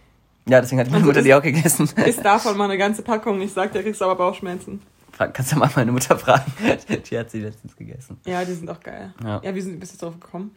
Ja, 0.47 0.61
deswegen 0.61 0.79
hat 0.79 0.87
meine 0.87 0.97
Also 0.97 1.07
Mutter 1.07 1.19
ist- 1.19 1.25
die 1.25 1.33
auch 1.33 1.41
gegessen. 1.41 1.89
Ist 2.05 2.23
davon 2.23 2.55
mal 2.55 2.65
eine 2.65 2.77
ganze 2.77 3.01
Packung. 3.01 3.41
Ich 3.41 3.51
sag 3.51 3.73
dir, 3.73 3.83
kriegst 3.83 3.99
du 3.99 4.05
aber 4.05 4.15
Bauchschmerzen. 4.15 4.81
Kannst 5.17 5.51
du 5.51 5.57
mal 5.57 5.69
meine 5.75 5.91
Mutter 5.91 6.17
fragen? 6.17 6.51
Die 7.09 7.17
hat 7.17 7.31
sie 7.31 7.41
letztens 7.41 7.75
gegessen. 7.75 8.17
Ja, 8.25 8.43
die 8.43 8.53
sind 8.53 8.69
auch 8.69 8.79
geil. 8.81 9.13
Ja. 9.23 9.41
Ja, 9.43 9.55
wie 9.55 9.61
sind, 9.61 9.79
bist 9.79 9.93
du 9.93 9.95
jetzt 9.95 10.03
drauf 10.03 10.19
gekommen? 10.19 10.55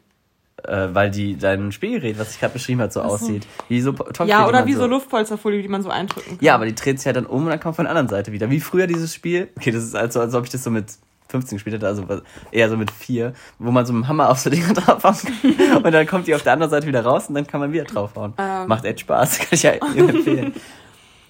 Äh, 0.64 0.88
weil 0.92 1.10
die 1.10 1.36
dein 1.36 1.70
Spielgerät, 1.70 2.18
was 2.18 2.32
ich 2.32 2.40
gerade 2.40 2.52
beschrieben 2.54 2.80
habe, 2.80 2.92
so 2.92 3.00
so. 3.00 3.06
aussieht. 3.06 3.46
Wie 3.68 3.80
so 3.80 3.92
Toffee, 3.92 4.28
Ja, 4.28 4.42
die 4.42 4.48
oder 4.48 4.66
wie 4.66 4.74
so 4.74 4.86
Luftpolsterfolie, 4.86 5.62
die 5.62 5.68
man 5.68 5.82
so 5.82 5.90
eindrücken 5.90 6.36
kann. 6.36 6.44
Ja, 6.44 6.56
aber 6.56 6.66
die 6.66 6.74
dreht 6.74 6.98
sich 6.98 7.06
halt 7.06 7.16
dann 7.16 7.26
um 7.26 7.44
und 7.44 7.50
dann 7.50 7.60
kommt 7.60 7.76
von 7.76 7.84
der 7.84 7.90
anderen 7.90 8.08
Seite 8.08 8.32
wieder. 8.32 8.50
Wie 8.50 8.58
früher 8.58 8.88
dieses 8.88 9.14
Spiel. 9.14 9.48
Okay, 9.56 9.70
das 9.70 9.84
ist 9.84 9.94
also, 9.94 10.20
als 10.20 10.34
ob 10.34 10.44
ich 10.44 10.50
das 10.50 10.64
so 10.64 10.70
mit 10.70 10.86
15 11.28 11.56
gespielt 11.56 11.76
hätte, 11.76 11.86
also 11.86 12.04
eher 12.50 12.68
so 12.68 12.76
mit 12.76 12.90
4, 12.90 13.34
wo 13.58 13.70
man 13.70 13.84
so 13.86 13.92
mit 13.92 14.04
dem 14.04 14.08
Hammer 14.08 14.30
auf 14.30 14.38
so 14.38 14.50
Dinger 14.50 14.72
draufhauen 14.74 15.16
kann. 15.16 15.76
Und 15.84 15.92
dann 15.92 16.06
kommt 16.06 16.26
die 16.26 16.34
auf 16.34 16.42
der 16.42 16.54
anderen 16.54 16.70
Seite 16.70 16.86
wieder 16.86 17.04
raus 17.04 17.28
und 17.28 17.34
dann 17.34 17.46
kann 17.46 17.60
man 17.60 17.72
wieder 17.72 17.84
draufhauen. 17.84 18.32
Ähm. 18.38 18.66
Macht 18.66 18.84
echt 18.84 19.00
Spaß, 19.00 19.38
kann 19.38 19.48
ich 19.52 19.62
ja 19.62 19.72
empfehlen. 19.72 20.54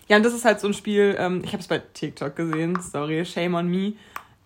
Ja, 0.08 0.16
und 0.16 0.24
das 0.24 0.32
ist 0.34 0.44
halt 0.44 0.60
so 0.60 0.66
ein 0.68 0.74
Spiel, 0.74 1.14
ähm, 1.18 1.42
ich 1.44 1.52
habe 1.52 1.60
es 1.60 1.68
bei 1.68 1.78
TikTok 1.78 2.34
gesehen, 2.36 2.78
sorry, 2.80 3.24
shame 3.24 3.54
on 3.54 3.68
me. 3.68 3.92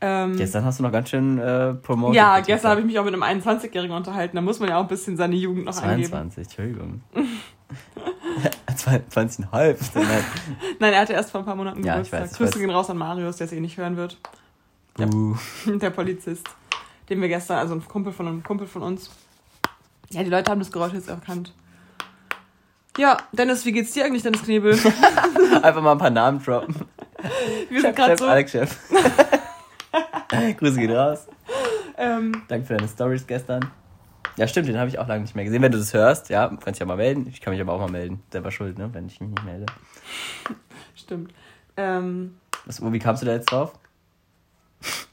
Ähm, 0.00 0.36
Gestern 0.36 0.64
hast 0.64 0.80
du 0.80 0.82
noch 0.82 0.90
ganz 0.90 1.10
schön 1.10 1.38
äh, 1.38 1.74
promoted. 1.74 2.16
ja, 2.16 2.40
gestern 2.40 2.72
habe 2.72 2.80
ich 2.80 2.86
mich 2.86 2.98
auch 2.98 3.04
mit 3.04 3.14
einem 3.14 3.22
21-Jährigen 3.22 3.94
unterhalten. 3.96 4.34
Da 4.34 4.42
muss 4.42 4.58
man 4.58 4.68
ja 4.68 4.78
auch 4.78 4.82
ein 4.82 4.88
bisschen 4.88 5.16
seine 5.16 5.36
Jugend 5.36 5.66
noch 5.66 5.80
angeben. 5.80 6.08
22, 6.10 6.44
Entschuldigung. 6.44 7.02
20,5. 8.68 9.76
Nein. 10.80 10.92
Er 10.92 11.00
hatte 11.00 11.12
erst 11.12 11.30
vor 11.30 11.40
ein 11.40 11.44
paar 11.46 11.54
Monaten 11.54 11.84
Ja, 11.84 12.00
ich 12.00 12.10
Geburtstag. 12.10 12.20
weiß, 12.22 12.32
ich 12.32 12.38
Grüße 12.38 12.52
weiß. 12.54 12.60
gehen 12.60 12.70
raus 12.70 12.90
an 12.90 12.96
Marius, 12.98 13.36
der 13.36 13.46
es 13.46 13.52
eh 13.52 13.60
nicht 13.60 13.76
hören 13.76 13.96
wird. 13.96 14.18
Uh. 14.98 15.36
Der 15.78 15.90
Polizist, 15.90 16.46
den 17.08 17.20
wir 17.20 17.28
gestern, 17.28 17.58
also 17.58 17.74
ein 17.74 17.84
Kumpel 17.86 18.12
von 18.12 18.26
einem 18.26 18.42
Kumpel 18.42 18.66
von 18.66 18.82
uns. 18.82 19.10
Ja, 20.10 20.22
die 20.22 20.30
Leute 20.30 20.50
haben 20.50 20.58
das 20.58 20.70
Geräusch 20.72 20.92
jetzt 20.92 21.08
erkannt. 21.08 21.54
Ja, 22.98 23.16
Dennis, 23.32 23.64
wie 23.64 23.72
geht's 23.72 23.92
dir 23.92 24.04
eigentlich, 24.04 24.22
Dennis 24.22 24.42
Knebel? 24.42 24.72
Einfach 25.62 25.80
mal 25.82 25.92
ein 25.92 25.98
paar 25.98 26.10
Namen 26.10 26.42
droppen. 26.42 26.74
Wir 27.70 27.80
sind 27.80 27.96
gerade 27.96 28.16
so. 28.18 28.26
Alex 28.26 28.50
Chef. 28.52 28.76
Grüße 30.58 30.78
gehen 30.80 30.90
raus. 30.92 31.26
Ähm, 31.96 32.42
Danke 32.48 32.66
für 32.66 32.74
deine 32.76 32.88
Stories 32.88 33.26
gestern. 33.26 33.70
Ja, 34.36 34.46
stimmt, 34.48 34.68
den 34.68 34.78
habe 34.78 34.88
ich 34.88 34.98
auch 34.98 35.06
lange 35.06 35.22
nicht 35.22 35.34
mehr 35.36 35.44
gesehen. 35.44 35.62
Wenn 35.62 35.72
du 35.72 35.78
das 35.78 35.92
hörst, 35.94 36.30
ja, 36.30 36.48
kannst 36.48 36.66
dich 36.68 36.78
ja 36.80 36.86
mal 36.86 36.96
melden. 36.96 37.26
Ich 37.28 37.40
kann 37.40 37.52
mich 37.52 37.60
aber 37.60 37.72
auch 37.74 37.80
mal 37.80 37.90
melden. 37.90 38.22
Selber 38.30 38.50
schuld, 38.50 38.78
ne, 38.78 38.88
wenn 38.92 39.06
ich 39.06 39.20
mich 39.20 39.30
nicht 39.30 39.44
melde. 39.44 39.66
stimmt. 40.94 41.32
Ähm, 41.76 42.36
Was, 42.64 42.80
wie 42.82 42.98
kamst 42.98 43.22
du 43.22 43.26
da 43.26 43.32
jetzt 43.32 43.50
drauf? 43.52 43.72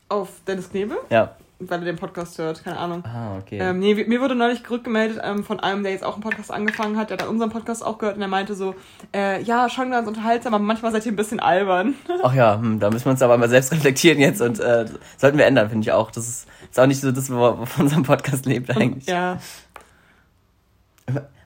auf 0.09 0.29
Dennis 0.47 0.69
Knebel, 0.69 0.97
Ja. 1.11 1.35
Weil 1.59 1.79
er 1.79 1.85
den 1.85 1.97
Podcast 1.97 2.37
hört, 2.37 2.63
keine 2.63 2.77
Ahnung. 2.77 3.03
Ah, 3.05 3.37
okay. 3.37 3.59
Ähm, 3.59 3.79
nee, 3.79 3.93
mir 3.93 4.21
wurde 4.21 4.35
neulich 4.35 4.67
rückgemeldet 4.69 5.19
ähm, 5.21 5.43
von 5.43 5.59
einem, 5.59 5.83
der 5.83 5.91
jetzt 5.91 6.03
auch 6.03 6.13
einen 6.13 6.23
Podcast 6.23 6.51
angefangen 6.51 6.97
hat, 6.97 7.09
der 7.09 7.17
hat 7.17 7.27
unseren 7.27 7.49
Podcast 7.49 7.85
auch 7.85 7.97
gehört 7.97 8.15
und 8.15 8.21
der 8.21 8.29
meinte 8.29 8.55
so, 8.55 8.75
äh, 9.13 9.41
ja, 9.43 9.69
schon 9.69 9.91
ganz 9.91 10.07
unterhaltsam, 10.07 10.53
aber 10.53 10.63
manchmal 10.63 10.91
seid 10.93 11.05
ihr 11.05 11.11
ein 11.11 11.17
bisschen 11.17 11.39
albern. 11.39 11.95
Ach 12.23 12.33
ja, 12.33 12.57
hm, 12.57 12.79
da 12.79 12.89
müssen 12.89 13.05
wir 13.05 13.11
uns 13.11 13.21
aber 13.21 13.37
mal 13.37 13.49
selbst 13.49 13.71
reflektieren 13.73 14.19
jetzt 14.19 14.41
und 14.41 14.59
äh, 14.59 14.85
sollten 15.17 15.37
wir 15.37 15.45
ändern, 15.45 15.69
finde 15.69 15.83
ich 15.85 15.91
auch. 15.91 16.11
Das 16.11 16.27
ist, 16.27 16.47
ist 16.69 16.79
auch 16.79 16.87
nicht 16.87 17.01
so 17.01 17.11
das, 17.11 17.29
wo 17.29 17.65
von 17.65 17.85
unserem 17.85 18.03
Podcast 18.03 18.45
lebt 18.45 18.69
eigentlich. 18.75 19.07
ja. 19.07 19.37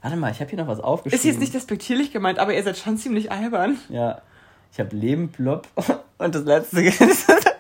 Warte 0.01 0.17
mal, 0.17 0.31
ich 0.31 0.41
habe 0.41 0.49
hier 0.49 0.59
noch 0.59 0.67
was 0.67 0.81
aufgeschrieben. 0.81 1.17
Ist 1.17 1.25
jetzt 1.25 1.39
nicht 1.39 1.53
despektierlich 1.53 2.11
gemeint, 2.11 2.37
aber 2.37 2.53
ihr 2.53 2.61
seid 2.61 2.77
schon 2.77 2.97
ziemlich 2.97 3.31
albern. 3.31 3.77
Ja. 3.87 4.21
Ich 4.73 4.79
habe 4.79 4.95
Leben, 4.95 5.29
Plop 5.29 5.67
und 6.17 6.35
das 6.35 6.43
letzte. 6.43 7.53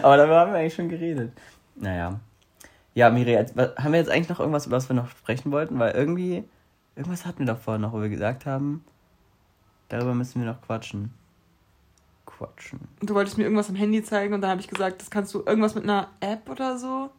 Aber 0.04 0.16
darüber 0.16 0.40
haben 0.40 0.52
wir 0.52 0.58
eigentlich 0.58 0.74
schon 0.74 0.88
geredet. 0.88 1.32
Naja. 1.76 2.20
Ja, 2.94 3.10
Miri, 3.10 3.34
haben 3.34 3.92
wir 3.92 4.00
jetzt 4.00 4.10
eigentlich 4.10 4.28
noch 4.28 4.40
irgendwas, 4.40 4.66
über 4.66 4.76
was 4.76 4.88
wir 4.88 4.96
noch 4.96 5.08
sprechen 5.08 5.52
wollten? 5.52 5.78
Weil 5.78 5.92
irgendwie, 5.92 6.44
irgendwas 6.96 7.24
hatten 7.24 7.40
wir 7.40 7.46
doch 7.46 7.60
vorhin 7.60 7.82
noch, 7.82 7.92
wo 7.92 8.00
wir 8.00 8.08
gesagt 8.08 8.46
haben, 8.46 8.84
darüber 9.88 10.14
müssen 10.14 10.42
wir 10.42 10.50
noch 10.50 10.60
quatschen. 10.60 11.12
Quatschen. 12.26 12.80
Du 13.00 13.14
wolltest 13.14 13.38
mir 13.38 13.44
irgendwas 13.44 13.68
am 13.68 13.76
Handy 13.76 14.02
zeigen 14.02 14.34
und 14.34 14.40
dann 14.40 14.50
habe 14.50 14.60
ich 14.60 14.68
gesagt, 14.68 15.00
das 15.00 15.10
kannst 15.10 15.32
du 15.34 15.42
irgendwas 15.44 15.74
mit 15.74 15.84
einer 15.84 16.08
App 16.20 16.48
oder 16.50 16.78
so. 16.78 17.10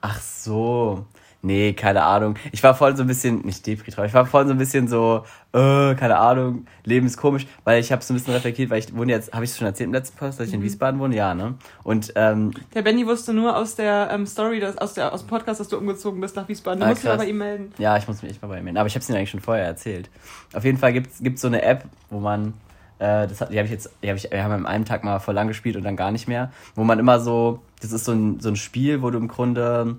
Ach 0.00 0.20
so. 0.20 1.06
Nee, 1.44 1.74
keine 1.74 2.02
Ahnung. 2.02 2.36
Ich 2.52 2.62
war 2.62 2.74
voll 2.74 2.96
so 2.96 3.02
ein 3.02 3.06
bisschen, 3.06 3.42
nicht 3.42 3.66
Depri 3.66 3.90
drauf, 3.90 4.06
ich 4.06 4.14
war 4.14 4.24
voll 4.24 4.46
so 4.46 4.52
ein 4.52 4.58
bisschen 4.58 4.88
so, 4.88 5.24
äh, 5.52 5.94
keine 5.94 6.16
Ahnung, 6.16 6.66
Leben 6.84 7.06
ist 7.06 7.18
komisch, 7.18 7.46
weil 7.64 7.80
ich 7.80 7.92
habe 7.92 8.02
so 8.02 8.14
ein 8.14 8.16
bisschen 8.16 8.32
reflektiert, 8.32 8.70
weil 8.70 8.78
ich 8.78 8.96
wohne 8.96 9.12
jetzt, 9.12 9.32
habe 9.34 9.44
ich 9.44 9.50
es 9.50 9.58
schon 9.58 9.66
erzählt 9.66 9.88
im 9.88 9.92
letzten 9.92 10.16
Post, 10.16 10.40
dass 10.40 10.48
ich 10.48 10.54
in 10.54 10.62
Wiesbaden 10.62 10.98
wohne? 10.98 11.14
Ja, 11.14 11.34
ne? 11.34 11.54
Und 11.82 12.12
ähm, 12.16 12.52
Der 12.74 12.80
Benny 12.80 13.06
wusste 13.06 13.34
nur 13.34 13.54
aus 13.56 13.74
der 13.76 14.08
ähm, 14.10 14.26
Story, 14.26 14.58
dass, 14.58 14.78
aus, 14.78 14.94
der, 14.94 15.12
aus 15.12 15.20
dem 15.20 15.28
Podcast, 15.28 15.60
dass 15.60 15.68
du 15.68 15.76
umgezogen 15.76 16.18
bist 16.20 16.34
nach 16.34 16.48
Wiesbaden. 16.48 16.80
Du 16.80 16.86
Ah, 16.86 16.88
musst 16.88 17.02
dich 17.02 17.10
krass. 17.10 17.18
bei 17.18 17.26
ihm 17.28 17.36
melden. 17.38 17.72
Ja, 17.76 17.96
ich 17.98 18.08
muss 18.08 18.22
mich 18.22 18.30
echt 18.32 18.40
mal 18.42 18.48
bei 18.48 18.58
ihm 18.58 18.64
melden. 18.64 18.78
Aber 18.78 18.86
ich 18.86 18.94
habe 18.94 19.02
es 19.02 19.08
Ihnen 19.10 19.18
eigentlich 19.18 19.30
schon 19.30 19.40
vorher 19.40 19.66
erzählt. 19.66 20.08
Auf 20.54 20.64
jeden 20.64 20.78
Fall 20.78 20.94
gibt 20.94 21.10
es 21.20 21.40
so 21.42 21.48
eine 21.48 21.60
App, 21.60 21.84
wo 22.08 22.20
man, 22.20 22.54
äh, 23.00 23.26
das 23.28 23.42
hat, 23.42 23.52
die 23.52 23.58
habe 23.58 23.66
ich 23.66 23.72
jetzt, 23.72 23.90
die 24.02 24.08
hab 24.08 24.16
ich, 24.16 24.30
wir 24.30 24.42
haben 24.42 24.52
an 24.52 24.66
einem 24.66 24.86
Tag 24.86 25.04
mal 25.04 25.18
voll 25.18 25.34
lang 25.34 25.46
gespielt 25.48 25.76
und 25.76 25.82
dann 25.82 25.96
gar 25.96 26.10
nicht 26.10 26.26
mehr, 26.26 26.50
wo 26.74 26.84
man 26.84 26.98
immer 26.98 27.20
so, 27.20 27.60
das 27.82 27.92
ist 27.92 28.06
so 28.06 28.12
ein, 28.12 28.40
so 28.40 28.48
ein 28.48 28.56
Spiel, 28.56 29.02
wo 29.02 29.10
du 29.10 29.18
im 29.18 29.28
Grunde, 29.28 29.96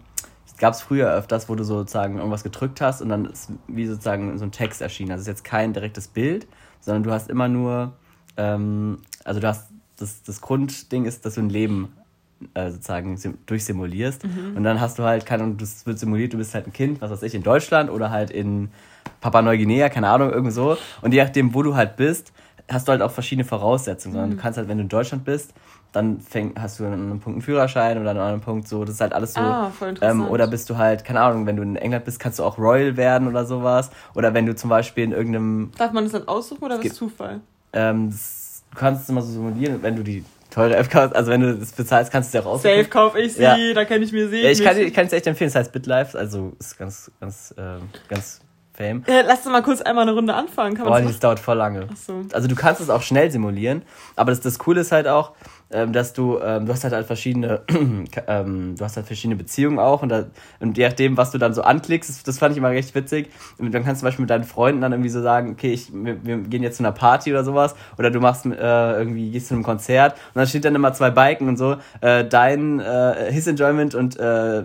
gab 0.57 0.73
es 0.73 0.81
früher 0.81 1.11
öfters, 1.11 1.49
wo 1.49 1.55
du 1.55 1.63
sozusagen 1.63 2.17
irgendwas 2.17 2.43
gedrückt 2.43 2.81
hast 2.81 3.01
und 3.01 3.09
dann 3.09 3.25
ist 3.25 3.51
wie 3.67 3.85
sozusagen 3.87 4.37
so 4.37 4.45
ein 4.45 4.51
Text 4.51 4.81
erschienen. 4.81 5.11
Also 5.11 5.21
es 5.21 5.27
ist 5.27 5.31
jetzt 5.39 5.43
kein 5.43 5.73
direktes 5.73 6.07
Bild, 6.07 6.47
sondern 6.79 7.03
du 7.03 7.11
hast 7.11 7.29
immer 7.29 7.47
nur, 7.47 7.93
ähm, 8.37 8.99
also 9.23 9.39
du 9.39 9.47
hast, 9.47 9.69
das, 9.97 10.23
das 10.23 10.41
Grundding 10.41 11.05
ist, 11.05 11.25
dass 11.25 11.35
du 11.35 11.41
ein 11.41 11.49
Leben 11.49 11.93
äh, 12.53 12.69
sozusagen 12.69 13.17
sim 13.17 13.37
durchsimulierst. 13.45 14.23
Und 14.55 14.63
dann 14.63 14.81
hast 14.81 14.99
du 14.99 15.03
halt, 15.03 15.25
keine 15.25 15.43
Ahnung, 15.43 15.57
das 15.57 15.85
wird 15.85 15.99
simuliert, 15.99 16.33
du 16.33 16.37
bist 16.37 16.53
halt 16.53 16.67
ein 16.67 16.73
Kind, 16.73 17.01
was 17.01 17.11
weiß 17.11 17.23
ich, 17.23 17.33
in 17.33 17.43
Deutschland 17.43 17.89
oder 17.89 18.11
halt 18.11 18.29
in 18.29 18.69
Papua 19.21 19.41
Neuguinea, 19.41 19.89
keine 19.89 20.09
Ahnung, 20.09 20.31
irgend 20.31 20.53
so. 20.53 20.77
Und 21.01 21.13
je 21.13 21.23
nachdem, 21.23 21.53
wo 21.53 21.63
du 21.63 21.75
halt 21.75 21.95
bist, 21.95 22.33
hast 22.69 22.87
du 22.87 22.91
halt 22.91 23.01
auch 23.01 23.11
verschiedene 23.11 23.45
Voraussetzungen. 23.45 24.13
Sondern 24.13 24.31
du 24.31 24.37
kannst 24.37 24.57
halt, 24.57 24.67
wenn 24.67 24.77
du 24.77 24.83
in 24.83 24.89
Deutschland 24.89 25.23
bist, 25.23 25.53
dann 25.95 26.19
fäng, 26.19 26.53
hast 26.59 26.79
du 26.79 26.85
an 26.85 26.93
einem 26.93 27.19
Punkt 27.19 27.37
einen 27.37 27.41
Führerschein 27.41 27.97
oder 27.99 28.11
an 28.11 28.17
einem 28.17 28.25
anderen 28.25 28.41
Punkt 28.41 28.67
so, 28.67 28.83
das 28.85 28.95
ist 28.95 29.01
halt 29.01 29.13
alles 29.13 29.33
so. 29.33 29.41
Ah, 29.41 29.71
voll 29.77 29.89
interessant. 29.89 30.21
ähm, 30.21 30.27
oder 30.29 30.47
bist 30.47 30.69
du 30.69 30.77
halt, 30.77 31.03
keine 31.05 31.21
Ahnung, 31.21 31.45
wenn 31.45 31.55
du 31.55 31.63
in 31.63 31.75
England 31.75 32.05
bist, 32.05 32.19
kannst 32.19 32.39
du 32.39 32.43
auch 32.43 32.57
Royal 32.57 32.97
werden 32.97 33.27
oder 33.27 33.45
sowas. 33.45 33.89
Oder 34.13 34.33
wenn 34.33 34.45
du 34.45 34.55
zum 34.55 34.69
Beispiel 34.69 35.03
in 35.05 35.11
irgendeinem 35.11 35.71
Darf 35.77 35.91
man 35.93 36.03
das 36.03 36.13
dann 36.13 36.27
aussuchen 36.27 36.63
oder 36.63 36.75
ist 36.75 36.81
gibt- 36.81 36.93
es 36.93 36.99
Zufall? 36.99 37.39
ähm, 37.73 38.09
das, 38.11 38.63
du 38.71 38.77
kannst 38.77 39.03
es 39.03 39.09
immer 39.09 39.21
so 39.21 39.31
simulieren, 39.31 39.81
wenn 39.81 39.95
du 39.95 40.03
die 40.03 40.23
teure 40.51 40.75
App 40.77 40.89
kaufst, 40.89 41.15
also 41.15 41.31
wenn 41.31 41.41
du 41.41 41.55
das 41.57 41.71
bezahlst, 41.73 42.11
kannst 42.11 42.33
du 42.33 42.37
es 42.37 42.43
ja 42.43 42.49
auch 42.49 42.53
aussuchen. 42.55 42.75
Safe 42.77 42.89
kaufe 42.89 43.19
ich 43.19 43.33
sie, 43.33 43.41
Ja. 43.43 43.57
da 43.73 43.83
kenne 43.85 44.05
ich 44.05 44.11
mir 44.13 44.29
sie. 44.29 44.41
Ja, 44.41 44.49
ich 44.49 44.63
kann, 44.63 44.77
ich 44.77 44.93
kann 44.93 45.05
es 45.07 45.13
echt 45.13 45.27
empfehlen, 45.27 45.49
es 45.49 45.55
heißt 45.55 45.71
BitLife, 45.73 46.17
also 46.17 46.53
ist 46.59 46.77
ganz, 46.77 47.11
ganz, 47.19 47.53
ähm, 47.57 47.89
ganz 48.07 48.39
fame. 48.73 49.03
äh, 49.07 49.21
lass 49.25 49.43
doch 49.43 49.51
mal 49.51 49.63
kurz 49.63 49.81
einmal 49.81 50.03
eine 50.03 50.13
Runde 50.13 50.33
anfangen. 50.33 50.75
Kann 50.75 50.85
Boah, 50.85 50.99
das 51.01 51.07
das 51.11 51.19
dauert 51.19 51.39
voll 51.39 51.57
lange. 51.57 51.87
Ach 51.91 51.97
so. 51.97 52.21
Also 52.33 52.47
du 52.47 52.55
kannst 52.55 52.79
es 52.81 52.89
auch 52.89 53.01
schnell 53.01 53.31
simulieren, 53.31 53.81
aber 54.15 54.31
das, 54.31 54.39
das 54.41 54.57
Coole 54.59 54.81
ist 54.81 54.91
halt 54.93 55.07
auch, 55.09 55.31
ähm, 55.71 55.93
dass 55.93 56.13
du, 56.13 56.39
ähm, 56.39 56.65
du 56.65 56.73
hast 56.73 56.83
halt, 56.83 56.93
halt 56.93 57.07
verschiedene, 57.07 57.61
ähm, 58.27 58.75
du 58.77 58.83
hast 58.83 58.97
halt 58.97 59.07
verschiedene 59.07 59.35
Beziehungen 59.35 59.79
auch 59.79 60.03
und, 60.03 60.09
da, 60.09 60.25
und 60.59 60.77
je 60.77 60.87
nachdem, 60.87 61.17
was 61.17 61.31
du 61.31 61.37
dann 61.37 61.53
so 61.53 61.63
anklickst, 61.63 62.09
das, 62.09 62.23
das 62.23 62.39
fand 62.39 62.51
ich 62.51 62.57
immer 62.57 62.69
recht 62.69 62.93
witzig. 62.93 63.29
Und 63.57 63.73
dann 63.73 63.83
kannst 63.83 63.99
du 63.99 64.03
zum 64.03 64.07
Beispiel 64.07 64.23
mit 64.23 64.29
deinen 64.29 64.43
Freunden 64.43 64.81
dann 64.81 64.91
irgendwie 64.91 65.09
so 65.09 65.21
sagen, 65.21 65.51
okay, 65.51 65.73
ich, 65.73 65.91
wir, 65.93 66.23
wir 66.23 66.37
gehen 66.37 66.61
jetzt 66.61 66.77
zu 66.77 66.83
einer 66.83 66.91
Party 66.91 67.31
oder 67.31 67.43
sowas 67.43 67.75
oder 67.97 68.11
du 68.11 68.19
machst 68.19 68.45
äh, 68.45 68.49
irgendwie, 68.51 69.31
gehst 69.31 69.47
zu 69.47 69.53
einem 69.53 69.63
Konzert 69.63 70.13
und 70.13 70.35
dann 70.35 70.47
steht 70.47 70.65
dann 70.65 70.75
immer 70.75 70.93
zwei 70.93 71.09
Biken 71.09 71.47
und 71.47 71.57
so, 71.57 71.77
äh, 72.01 72.25
dein, 72.25 72.79
äh, 72.79 73.31
his 73.31 73.47
Enjoyment 73.47 73.95
und 73.95 74.19
äh, 74.19 74.59
äh, 74.59 74.63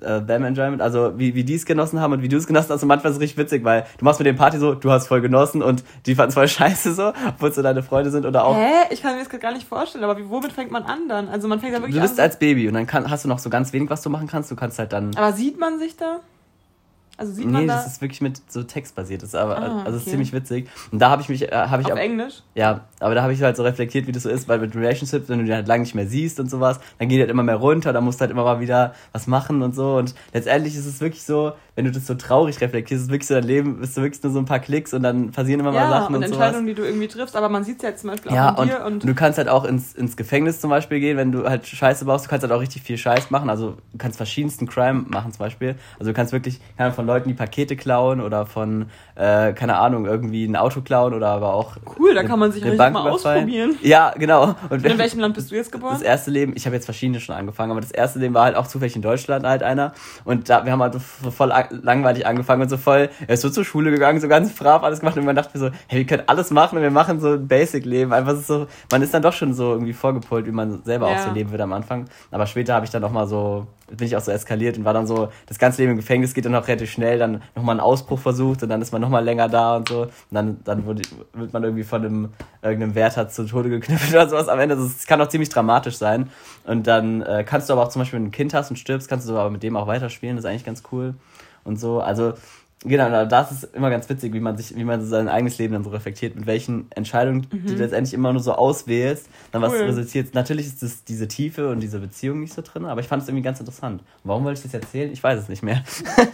them 0.00 0.44
Enjoyment, 0.44 0.82
also 0.82 1.18
wie, 1.18 1.34
wie 1.34 1.44
die 1.44 1.54
es 1.54 1.64
genossen 1.64 2.00
haben 2.00 2.12
und 2.12 2.22
wie 2.22 2.28
du 2.28 2.36
es 2.36 2.46
genossen 2.46 2.70
hast 2.70 2.82
und 2.82 2.88
manchmal 2.88 3.10
ist 3.12 3.16
es 3.16 3.22
richtig 3.22 3.38
witzig, 3.38 3.64
weil 3.64 3.84
du 3.98 4.04
machst 4.04 4.20
mit 4.20 4.26
dem 4.26 4.36
Party 4.36 4.58
so, 4.58 4.74
du 4.74 4.90
hast 4.90 5.06
voll 5.06 5.20
genossen 5.20 5.62
und 5.62 5.82
die 6.06 6.14
fanden 6.14 6.30
es 6.30 6.34
voll 6.34 6.48
scheiße 6.48 6.92
so, 6.94 7.12
obwohl 7.28 7.48
es 7.48 7.54
so 7.54 7.62
deine 7.62 7.82
Freunde 7.82 8.10
sind 8.10 8.26
oder 8.26 8.44
auch. 8.44 8.56
Hä? 8.56 8.70
Ich 8.90 9.02
kann 9.02 9.16
mir 9.16 9.24
das 9.24 9.40
gar 9.40 9.52
nicht 9.52 9.66
vorstellen, 9.66 10.04
aber 10.04 10.18
wie, 10.18 10.30
womit 10.42 10.52
fängt 10.52 10.70
man 10.70 10.82
an 10.84 11.08
dann? 11.08 11.28
Also 11.28 11.48
man 11.48 11.60
fängt 11.60 11.74
dann 11.74 11.82
wirklich 11.82 11.96
Du 11.96 12.02
bist 12.02 12.18
an. 12.18 12.24
als 12.24 12.38
Baby 12.38 12.68
und 12.68 12.74
dann 12.74 12.86
kann, 12.86 13.08
hast 13.10 13.24
du 13.24 13.28
noch 13.28 13.38
so 13.38 13.50
ganz 13.50 13.72
wenig, 13.72 13.88
was 13.90 14.02
du 14.02 14.10
machen 14.10 14.26
kannst. 14.26 14.50
Du 14.50 14.56
kannst 14.56 14.78
halt 14.78 14.92
dann. 14.92 15.14
Aber 15.16 15.32
sieht 15.32 15.58
man 15.58 15.78
sich 15.78 15.96
da? 15.96 16.20
Also 17.18 17.34
sieht 17.34 17.44
nee, 17.46 17.52
man 17.52 17.68
da 17.68 17.74
das 17.76 17.86
ist 17.86 18.00
wirklich 18.00 18.22
mit 18.22 18.40
so 18.50 18.62
Text 18.62 18.94
basiert. 18.94 19.22
Das 19.22 19.28
ist 19.28 19.34
aber, 19.34 19.58
Ah, 19.58 19.82
also 19.84 19.90
es 19.90 19.96
ist 19.96 20.02
okay. 20.02 20.10
ziemlich 20.12 20.32
witzig. 20.32 20.68
Und 20.90 20.98
da 20.98 21.10
habe 21.10 21.20
ich 21.20 21.28
mich, 21.28 21.42
äh, 21.42 21.54
habe 21.54 21.82
ich 21.82 21.86
auf 21.92 21.98
auch, 21.98 22.02
Englisch? 22.02 22.42
ja, 22.54 22.80
aber 23.00 23.14
da 23.14 23.22
habe 23.22 23.34
ich 23.34 23.42
halt 23.42 23.54
so 23.56 23.62
reflektiert, 23.62 24.06
wie 24.06 24.12
das 24.12 24.22
so 24.22 24.30
ist, 24.30 24.48
weil 24.48 24.58
mit 24.58 24.74
Relationships, 24.74 25.28
wenn 25.28 25.38
du 25.40 25.44
die 25.44 25.52
halt 25.52 25.68
lange 25.68 25.82
nicht 25.82 25.94
mehr 25.94 26.06
siehst 26.06 26.40
und 26.40 26.50
sowas, 26.50 26.80
dann 26.98 27.08
geht 27.08 27.20
halt 27.20 27.30
immer 27.30 27.42
mehr 27.42 27.56
runter, 27.56 27.92
dann 27.92 28.02
musst 28.04 28.18
du 28.18 28.22
halt 28.22 28.30
immer 28.30 28.44
mal 28.44 28.60
wieder 28.60 28.94
was 29.12 29.26
machen 29.26 29.62
und 29.62 29.74
so. 29.74 29.96
Und 29.96 30.14
letztendlich 30.32 30.74
ist 30.74 30.86
es 30.86 31.00
wirklich 31.02 31.22
so, 31.22 31.52
wenn 31.74 31.86
du 31.86 31.90
das 31.90 32.06
so 32.06 32.14
traurig 32.14 32.60
reflektierst, 32.60 33.04
ist 33.04 33.10
wirklich 33.10 33.26
so 33.26 33.34
dein 33.34 33.44
Leben, 33.44 33.78
bist 33.80 33.96
du 33.96 34.02
wirklich 34.02 34.22
nur 34.22 34.32
so 34.32 34.38
ein 34.38 34.44
paar 34.44 34.58
Klicks 34.58 34.92
und 34.92 35.02
dann 35.02 35.30
passieren 35.30 35.60
immer 35.60 35.72
mal 35.72 35.78
Ja, 35.84 35.88
Sachen 35.90 36.14
und 36.14 36.22
und, 36.22 36.28
sowas. 36.28 36.38
Entscheidungen, 36.38 36.66
die 36.66 36.74
du 36.74 36.82
irgendwie 36.82 37.08
triffst, 37.08 37.34
aber 37.34 37.48
man 37.48 37.64
sieht 37.64 37.76
es 37.78 37.82
ja 37.82 37.88
jetzt 37.90 38.02
zum 38.02 38.10
Beispiel 38.10 38.32
Ja, 38.32 38.54
auch 38.54 38.58
und, 38.58 38.68
dir 38.68 38.84
und, 38.84 38.92
und 38.94 39.06
du 39.06 39.14
kannst 39.14 39.38
halt 39.38 39.48
auch 39.48 39.64
ins, 39.64 39.94
ins 39.94 40.16
Gefängnis 40.16 40.60
zum 40.60 40.68
Beispiel 40.70 41.00
gehen, 41.00 41.16
wenn 41.16 41.32
du 41.32 41.48
halt 41.48 41.66
Scheiße 41.66 42.04
baust. 42.04 42.26
Du 42.26 42.28
kannst 42.30 42.42
halt 42.42 42.52
auch 42.52 42.60
richtig 42.60 42.82
viel 42.82 42.98
Scheiß 42.98 43.30
machen. 43.30 43.48
Also 43.48 43.76
du 43.92 43.98
kannst 43.98 44.18
verschiedensten 44.18 44.66
Crime 44.68 45.04
machen 45.08 45.32
zum 45.32 45.38
Beispiel. 45.38 45.76
Also 45.98 46.10
du 46.10 46.14
kannst 46.14 46.32
wirklich 46.32 46.60
keine 46.76 46.88
Ahnung, 46.88 46.94
von 46.96 47.06
Leuten 47.06 47.28
die 47.30 47.34
Pakete 47.34 47.74
klauen 47.76 48.20
oder 48.20 48.44
von, 48.44 48.86
äh, 49.14 49.52
keine 49.54 49.76
Ahnung, 49.78 50.04
irgendwie 50.04 50.44
ein 50.44 50.56
Auto 50.56 50.82
klauen 50.82 51.14
oder 51.14 51.28
aber 51.28 51.54
auch. 51.54 51.76
Cool, 51.98 52.14
da 52.14 52.22
kann 52.22 52.38
man 52.38 52.52
sich 52.52 52.62
richtig 52.62 52.78
Bank 52.78 52.92
mal 52.94 53.08
überfallen. 53.08 53.44
ausprobieren. 53.44 53.76
Ja, 53.82 54.10
genau. 54.18 54.54
Und 54.68 54.72
Und 54.72 54.84
in 54.86 54.98
welchem 54.98 55.20
Land 55.20 55.34
bist 55.36 55.50
du 55.50 55.54
jetzt 55.54 55.72
geboren? 55.72 55.94
das 55.94 56.02
erste 56.02 56.30
Leben, 56.30 56.52
ich 56.54 56.66
habe 56.66 56.76
jetzt 56.76 56.84
verschiedene 56.84 57.18
schon 57.20 57.34
angefangen, 57.34 57.70
aber 57.70 57.80
das 57.80 57.92
erste 57.92 58.18
Leben 58.18 58.34
war 58.34 58.44
halt 58.44 58.56
auch 58.56 58.66
zufällig 58.66 58.94
in 58.94 59.02
Deutschland 59.02 59.46
halt 59.46 59.62
einer. 59.62 59.92
Und 60.24 60.48
da, 60.50 60.64
wir 60.64 60.72
haben 60.72 60.82
halt 60.82 60.92
so 60.94 61.30
voll 61.30 61.50
a- 61.50 61.61
langweilig 61.70 62.26
angefangen 62.26 62.62
und 62.62 62.68
so 62.68 62.76
voll, 62.76 63.08
er 63.26 63.34
ist 63.34 63.40
so 63.42 63.50
zur 63.50 63.64
Schule 63.64 63.90
gegangen, 63.90 64.20
so 64.20 64.28
ganz 64.28 64.52
brav 64.54 64.82
alles 64.82 65.00
gemacht 65.00 65.16
und 65.16 65.24
man 65.24 65.36
dachte 65.36 65.50
mir 65.58 65.64
so, 65.68 65.70
hey, 65.88 66.00
wir 66.00 66.06
können 66.06 66.22
alles 66.26 66.50
machen 66.50 66.76
und 66.76 66.82
wir 66.82 66.90
machen 66.90 67.20
so 67.20 67.32
ein 67.34 67.48
Basic-Leben. 67.48 68.12
Einfach 68.12 68.36
so, 68.36 68.66
man 68.90 69.02
ist 69.02 69.14
dann 69.14 69.22
doch 69.22 69.32
schon 69.32 69.54
so 69.54 69.72
irgendwie 69.72 69.92
vorgepolt, 69.92 70.46
wie 70.46 70.50
man 70.52 70.82
selber 70.84 71.06
auch 71.08 71.16
Ja. 71.16 71.18
so 71.24 71.30
leben 71.30 71.50
würde 71.50 71.64
am 71.64 71.72
Anfang. 71.72 72.06
Aber 72.30 72.46
später 72.46 72.74
habe 72.74 72.84
ich 72.84 72.90
dann 72.90 73.02
noch 73.02 73.12
mal 73.12 73.26
so, 73.26 73.66
bin 73.96 74.06
ich 74.06 74.16
auch 74.16 74.20
so 74.20 74.30
eskaliert 74.32 74.78
und 74.78 74.84
war 74.84 74.94
dann 74.94 75.06
so, 75.06 75.28
das 75.46 75.58
ganze 75.58 75.82
Leben 75.82 75.92
im 75.92 75.98
Gefängnis 75.98 76.32
geht 76.34 76.44
dann 76.46 76.54
auch 76.54 76.66
relativ 76.66 76.90
schnell, 76.90 77.18
dann 77.18 77.42
nochmal 77.54 77.74
einen 77.74 77.80
Ausbruch 77.80 78.18
versucht 78.18 78.62
und 78.62 78.68
dann 78.68 78.80
ist 78.80 78.92
man 78.92 79.00
nochmal 79.02 79.22
länger 79.24 79.48
da 79.48 79.76
und 79.76 79.88
so. 79.88 80.02
Und 80.02 80.10
dann, 80.30 80.58
dann 80.64 80.86
wurde, 80.86 81.02
wird 81.34 81.52
man 81.52 81.62
irgendwie 81.62 81.84
von 81.84 82.02
einem, 82.04 82.28
irgendeinem 82.62 82.94
Wärter 82.94 83.28
zu 83.28 83.44
Tode 83.44 83.68
geknüppelt 83.68 84.10
oder 84.12 84.28
sowas 84.28 84.48
am 84.48 84.58
Ende. 84.58 84.76
Das 84.76 85.06
kann 85.06 85.20
auch 85.20 85.28
ziemlich 85.28 85.50
dramatisch 85.50 85.96
sein. 85.96 86.30
Und 86.64 86.86
dann 86.86 87.22
äh, 87.22 87.44
kannst 87.46 87.68
du 87.68 87.72
aber 87.74 87.82
auch 87.82 87.88
zum 87.88 88.00
Beispiel, 88.00 88.18
wenn 88.18 88.24
du 88.24 88.28
ein 88.28 88.32
Kind 88.32 88.54
hast 88.54 88.70
und 88.70 88.76
stirbst, 88.76 89.08
kannst 89.08 89.28
du 89.28 89.36
aber 89.36 89.50
mit 89.50 89.62
dem 89.62 89.76
auch 89.76 89.86
weiterspielen. 89.86 90.36
Das 90.36 90.44
ist 90.44 90.50
eigentlich 90.50 90.64
ganz 90.64 90.82
cool. 90.92 91.14
Und 91.64 91.78
so, 91.80 92.00
also 92.00 92.34
Genau, 92.84 93.24
das 93.26 93.52
ist 93.52 93.76
immer 93.76 93.90
ganz 93.90 94.08
witzig, 94.08 94.32
wie 94.32 94.40
man 94.40 94.56
sich, 94.56 94.74
wie 94.74 94.82
man 94.82 95.00
so 95.00 95.06
sein 95.06 95.28
eigenes 95.28 95.56
Leben 95.58 95.72
dann 95.72 95.84
so 95.84 95.90
reflektiert, 95.90 96.34
mit 96.34 96.46
welchen 96.46 96.90
Entscheidungen 96.90 97.46
die 97.52 97.66
du 97.66 97.74
letztendlich 97.74 98.12
immer 98.12 98.32
nur 98.32 98.42
so 98.42 98.54
auswählst, 98.54 99.28
dann 99.52 99.62
was 99.62 99.70
Mhm. 99.72 99.78
Cool. 99.78 99.84
resultiert. 99.86 100.34
Natürlich 100.34 100.66
ist 100.66 100.82
das, 100.82 101.04
diese 101.04 101.28
Tiefe 101.28 101.68
und 101.70 101.78
diese 101.78 102.00
Beziehung 102.00 102.40
nicht 102.40 102.52
so 102.52 102.60
drin, 102.60 102.84
aber 102.86 103.00
ich 103.00 103.06
fand 103.06 103.22
es 103.22 103.28
irgendwie 103.28 103.44
ganz 103.44 103.60
interessant. 103.60 104.02
Warum 104.24 104.42
wollte 104.42 104.58
ich 104.58 104.64
das 104.64 104.74
erzählen? 104.74 105.12
Ich 105.12 105.22
weiß 105.22 105.38
es 105.38 105.48
nicht 105.48 105.62
mehr. 105.62 105.84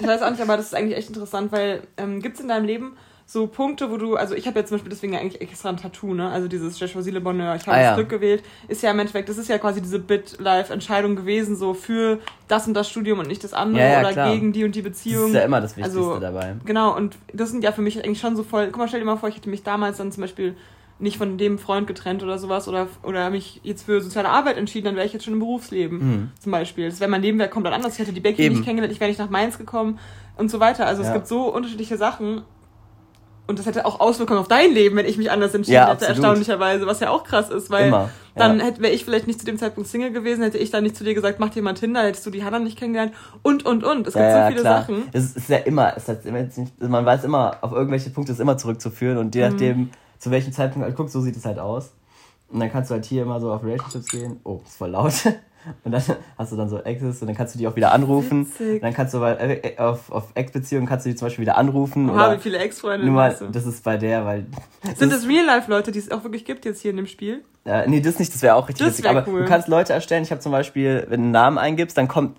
Ich 0.00 0.06
weiß 0.06 0.22
auch 0.22 0.30
nicht, 0.30 0.40
aber 0.40 0.56
das 0.56 0.64
ist 0.68 0.74
eigentlich 0.74 0.96
echt 0.96 1.08
interessant, 1.08 1.52
weil 1.52 1.82
ähm, 1.98 2.22
gibt 2.22 2.36
es 2.36 2.40
in 2.40 2.48
deinem 2.48 2.64
Leben 2.64 2.96
so 3.30 3.46
Punkte, 3.46 3.90
wo 3.90 3.98
du, 3.98 4.16
also 4.16 4.34
ich 4.34 4.46
habe 4.46 4.58
jetzt 4.58 4.70
zum 4.70 4.76
Beispiel 4.78 4.88
deswegen 4.88 5.14
eigentlich 5.14 5.42
extra 5.42 5.68
ein 5.68 5.76
Tattoo, 5.76 6.14
ne? 6.14 6.30
Also 6.30 6.48
dieses 6.48 6.80
Je 6.80 6.86
choisis 6.88 7.12
le 7.12 7.20
bonheur, 7.20 7.54
ich 7.56 7.66
habe 7.66 7.72
Ah, 7.72 7.76
das 7.76 7.84
ja. 7.90 7.94
Glück 7.94 8.08
gewählt, 8.08 8.42
ist 8.68 8.82
ja 8.82 8.90
im 8.90 8.98
Endeffekt, 8.98 9.28
das 9.28 9.36
ist 9.36 9.48
ja 9.50 9.58
quasi 9.58 9.82
diese 9.82 9.98
Bit-Life-Entscheidung 9.98 11.14
gewesen, 11.14 11.54
so 11.54 11.74
für 11.74 12.20
das 12.48 12.66
und 12.66 12.72
das 12.72 12.88
Studium 12.88 13.18
und 13.18 13.28
nicht 13.28 13.44
das 13.44 13.52
andere 13.52 13.82
Ja, 13.82 13.92
ja, 13.92 14.00
oder 14.00 14.12
klar. 14.12 14.32
gegen 14.32 14.54
die 14.54 14.64
und 14.64 14.74
die 14.74 14.80
Das 14.80 14.92
Beziehung. 14.92 15.26
ist 15.28 15.34
ja 15.34 15.42
immer 15.42 15.60
das 15.60 15.76
Wichtigste 15.76 16.00
Also, 16.00 16.18
dabei. 16.18 16.56
Genau, 16.64 16.96
und 16.96 17.16
das 17.34 17.50
sind 17.50 17.62
ja 17.62 17.72
für 17.72 17.82
mich 17.82 18.02
eigentlich 18.02 18.18
schon 18.20 18.34
so 18.34 18.44
voll. 18.44 18.68
Guck 18.68 18.78
mal, 18.78 18.88
stell 18.88 19.00
dir 19.00 19.06
mal 19.06 19.16
vor, 19.18 19.28
ich 19.28 19.36
hätte 19.36 19.50
mich 19.50 19.62
damals 19.62 19.98
dann 19.98 20.10
zum 20.10 20.22
Beispiel 20.22 20.56
nicht 20.98 21.18
von 21.18 21.36
dem 21.36 21.58
Freund 21.58 21.86
getrennt 21.86 22.22
oder 22.22 22.38
sowas 22.38 22.66
oder, 22.66 22.88
oder 23.02 23.28
mich 23.28 23.60
jetzt 23.62 23.84
für 23.84 24.00
soziale 24.00 24.30
Arbeit 24.30 24.56
entschieden, 24.56 24.86
dann 24.86 24.96
wäre 24.96 25.04
ich 25.06 25.12
jetzt 25.12 25.24
schon 25.26 25.34
im 25.34 25.40
Berufsleben 25.40 25.98
Mhm. 25.98 26.30
zum 26.40 26.50
Beispiel. 26.50 26.88
Das 26.88 26.98
wäre 26.98 27.10
mein 27.10 27.20
Leben 27.22 27.38
wäre 27.38 27.50
komplett 27.50 27.74
anders. 27.74 27.92
Ich 27.92 27.98
hätte 28.00 28.14
die 28.14 28.20
Becky 28.20 28.42
Eben. 28.42 28.54
nicht 28.54 28.64
kennengelernt, 28.64 28.92
ich 28.94 29.00
wäre 29.00 29.10
nicht 29.10 29.20
nach 29.20 29.28
Mainz 29.30 29.58
gekommen 29.58 29.98
und 30.38 30.50
so 30.50 30.60
weiter. 30.60 30.86
Also 30.86 31.02
Ja. 31.02 31.08
es 31.08 31.14
gibt 31.14 31.28
so 31.28 31.52
unterschiedliche 31.54 31.98
Sachen. 31.98 32.40
Und 33.48 33.58
das 33.58 33.64
hätte 33.66 33.86
auch 33.86 33.98
Auswirkungen 33.98 34.38
auf 34.38 34.46
dein 34.46 34.72
Leben, 34.74 34.94
wenn 34.96 35.06
ich 35.06 35.16
mich 35.18 35.30
anders 35.30 35.54
entschieden 35.54 35.76
Ja, 35.76 35.88
hätte, 35.90 36.04
erstaunlicherweise, 36.06 36.86
was 36.86 37.00
ja 37.00 37.08
auch 37.10 37.24
krass 37.24 37.48
ist, 37.48 37.70
weil 37.70 37.88
Immer. 37.88 38.10
dann 38.36 38.58
ja. 38.60 38.66
hätte 38.66 38.82
wäre 38.82 38.92
ich 38.92 39.04
vielleicht 39.06 39.26
nicht 39.26 39.40
zu 39.40 39.46
dem 39.46 39.56
Zeitpunkt 39.58 39.88
Single 39.88 40.12
gewesen, 40.12 40.42
hätte 40.42 40.58
ich 40.58 40.70
dann 40.70 40.84
nicht 40.84 40.96
zu 40.96 41.02
dir 41.02 41.14
gesagt, 41.14 41.40
mach 41.40 41.48
dir 41.48 41.62
mal 41.62 41.72
Tinder, 41.72 42.02
hättest 42.02 42.26
du 42.26 42.30
die 42.30 42.44
Hannah 42.44 42.58
nicht 42.58 42.78
kennengelernt 42.78 43.14
und 43.42 43.64
und 43.64 43.84
und. 43.84 44.06
Es 44.06 44.12
gibt 44.12 44.22
ja, 44.24 44.42
so 44.44 44.48
viele 44.50 44.60
klar. 44.60 44.80
Sachen. 44.82 45.04
Es 45.12 45.34
ist 45.34 45.48
ja 45.48 45.56
immer, 45.58 45.96
es 45.96 46.08
ist 46.08 46.26
immer 46.26 46.38
jetzt 46.40 46.58
nicht, 46.58 46.78
man 46.80 47.06
weiß 47.06 47.24
immer, 47.24 47.56
auf 47.62 47.72
irgendwelche 47.72 48.10
Punkte 48.10 48.32
ist 48.32 48.40
immer 48.40 48.58
zurückzuführen 48.58 49.16
und 49.16 49.34
Mhm. 49.34 49.40
je 49.40 49.48
nachdem, 49.48 49.90
zu 50.18 50.30
welchem 50.30 50.52
Zeitpunkt, 50.52 50.86
halt, 50.86 50.96
guck, 50.96 51.08
so 51.08 51.20
sieht 51.22 51.36
es 51.36 51.44
halt 51.46 51.58
aus. 51.58 51.92
Und 52.50 52.60
dann 52.60 52.70
kannst 52.70 52.90
du 52.90 52.94
halt 52.94 53.06
hier 53.06 53.22
immer 53.22 53.40
so 53.40 53.50
auf 53.50 53.64
Relationships 53.64 54.08
gehen. 54.08 54.40
Oh, 54.44 54.60
ist 54.66 54.76
voll 54.76 54.90
laut. 54.90 55.12
Und 55.84 55.92
dann 55.92 56.02
hast 56.38 56.52
du 56.52 56.56
dann 56.56 56.68
so 56.68 56.78
Exes 56.82 57.20
und 57.20 57.28
dann 57.28 57.36
kannst 57.36 57.54
du 57.54 57.58
die 57.58 57.66
auch 57.66 57.76
wieder 57.76 57.92
anrufen. 57.92 58.46
Witzig. 58.46 58.80
Dann 58.80 58.94
kannst 58.94 59.14
du 59.14 59.20
bei, 59.20 59.32
äh, 59.34 59.78
auf, 59.78 60.10
auf 60.10 60.24
Ex-Beziehungen 60.34 60.86
kannst 60.86 61.06
du 61.06 61.10
die 61.10 61.16
zum 61.16 61.26
Beispiel 61.26 61.42
wieder 61.42 61.58
anrufen. 61.58 62.08
Oha, 62.10 62.28
oder 62.28 62.36
wie 62.36 62.42
viele 62.42 62.58
Ex-Freunde 62.58 63.12
hast 63.12 63.40
du? 63.40 63.46
das 63.46 63.66
ist 63.66 63.84
bei 63.84 63.96
der, 63.96 64.24
weil. 64.24 64.46
Sind 64.96 65.12
das 65.12 65.22
es 65.22 65.28
Real-Life-Leute, 65.28 65.92
die 65.92 65.98
es 65.98 66.10
auch 66.10 66.22
wirklich 66.24 66.44
gibt 66.44 66.64
jetzt 66.64 66.80
hier 66.82 66.90
in 66.90 66.96
dem 66.96 67.06
Spiel? 67.06 67.44
äh, 67.64 67.86
nee, 67.88 68.00
das 68.00 68.18
nicht, 68.18 68.34
das 68.34 68.42
wäre 68.42 68.54
auch 68.54 68.68
richtig 68.68 68.86
Das 68.86 68.94
witzig. 68.98 69.04
wär 69.04 69.10
Aber 69.22 69.30
cool. 69.30 69.42
du 69.42 69.46
kannst 69.46 69.68
Leute 69.68 69.92
erstellen. 69.92 70.22
Ich 70.22 70.30
habe 70.30 70.40
zum 70.40 70.52
Beispiel, 70.52 71.06
wenn 71.08 71.20
du 71.20 71.24
einen 71.24 71.30
Namen 71.32 71.58
eingibst, 71.58 71.96
dann 71.98 72.08
kommt, 72.08 72.38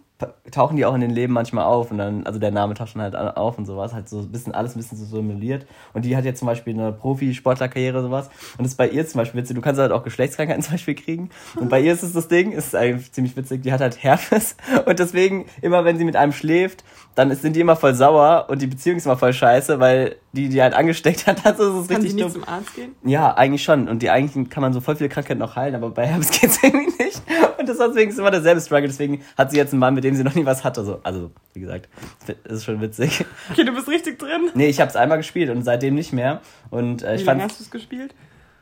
tauchen 0.51 0.75
die 0.75 0.85
auch 0.85 0.93
in 0.95 1.01
den 1.01 1.11
Leben 1.11 1.31
manchmal 1.31 1.65
auf 1.65 1.91
und 1.91 1.97
dann, 1.97 2.25
also 2.25 2.39
der 2.39 2.51
Name 2.51 2.73
taucht 2.73 2.95
dann 2.95 3.03
halt 3.03 3.15
auf 3.15 3.57
und 3.57 3.65
sowas, 3.65 3.93
halt 3.93 4.09
so 4.09 4.19
ein 4.19 4.31
bisschen, 4.31 4.53
alles 4.53 4.75
ein 4.75 4.79
bisschen 4.79 4.97
so 4.97 5.05
simuliert. 5.05 5.65
Und 5.93 6.03
die 6.03 6.17
hat 6.17 6.25
jetzt 6.25 6.39
zum 6.39 6.47
Beispiel 6.47 6.73
eine 6.73 6.91
Profi-Sportlerkarriere 6.91 8.01
sowas. 8.01 8.27
Und 8.57 8.63
das 8.63 8.73
ist 8.73 8.77
bei 8.77 8.89
ihr 8.89 9.07
zum 9.07 9.19
Beispiel 9.19 9.41
witzig. 9.41 9.55
Du 9.55 9.61
kannst 9.61 9.79
halt 9.79 9.91
auch 9.91 10.03
Geschlechtskrankheiten 10.03 10.61
zum 10.63 10.73
Beispiel 10.73 10.95
kriegen. 10.95 11.29
Und 11.55 11.69
bei 11.69 11.79
ihr 11.79 11.93
ist 11.93 12.03
es 12.03 12.13
das 12.13 12.27
Ding, 12.27 12.51
ist 12.51 12.75
eigentlich 12.75 13.11
ziemlich 13.11 13.37
witzig, 13.37 13.63
die 13.63 13.71
hat 13.71 13.79
halt 13.79 14.03
Herpes. 14.03 14.57
Und 14.85 14.99
deswegen, 14.99 15.45
immer 15.61 15.85
wenn 15.85 15.97
sie 15.97 16.05
mit 16.05 16.15
einem 16.15 16.33
schläft, 16.33 16.83
dann 17.15 17.33
sind 17.35 17.55
die 17.55 17.59
immer 17.59 17.75
voll 17.75 17.93
sauer 17.93 18.45
und 18.47 18.61
die 18.61 18.67
Beziehung 18.67 18.95
ist 18.95 19.05
immer 19.05 19.17
voll 19.17 19.33
scheiße, 19.33 19.79
weil 19.81 20.15
die, 20.31 20.47
die 20.47 20.61
halt 20.61 20.73
angesteckt 20.73 21.27
hat, 21.27 21.37
also 21.45 21.79
ist 21.79 21.83
es 21.83 21.87
Kann 21.89 22.01
richtig 22.01 22.21
dumm. 22.21 22.31
zum 22.31 22.47
Arzt 22.47 22.75
gehen? 22.75 22.95
Ja, 23.03 23.33
eigentlich 23.35 23.63
schon. 23.63 23.89
Und 23.89 24.01
die 24.01 24.09
eigentlich 24.09 24.49
kann 24.49 24.61
man 24.61 24.71
so 24.71 24.79
voll 24.79 24.95
viele 24.95 25.09
Krankheiten 25.09 25.39
noch 25.39 25.55
heilen, 25.55 25.75
aber 25.75 25.89
bei 25.89 26.05
Herpes 26.05 26.31
geht's 26.39 26.59
irgendwie 26.63 27.03
nicht. 27.03 27.21
Und 27.57 27.67
das 27.67 27.77
deswegen 27.77 28.11
ist 28.11 28.19
immer 28.19 28.31
derselbe 28.31 28.61
Struggle. 28.61 28.87
Deswegen 28.87 29.21
hat 29.37 29.51
sie 29.51 29.57
jetzt 29.57 29.73
einen 29.73 29.79
Mann, 29.79 29.95
mit 29.95 30.03
dem 30.03 30.08
sie 30.15 30.23
noch 30.23 30.35
nie 30.35 30.45
was 30.45 30.63
hatte. 30.63 30.83
So, 30.83 30.99
also, 31.03 31.31
wie 31.53 31.61
gesagt, 31.61 31.89
das 32.25 32.53
ist 32.53 32.65
schon 32.65 32.81
witzig. 32.81 33.25
Okay, 33.51 33.63
du 33.63 33.73
bist 33.73 33.87
richtig 33.87 34.19
drin. 34.19 34.49
Nee, 34.53 34.67
ich 34.67 34.79
habe 34.79 34.89
es 34.89 34.95
einmal 34.95 35.17
gespielt 35.17 35.49
und 35.49 35.63
seitdem 35.63 35.95
nicht 35.95 36.13
mehr. 36.13 36.41
Und 36.69 37.03
äh, 37.03 37.11
Wie 37.11 37.15
ich 37.15 37.25
lange 37.25 37.41
fand 37.41 37.51
hast 37.51 37.59
du 37.59 37.63
es 37.63 37.71
gespielt? 37.71 38.13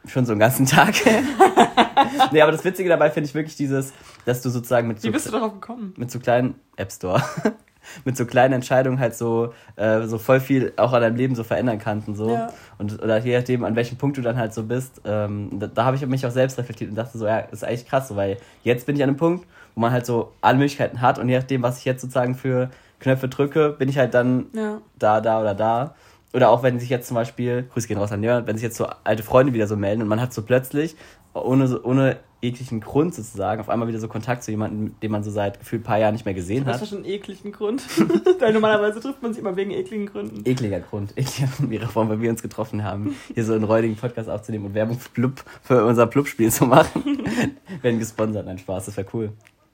schon 0.10 0.26
so 0.26 0.32
einen 0.32 0.40
ganzen 0.40 0.66
Tag. 0.66 0.96
nee, 2.32 2.42
aber 2.42 2.52
das 2.52 2.64
Witzige 2.64 2.90
dabei 2.90 3.10
finde 3.10 3.28
ich 3.28 3.36
wirklich 3.36 3.56
dieses, 3.56 3.94
dass 4.26 4.42
du 4.42 4.50
sozusagen 4.50 4.88
mit 4.88 5.02
so, 5.02 5.08
Wie 5.08 5.12
bist 5.12 5.28
du 5.28 5.32
darauf 5.32 5.54
gekommen? 5.54 5.94
mit 5.98 6.12
so 6.12 6.20
kleinen 6.20 6.56
App 6.76 6.92
Store. 6.92 7.22
mit 8.06 8.18
so 8.18 8.26
kleinen 8.26 8.54
Entscheidungen 8.54 9.00
halt 9.00 9.16
so, 9.16 9.54
äh, 9.76 10.04
so 10.04 10.18
voll 10.18 10.40
viel 10.40 10.74
auch 10.76 10.94
an 10.94 11.02
deinem 11.02 11.16
Leben 11.16 11.36
so 11.36 11.44
verändern 11.44 11.80
kannst 11.80 12.08
und 12.08 12.16
so. 12.16 12.32
Ja. 12.32 12.52
Und 12.78 13.02
oder 13.02 13.18
je 13.18 13.38
nachdem, 13.38 13.64
an 13.64 13.76
welchem 13.76 13.98
Punkt 13.98 14.18
du 14.18 14.22
dann 14.22 14.38
halt 14.38 14.54
so 14.54 14.64
bist, 14.64 15.02
ähm, 15.06 15.52
da, 15.54 15.68
da 15.68 15.86
habe 15.86 15.96
ich 15.96 16.06
mich 16.06 16.26
auch 16.26 16.32
selbst 16.32 16.58
reflektiert 16.58 16.90
und 16.90 16.96
dachte 16.96 17.18
so, 17.18 17.26
ja, 17.26 17.40
ist 17.40 17.64
eigentlich 17.64 17.88
krass, 17.88 18.10
so, 18.10 18.16
weil 18.16 18.38
jetzt 18.64 18.86
bin 18.86 18.96
ich 18.96 19.04
an 19.04 19.10
einem 19.10 19.18
Punkt, 19.18 19.48
wo 19.78 19.82
man 19.82 19.92
halt 19.92 20.08
so 20.08 20.32
alle 20.42 20.58
Möglichkeiten 20.58 21.02
hat 21.02 21.20
und 21.20 21.30
je 21.30 21.38
nachdem, 21.38 21.62
was 21.62 21.78
ich 21.78 21.86
jetzt 21.86 22.02
sozusagen 22.02 22.34
für 22.34 22.72
Knöpfe 23.00 23.28
drücke, 23.28 23.70
bin 23.78 23.90
ich 23.90 24.00
halt 24.00 24.16
dann 24.16 24.48
Ja. 24.54 24.82
da, 24.98 25.22
da 25.22 25.40
oder 25.40 25.54
da. 25.54 25.94
Oder 26.34 26.50
auch 26.50 26.64
wenn 26.64 26.80
sich 26.80 26.90
jetzt 26.90 27.08
zum 27.08 27.14
Beispiel, 27.16 27.68
Grüße 27.72 27.88
gehen 27.88 28.00
raus 28.00 28.12
an 28.12 28.22
Leon, 28.24 28.48
wenn 28.48 28.56
sich 28.56 28.64
jetzt 28.64 28.76
so 28.78 28.88
alte 29.04 29.22
Freunde 29.22 29.54
wieder 29.54 29.68
so 29.68 29.76
melden 29.78 30.02
und 30.02 30.08
man 30.08 30.20
hat 30.20 30.34
so 30.34 30.42
plötzlich, 30.42 30.96
ohne, 31.36 31.80
ohne 31.84 32.18
jeglichen 32.42 32.82
Grund 32.82 33.14
sozusagen, 33.16 33.62
auf 33.62 33.70
einmal 33.70 33.88
wieder 33.88 34.00
so 34.00 34.08
Kontakt 34.08 34.44
zu 34.44 34.52
jemandem, 34.52 35.00
den 35.00 35.12
man 35.12 35.24
so 35.24 35.32
seit 35.32 35.60
gefühlt 35.60 35.82
ein 35.82 35.86
paar 35.86 35.98
Jahren 36.00 36.14
nicht 36.14 36.26
mehr 36.26 36.34
gesehen 36.34 36.66
Das 36.66 36.76
hat. 36.76 36.82
war 36.82 36.88
schon 36.88 36.98
einen 37.00 37.08
ekligen 37.08 37.52
Grund. 37.52 37.84
Weil 38.40 38.54
normalerweise 38.54 39.00
trifft 39.00 39.22
man 39.24 39.34
sich 39.34 39.42
immer 39.42 39.56
wegen 39.56 39.72
ekligen 39.72 40.08
Gründen. 40.08 40.42
Ekliger 40.46 40.80
Grund, 40.80 41.14
ekliger 41.18 41.50
Grund, 41.56 41.72
ihre 41.72 41.88
Form, 41.88 42.10
weil 42.10 42.22
wir 42.22 42.30
uns 42.32 42.42
getroffen 42.42 42.84
haben, 42.84 43.16
hier 43.34 43.44
so 43.46 43.54
einen 43.54 43.64
räudigen 43.64 43.96
Podcast 43.96 44.30
aufzunehmen 44.30 44.66
und 44.66 44.74
Werbung 44.74 45.00
für, 45.00 45.10
Blub, 45.10 45.44
für 45.64 45.86
unser 45.86 46.06
Blub-Spiel 46.08 46.52
zu 46.52 46.66
machen. 46.66 47.04
Werden 47.82 48.00
gesponsert, 48.00 48.46
nein, 48.46 48.58
Spaß, 48.60 48.86
das 48.86 48.98
wäre 48.98 49.08
cool. 49.14 49.32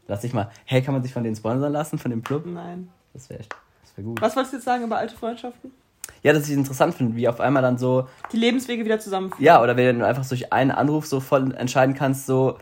Lass 0.07 0.21
dich 0.21 0.33
mal, 0.33 0.49
hey, 0.65 0.81
kann 0.81 0.93
man 0.93 1.03
sich 1.03 1.13
von 1.13 1.23
denen 1.23 1.35
sponsern 1.35 1.71
lassen, 1.71 1.97
von 1.97 2.11
dem 2.11 2.21
Blub? 2.21 2.45
Nein. 2.45 2.89
Das 3.13 3.29
wäre 3.29 3.39
das 3.39 3.97
wär 3.97 4.03
gut. 4.03 4.21
Was 4.21 4.35
wolltest 4.35 4.53
du 4.53 4.57
jetzt 4.57 4.65
sagen 4.65 4.83
über 4.83 4.97
alte 4.97 5.15
Freundschaften? 5.15 5.71
Ja, 6.21 6.33
dass 6.33 6.43
ich 6.43 6.51
es 6.51 6.57
interessant 6.57 6.95
finde, 6.95 7.15
wie 7.15 7.27
auf 7.27 7.39
einmal 7.39 7.61
dann 7.61 7.77
so, 7.77 8.07
Die 8.31 8.37
Lebenswege 8.37 8.83
wieder 8.85 8.99
zusammenführen. 8.99 9.43
Ja, 9.43 9.61
oder 9.61 9.75
wenn 9.77 9.99
du 9.99 10.07
einfach 10.07 10.27
durch 10.27 10.51
einen 10.51 10.71
Anruf 10.71 11.05
so 11.05 11.19
voll 11.19 11.53
entscheiden 11.55 11.95
kannst, 11.95 12.25
so, 12.25 12.57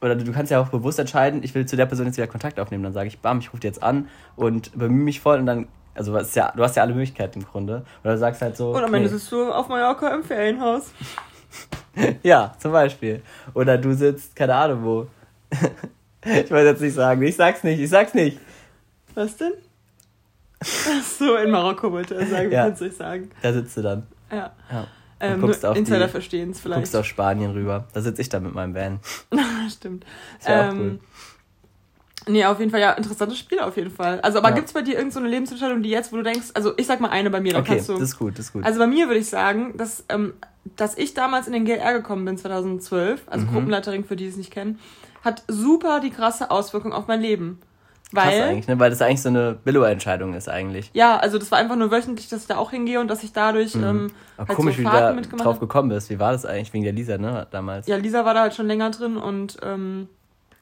oder 0.00 0.16
du 0.16 0.32
kannst 0.32 0.50
ja 0.50 0.60
auch 0.60 0.68
bewusst 0.68 0.98
entscheiden, 0.98 1.42
ich 1.42 1.54
will 1.54 1.66
zu 1.66 1.76
der 1.76 1.86
Person 1.86 2.06
jetzt 2.06 2.16
wieder 2.16 2.26
Kontakt 2.26 2.58
aufnehmen. 2.58 2.82
Dann 2.84 2.92
sage 2.92 3.08
ich, 3.08 3.18
bam, 3.18 3.38
ich 3.40 3.52
rufe 3.52 3.60
dir 3.60 3.68
jetzt 3.68 3.82
an 3.82 4.08
und 4.36 4.78
bemühe 4.78 5.04
mich 5.04 5.20
voll 5.20 5.38
und 5.38 5.46
dann, 5.46 5.68
also 5.94 6.16
ja, 6.18 6.52
du 6.54 6.62
hast 6.62 6.76
ja 6.76 6.82
alle 6.82 6.94
Möglichkeiten 6.94 7.40
im 7.40 7.46
Grunde. 7.46 7.84
Oder 8.02 8.12
du 8.12 8.18
sagst 8.18 8.40
halt 8.40 8.56
so. 8.56 8.70
Und 8.74 8.82
am 8.82 8.94
Ende 8.94 9.08
sitzt 9.08 9.30
du 9.32 9.50
auf 9.50 9.68
Mallorca 9.68 10.08
im 10.14 10.22
Ferienhaus. 10.22 10.92
ja, 12.22 12.52
zum 12.58 12.72
Beispiel. 12.72 13.22
Oder 13.54 13.76
du 13.76 13.92
sitzt, 13.92 14.36
keine 14.36 14.54
Ahnung 14.54 14.84
wo. 14.84 15.06
ich 16.24 16.50
weiß 16.50 16.64
jetzt 16.64 16.82
nicht 16.82 16.94
sagen. 16.94 17.22
Ich 17.22 17.36
sag's 17.36 17.64
nicht, 17.64 17.80
ich 17.80 17.90
sag's 17.90 18.14
nicht. 18.14 18.38
Was 19.14 19.36
denn? 19.36 19.52
Ach 20.62 21.02
so, 21.02 21.36
in 21.36 21.50
Marokko 21.50 21.90
wollte 21.90 22.16
er 22.16 22.26
sagen, 22.26 22.52
ja. 22.52 22.64
kannst 22.64 22.82
du 22.82 22.90
sagen. 22.90 23.30
Da 23.42 23.52
sitzt 23.52 23.76
du 23.76 23.82
dann. 23.82 24.06
Ja. 24.30 24.52
ja. 24.70 24.86
Ähm, 25.20 25.40
guckst 25.40 25.64
auf 25.66 25.76
Insider 25.76 26.08
verstehen 26.08 26.50
es 26.50 26.60
vielleicht. 26.60 26.80
Guckst 26.80 26.96
auf 26.96 27.04
Spanien 27.04 27.50
rüber. 27.50 27.86
Da 27.92 28.00
sitze 28.00 28.22
ich 28.22 28.28
dann 28.28 28.42
mit 28.42 28.54
meinem 28.54 28.74
Van. 28.74 29.00
Stimmt. 29.70 30.04
Das 30.38 30.48
ähm, 30.48 30.68
auch 30.68 30.80
cool. 30.80 31.00
Nee, 32.28 32.44
auf 32.44 32.58
jeden 32.58 32.70
Fall, 32.70 32.80
ja, 32.80 32.92
interessantes 32.92 33.38
Spiel 33.38 33.60
auf 33.60 33.76
jeden 33.76 33.90
Fall. 33.90 34.20
Also, 34.20 34.38
aber 34.38 34.50
ja. 34.50 34.54
gibt 34.54 34.68
es 34.68 34.74
bei 34.74 34.82
dir 34.82 34.94
irgendeine 34.94 35.26
so 35.26 35.30
Lebensentscheidung, 35.30 35.82
die 35.82 35.88
jetzt, 35.88 36.12
wo 36.12 36.16
du 36.16 36.22
denkst, 36.22 36.48
also 36.54 36.74
ich 36.76 36.86
sag 36.86 37.00
mal 37.00 37.08
eine 37.08 37.30
bei 37.30 37.40
mir, 37.40 37.52
dann 37.52 37.62
okay, 37.62 37.76
kannst 37.76 37.88
du. 37.88 37.94
Das 37.94 38.02
ist 38.02 38.18
gut, 38.18 38.38
das 38.38 38.46
ist 38.46 38.52
gut. 38.52 38.64
Also 38.64 38.78
bei 38.78 38.86
mir 38.86 39.08
würde 39.08 39.20
ich 39.20 39.28
sagen, 39.28 39.76
dass, 39.76 40.04
ähm, 40.10 40.34
dass 40.76 40.98
ich 40.98 41.14
damals 41.14 41.46
in 41.46 41.54
den 41.54 41.64
GLR 41.64 41.94
gekommen 41.94 42.24
bin, 42.26 42.36
2012, 42.36 43.22
also 43.26 43.46
mhm. 43.46 43.52
Gruppenleiterin, 43.52 44.04
für 44.04 44.16
die 44.16 44.26
es 44.26 44.36
nicht 44.36 44.50
kennen, 44.50 44.78
hat 45.22 45.42
super 45.48 46.00
die 46.00 46.10
krasse 46.10 46.50
Auswirkung 46.50 46.92
auf 46.92 47.06
mein 47.06 47.20
Leben. 47.20 47.60
Weil, 48.12 48.38
Krass 48.38 48.48
eigentlich, 48.48 48.68
ne? 48.68 48.78
Weil 48.78 48.90
das 48.90 49.02
eigentlich 49.02 49.22
so 49.22 49.28
eine 49.28 49.52
Billo-Entscheidung 49.52 50.34
ist 50.34 50.48
eigentlich. 50.48 50.90
Ja, 50.94 51.16
also 51.18 51.38
das 51.38 51.50
war 51.52 51.58
einfach 51.58 51.76
nur 51.76 51.92
wöchentlich, 51.92 52.28
dass 52.28 52.42
ich 52.42 52.48
da 52.48 52.56
auch 52.56 52.72
hingehe 52.72 53.00
und 53.00 53.08
dass 53.08 53.22
ich 53.22 53.32
dadurch 53.32 53.76
mhm. 53.76 53.84
ähm, 53.84 54.12
halt 54.36 54.48
komisch, 54.48 54.76
so 54.76 54.80
wie 54.80 54.84
du 54.84 54.90
da 54.90 55.12
drauf 55.12 55.60
gekommen 55.60 55.90
bist. 55.90 56.10
Wie 56.10 56.18
war 56.18 56.32
das 56.32 56.44
eigentlich 56.44 56.72
wegen 56.72 56.82
der 56.82 56.92
Lisa, 56.92 57.18
ne, 57.18 57.46
damals? 57.52 57.86
Ja, 57.86 57.96
Lisa 57.96 58.24
war 58.24 58.34
da 58.34 58.40
halt 58.42 58.54
schon 58.54 58.66
länger 58.66 58.90
drin 58.90 59.16
und 59.16 59.58
ähm, 59.62 60.08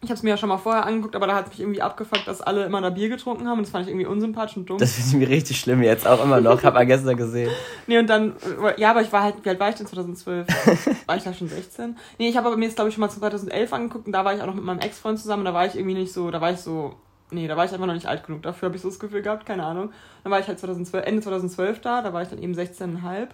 ich 0.01 0.11
habe 0.11 0.15
es 0.15 0.23
mir 0.23 0.31
ja 0.31 0.37
schon 0.37 0.49
mal 0.49 0.59
vorher 0.59 0.87
angeguckt, 0.87 1.17
aber 1.17 1.27
da 1.27 1.35
hat 1.35 1.49
mich 1.49 1.59
irgendwie 1.59 1.83
abgefuckt, 1.83 2.29
dass 2.29 2.41
alle 2.41 2.65
immer 2.65 2.81
da 2.81 2.91
Bier 2.91 3.09
getrunken 3.09 3.49
haben 3.49 3.59
und 3.59 3.65
das 3.65 3.71
fand 3.71 3.85
ich 3.85 3.91
irgendwie 3.91 4.07
unsympathisch 4.07 4.57
und 4.57 4.71
dumm. 4.71 4.79
Das 4.79 4.93
finde 4.93 5.09
ich 5.09 5.17
mir 5.17 5.29
richtig 5.29 5.59
schlimm 5.59 5.83
jetzt 5.83 6.07
auch 6.07 6.23
immer 6.23 6.41
noch. 6.41 6.63
Hab 6.63 6.75
mal 6.75 6.87
gestern 6.87 7.17
gesehen. 7.17 7.51
Nee, 7.89 7.99
und 7.99 8.09
dann, 8.09 8.37
äh, 8.63 8.81
ja, 8.81 8.91
aber 8.91 9.03
ich 9.03 9.13
war 9.13 9.25
halt, 9.25 9.37
wie 9.43 9.49
alt 9.49 9.59
war 9.59 9.71
ich 9.71 9.75
denn 9.75 9.87
2012? 9.87 10.47
war 11.07 11.17
ich 11.17 11.25
da 11.25 11.35
schon 11.35 11.49
16? 11.49 11.97
Nee, 12.19 12.29
ich 12.29 12.37
habe 12.37 12.47
aber 12.47 12.57
mir 12.57 12.67
jetzt 12.67 12.77
glaube 12.77 12.91
ich 12.91 12.95
schon 12.95 13.01
mal 13.01 13.11
2011 13.11 13.73
angeguckt 13.73 14.07
und 14.07 14.13
da 14.13 14.25
war 14.25 14.35
ich 14.35 14.41
auch 14.41 14.47
noch 14.47 14.55
mit 14.55 14.65
meinem 14.65 14.79
Ex-Freund 14.79 15.19
zusammen, 15.19 15.45
da 15.45 15.53
war 15.53 15.67
ich 15.67 15.75
irgendwie 15.75 15.95
nicht 15.95 16.13
so, 16.13 16.31
da 16.31 16.41
war 16.41 16.53
ich 16.53 16.59
so 16.59 16.95
Nee, 17.31 17.47
da 17.47 17.59
war 17.59 17.67
ich 17.67 17.73
einfach 17.73 17.87
noch 17.87 17.95
nicht 17.95 18.07
alt 18.07 18.25
genug. 18.25 18.43
Dafür 18.43 18.69
habe 18.69 18.77
ich 18.77 18.83
so 18.83 18.89
das 18.89 18.99
Gefühl 18.99 19.21
gehabt, 19.21 19.45
keine 19.45 19.63
Ahnung. 19.63 19.93
Dann 20.23 20.33
war 20.33 20.41
ich 20.41 20.49
halt 20.49 20.59
2012, 20.59 21.05
Ende 21.05 21.21
2012 21.21 21.81
da, 21.81 22.01
da 22.01 22.15
war 22.15 22.23
ich 22.23 22.29
dann 22.29 22.43
eben 22.43 22.55
16,5. 22.55 23.29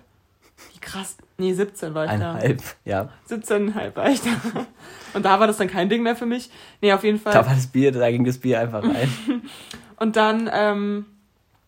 Wie 0.72 0.80
krass. 0.80 1.16
Nee, 1.38 1.52
17 1.52 1.94
war 1.94 2.04
ich 2.04 2.10
Einhalb, 2.10 2.40
da. 2.40 2.48
Halb, 2.48 2.62
ja. 2.84 3.08
17,5 3.28 3.96
war 3.96 4.08
ich 4.08 4.20
da. 4.20 4.66
Und 5.14 5.24
da 5.24 5.40
war 5.40 5.46
das 5.46 5.56
dann 5.56 5.68
kein 5.68 5.88
Ding 5.88 6.02
mehr 6.02 6.16
für 6.16 6.26
mich. 6.26 6.50
Nee, 6.80 6.92
auf 6.92 7.04
jeden 7.04 7.18
Fall. 7.18 7.32
Da 7.32 7.46
war 7.46 7.54
das 7.54 7.66
Bier, 7.66 7.92
da 7.92 8.10
ging 8.10 8.24
das 8.24 8.38
Bier 8.38 8.60
einfach 8.60 8.82
rein. 8.82 9.08
und 9.96 10.16
dann, 10.16 10.48
ähm, 10.52 11.06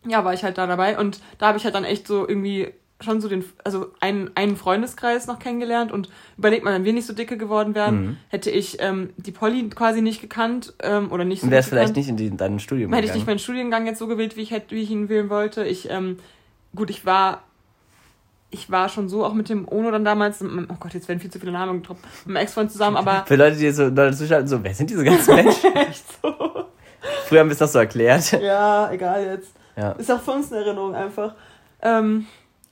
ja, 0.06 0.24
war 0.24 0.34
ich 0.34 0.44
halt 0.44 0.58
da 0.58 0.66
dabei. 0.66 0.98
Und 0.98 1.20
da 1.38 1.48
habe 1.48 1.58
ich 1.58 1.64
halt 1.64 1.74
dann 1.74 1.84
echt 1.84 2.06
so 2.06 2.28
irgendwie 2.28 2.72
schon 3.00 3.20
so 3.20 3.28
den, 3.28 3.44
also 3.62 3.92
einen, 4.00 4.30
einen 4.36 4.56
Freundeskreis 4.56 5.26
noch 5.26 5.38
kennengelernt 5.38 5.92
und 5.92 6.08
überlegt 6.38 6.64
man, 6.64 6.72
wenn 6.72 6.84
wir 6.84 6.94
nicht 6.94 7.06
so 7.06 7.12
dicke 7.12 7.36
geworden 7.36 7.74
wären, 7.74 8.00
mhm. 8.00 8.16
hätte 8.28 8.50
ich 8.50 8.78
ähm, 8.80 9.10
die 9.18 9.32
Polly 9.32 9.68
quasi 9.68 10.00
nicht 10.00 10.22
gekannt 10.22 10.72
ähm, 10.82 11.12
oder 11.12 11.24
nicht 11.24 11.40
so. 11.40 11.46
Und 11.46 11.50
wärst 11.50 11.68
vielleicht 11.68 11.96
nicht 11.96 12.08
in 12.08 12.16
die, 12.16 12.34
deinen 12.34 12.58
Studium 12.58 12.92
Hätte 12.94 13.06
ich 13.06 13.14
nicht 13.14 13.26
meinen 13.26 13.38
Studiengang 13.38 13.86
jetzt 13.86 13.98
so 13.98 14.06
gewählt, 14.06 14.36
wie 14.36 14.42
ich, 14.42 14.50
hätte, 14.50 14.74
wie 14.74 14.82
ich 14.82 14.90
ihn 14.90 15.10
wählen 15.10 15.28
wollte. 15.28 15.64
Ich, 15.64 15.90
ähm, 15.90 16.18
gut, 16.74 16.88
ich 16.88 17.04
war 17.04 17.42
ich 18.56 18.70
war 18.70 18.88
schon 18.88 19.08
so 19.08 19.24
auch 19.24 19.34
mit 19.34 19.48
dem 19.48 19.68
Ono 19.68 19.90
dann 19.90 20.04
damals, 20.04 20.42
oh 20.42 20.74
Gott, 20.80 20.94
jetzt 20.94 21.08
werden 21.08 21.20
viel 21.20 21.30
zu 21.30 21.38
viele 21.38 21.52
Namen 21.52 21.82
getroppt, 21.82 22.02
mit 22.24 22.34
meinem 22.34 22.42
Ex-Freund 22.42 22.72
zusammen, 22.72 22.96
aber. 22.96 23.24
Für 23.26 23.36
Leute, 23.36 23.56
die 23.56 23.70
so 23.70 23.84
Leute 23.84 24.16
zuschalten, 24.16 24.48
so, 24.48 24.62
wer 24.62 24.74
sind 24.74 24.90
diese 24.90 25.04
ganzen 25.04 25.34
Menschen? 25.36 25.76
Echt 25.76 26.04
so. 26.22 26.34
Früher 27.26 27.40
haben 27.40 27.48
wir 27.48 27.52
es 27.52 27.58
das 27.58 27.72
so 27.72 27.78
erklärt. 27.78 28.32
Ja, 28.40 28.90
egal 28.90 29.24
jetzt. 29.24 29.52
Ja. 29.76 29.92
Ist 29.92 30.10
auch 30.10 30.20
für 30.20 30.32
uns 30.32 30.50
eine 30.50 30.64
Erinnerung 30.64 30.94
einfach. 30.94 31.34
Ähm, 31.82 32.26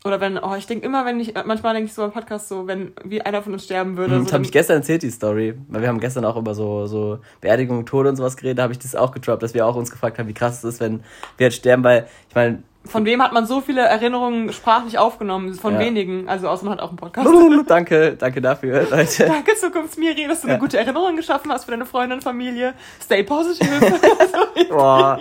oder 0.04 0.20
wenn, 0.20 0.38
oh, 0.38 0.54
ich 0.54 0.66
denke 0.66 0.86
immer, 0.86 1.04
wenn 1.04 1.20
ich, 1.20 1.34
manchmal 1.44 1.74
denke 1.74 1.86
ich 1.86 1.94
so 1.94 2.02
beim 2.02 2.12
Podcast 2.12 2.48
so, 2.48 2.66
wenn 2.66 2.92
wie 3.04 3.22
einer 3.22 3.42
von 3.42 3.52
uns 3.52 3.64
sterben 3.64 3.96
würde. 3.96 4.18
Mhm, 4.18 4.26
so, 4.26 4.32
habe 4.32 4.44
ich 4.44 4.52
gestern 4.52 4.78
erzählt, 4.78 5.02
die 5.02 5.10
Story. 5.10 5.54
Weil 5.68 5.82
wir 5.82 5.88
haben 5.88 6.00
gestern 6.00 6.24
auch 6.24 6.36
über 6.36 6.54
so, 6.54 6.86
so 6.86 7.18
Beerdigung, 7.40 7.84
Tode 7.84 8.08
und 8.08 8.16
sowas 8.16 8.36
geredet, 8.36 8.58
da 8.58 8.64
habe 8.64 8.72
ich 8.72 8.78
das 8.78 8.94
auch 8.94 9.12
getroppt, 9.12 9.42
dass 9.42 9.54
wir 9.54 9.66
auch 9.66 9.76
uns 9.76 9.90
gefragt 9.90 10.18
haben, 10.18 10.28
wie 10.28 10.34
krass 10.34 10.58
es 10.58 10.74
ist, 10.74 10.80
wenn 10.80 11.00
wir 11.36 11.46
jetzt 11.46 11.56
sterben, 11.56 11.84
weil, 11.84 12.06
ich 12.28 12.34
meine, 12.34 12.62
von 12.86 13.04
wem 13.06 13.22
hat 13.22 13.32
man 13.32 13.46
so 13.46 13.60
viele 13.60 13.80
Erinnerungen 13.80 14.52
sprachlich 14.52 14.98
aufgenommen? 14.98 15.54
Von 15.54 15.74
ja. 15.74 15.80
wenigen. 15.80 16.28
Also 16.28 16.48
außer 16.48 16.64
man 16.64 16.74
hat 16.74 16.80
auch 16.80 16.88
einen 16.88 16.98
Podcast. 16.98 17.28
danke, 17.66 18.16
danke 18.16 18.42
dafür, 18.42 18.86
Leute. 18.90 19.26
Danke, 19.34 19.54
Zukunftsmiri, 19.54 20.26
dass 20.28 20.42
du 20.42 20.48
ja. 20.48 20.54
eine 20.54 20.60
gute 20.60 20.78
Erinnerung 20.78 21.16
geschaffen 21.16 21.50
hast 21.50 21.64
für 21.64 21.70
deine 21.70 21.86
Freunde 21.86 22.16
und 22.16 22.22
Familie. 22.22 22.74
Stay 23.02 23.22
positive. 23.22 23.98
Boah. 24.68 25.18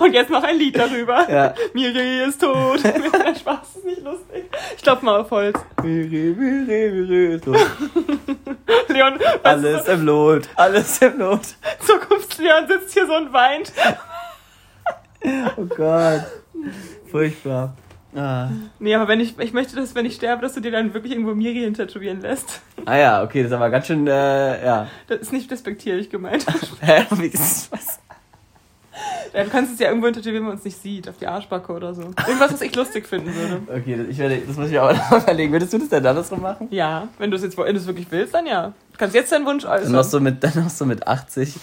Und 0.00 0.12
jetzt 0.12 0.30
noch 0.30 0.42
ein 0.42 0.56
Lied 0.56 0.76
darüber. 0.76 1.30
Ja. 1.30 1.54
Miri 1.74 2.24
ist 2.24 2.40
tot. 2.40 2.80
Spaß, 3.40 3.76
ist 3.76 3.84
nicht 3.84 4.02
lustig. 4.02 4.44
Ich 4.76 4.82
klopf 4.82 5.02
mal 5.02 5.20
auf 5.20 5.30
Holz. 5.30 5.58
Miri, 5.82 6.34
Miri, 6.36 6.90
Miri 6.90 7.34
ist 7.34 7.44
tot. 7.44 7.58
Leon, 8.88 9.18
alles 9.42 9.86
im 9.88 10.06
Lot, 10.06 10.48
alles 10.56 10.98
im 11.02 11.18
Lot. 11.18 11.54
Zukunftsleon 11.80 12.66
sitzt 12.66 12.94
hier 12.94 13.06
so 13.06 13.14
und 13.14 13.32
weint. 13.32 13.72
Oh 15.56 15.64
Gott. 15.64 16.24
Furchtbar. 17.10 17.74
Ah. 18.14 18.48
Nee, 18.78 18.94
aber 18.94 19.08
wenn 19.08 19.20
ich, 19.20 19.38
ich 19.38 19.52
möchte, 19.52 19.76
dass 19.76 19.94
wenn 19.94 20.06
ich 20.06 20.14
sterbe, 20.14 20.40
dass 20.40 20.54
du 20.54 20.60
dir 20.60 20.70
dann 20.70 20.94
wirklich 20.94 21.12
irgendwo 21.12 21.34
Miri 21.34 21.70
tätowieren 21.72 22.22
lässt. 22.22 22.62
Ah 22.86 22.96
ja, 22.96 23.22
okay, 23.22 23.42
das 23.42 23.50
ist 23.50 23.56
aber 23.56 23.68
ganz 23.68 23.86
schön, 23.86 24.06
äh, 24.06 24.64
ja. 24.64 24.88
Das 25.06 25.20
ist 25.20 25.32
nicht 25.32 25.50
despektierlich 25.50 26.08
gemeint. 26.08 26.46
Hä? 26.80 27.04
Wie 27.10 27.26
ist 27.26 27.70
was? 27.70 28.00
Ja, 29.34 29.44
du 29.44 29.50
kannst 29.50 29.74
es 29.74 29.78
ja 29.78 29.88
irgendwo 29.88 30.10
tätowieren, 30.10 30.36
wenn 30.36 30.44
man 30.44 30.52
uns 30.52 30.64
nicht 30.64 30.80
sieht, 30.80 31.10
auf 31.10 31.18
die 31.18 31.26
Arschbacke 31.26 31.70
oder 31.70 31.92
so. 31.92 32.02
Irgendwas, 32.26 32.54
was 32.54 32.62
ich 32.62 32.74
lustig 32.74 33.06
finden 33.06 33.34
würde. 33.34 33.60
Okay, 33.68 34.06
ich 34.08 34.16
werde, 34.16 34.38
das 34.38 34.56
muss 34.56 34.70
ich 34.70 34.80
aber 34.80 34.94
noch 35.10 35.22
überlegen. 35.22 35.52
Würdest 35.52 35.74
du 35.74 35.78
das 35.78 35.90
denn 35.90 36.06
andersrum 36.06 36.40
machen? 36.40 36.68
Ja, 36.70 37.08
wenn 37.18 37.30
du 37.30 37.36
es 37.36 37.42
jetzt 37.42 37.58
wenn 37.58 37.86
wirklich 37.86 38.10
willst, 38.10 38.32
dann 38.32 38.46
ja. 38.46 38.68
Du 38.92 38.98
kannst 38.98 39.14
jetzt 39.14 39.30
deinen 39.30 39.44
Wunsch 39.44 39.66
äußern. 39.66 39.82
Dann 39.82 39.92
noch 39.92 40.04
so 40.04 40.20
mit, 40.20 40.42
dann 40.42 40.52
noch 40.54 40.70
so 40.70 40.86
mit 40.86 41.06
80. 41.06 41.52
So, 41.52 41.60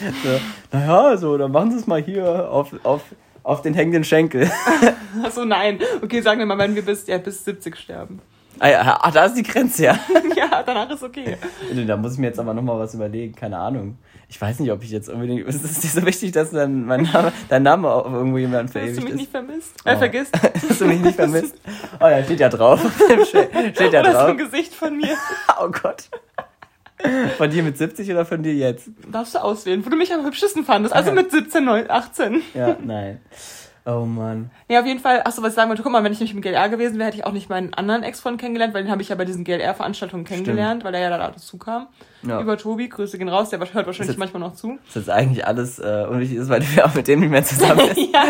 naja, 0.71 1.17
so, 1.17 1.35
dann 1.35 1.51
machen 1.51 1.71
sie 1.71 1.77
es 1.77 1.87
mal 1.87 2.03
hier 2.03 2.51
auf, 2.51 2.75
auf 2.83 3.01
auf 3.43 3.61
den 3.61 3.73
hängenden 3.73 4.03
Schenkel. 4.03 4.49
Achso, 5.23 5.45
nein. 5.45 5.79
Okay, 6.01 6.21
sagen 6.21 6.39
wir 6.39 6.45
mal, 6.45 6.57
wenn 6.57 6.75
wir 6.75 6.83
bis, 6.83 7.05
ja, 7.07 7.17
bis 7.17 7.43
70 7.45 7.75
sterben. 7.75 8.21
Ah, 8.59 8.69
ja, 8.69 8.99
ah, 9.01 9.11
da 9.11 9.25
ist 9.25 9.35
die 9.35 9.43
Grenze, 9.43 9.85
ja. 9.85 9.99
ja, 10.35 10.63
danach 10.63 10.89
ist 10.89 11.03
okay. 11.03 11.37
Da 11.87 11.97
muss 11.97 12.13
ich 12.13 12.19
mir 12.19 12.27
jetzt 12.27 12.39
aber 12.39 12.53
nochmal 12.53 12.79
was 12.79 12.93
überlegen, 12.93 13.35
keine 13.35 13.57
Ahnung. 13.57 13.97
Ich 14.29 14.39
weiß 14.39 14.59
nicht, 14.59 14.71
ob 14.71 14.83
ich 14.83 14.91
jetzt 14.91 15.09
unbedingt. 15.09 15.41
Ist 15.47 15.63
es 15.63 15.81
dir 15.81 15.89
so 15.89 16.05
wichtig, 16.05 16.31
dass 16.31 16.51
dein, 16.51 16.85
mein 16.85 17.03
Name, 17.03 17.31
dein 17.49 17.63
Name 17.63 17.89
auf 17.89 18.11
irgendwo 18.11 18.37
jemanden 18.37 18.71
verewigt 18.71 18.97
ist? 18.97 18.97
Hast 18.97 19.07
du 19.07 19.11
mich 19.11 19.21
nicht 19.21 19.31
vermisst? 19.31 19.75
Oh. 19.85 19.89
Äh, 19.89 19.97
vergisst? 19.97 20.33
Hast 20.69 20.81
du 20.81 20.85
mich 20.85 21.01
nicht 21.01 21.15
vermisst? 21.15 21.55
Oh 21.99 22.07
ja, 22.07 22.23
steht 22.23 22.39
ja 22.39 22.49
drauf. 22.49 22.79
steht 23.27 23.93
ja 23.93 24.01
drauf. 24.01 24.13
Das 24.13 24.23
ist 24.23 24.29
ein 24.29 24.37
Gesicht 24.37 24.73
von 24.73 24.97
mir. 24.97 25.15
oh 25.61 25.69
Gott. 25.69 26.09
Von 27.37 27.49
dir 27.49 27.63
mit 27.63 27.77
70 27.77 28.09
oder 28.11 28.25
von 28.25 28.43
dir 28.43 28.53
jetzt? 28.53 28.89
Darfst 29.11 29.35
du 29.35 29.39
auswählen, 29.39 29.85
wo 29.85 29.89
du 29.89 29.95
mich 29.95 30.13
am 30.13 30.25
hübschesten 30.25 30.63
fandest. 30.65 30.95
Also 30.95 31.11
mit 31.11 31.31
17, 31.31 31.63
19, 31.63 31.91
18. 31.91 32.41
Ja, 32.53 32.77
nein. 32.83 33.19
Oh 33.85 34.05
Mann. 34.05 34.49
Ja, 34.69 34.79
auf 34.79 34.85
jeden 34.85 35.01
Fall, 35.01 35.21
achso, 35.25 35.41
was 35.41 35.49
ich 35.49 35.55
sagen 35.55 35.69
wollte, 35.69 35.83
guck 35.83 35.91
mal, 35.91 36.03
wenn 36.05 36.13
ich 36.13 36.21
nicht 36.21 36.33
im 36.33 36.39
GLR 36.41 36.69
gewesen 36.69 36.97
wäre, 36.97 37.07
hätte 37.07 37.17
ich 37.17 37.25
auch 37.25 37.33
nicht 37.33 37.49
meinen 37.49 37.73
anderen 37.73 38.03
Ex-Freund 38.03 38.39
kennengelernt, 38.39 38.73
weil 38.73 38.83
den 38.83 38.91
habe 38.91 39.01
ich 39.01 39.09
ja 39.09 39.15
bei 39.15 39.25
diesen 39.25 39.43
GLR-Veranstaltungen 39.43 40.23
kennengelernt, 40.23 40.81
Stimmt. 40.81 40.85
weil 40.85 40.95
er 40.95 41.01
ja 41.01 41.17
da 41.17 41.31
dazu 41.31 41.57
kam. 41.57 41.87
Ja. 42.21 42.39
Über 42.39 42.57
Tobi, 42.57 42.87
Grüße 42.87 43.17
gehen 43.17 43.27
raus, 43.27 43.49
der 43.49 43.59
hört 43.59 43.73
wahrscheinlich 43.85 44.07
jetzt, 44.07 44.17
manchmal 44.17 44.39
noch 44.39 44.55
zu. 44.55 44.79
Das 44.85 45.03
ist 45.03 45.09
eigentlich 45.09 45.45
alles 45.45 45.79
äh, 45.79 46.05
unwichtig 46.09 46.37
ist, 46.37 46.47
weil 46.47 46.61
wir 46.61 46.85
auch 46.85 46.93
mit 46.93 47.09
dem 47.09 47.19
nicht 47.19 47.29
mehr 47.29 47.43
zusammen 47.43 47.89
sind. 47.93 48.13
ja. 48.13 48.23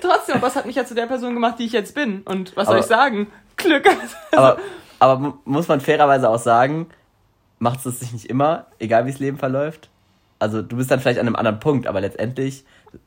Trotzdem, 0.00 0.40
was 0.40 0.54
hat 0.54 0.66
mich 0.66 0.76
ja 0.76 0.84
zu 0.84 0.94
der 0.94 1.06
Person 1.06 1.34
gemacht, 1.34 1.58
die 1.58 1.64
ich 1.64 1.72
jetzt 1.72 1.94
bin? 1.94 2.22
Und 2.22 2.56
was 2.56 2.68
aber, 2.68 2.76
soll 2.76 2.80
ich 2.80 2.86
sagen? 2.86 3.26
Glück. 3.56 3.88
aber, 4.32 4.58
aber 5.00 5.38
muss 5.44 5.66
man 5.66 5.80
fairerweise 5.80 6.28
auch 6.28 6.38
sagen, 6.38 6.86
macht 7.64 7.84
es 7.84 7.98
sich 7.98 8.12
nicht 8.12 8.26
immer, 8.26 8.66
egal 8.78 9.06
wie 9.06 9.10
das 9.10 9.18
Leben 9.18 9.38
verläuft. 9.38 9.88
Also 10.38 10.60
du 10.60 10.76
bist 10.76 10.90
dann 10.90 11.00
vielleicht 11.00 11.18
an 11.18 11.26
einem 11.26 11.36
anderen 11.36 11.58
Punkt, 11.58 11.86
aber 11.86 12.00
letztendlich 12.00 12.64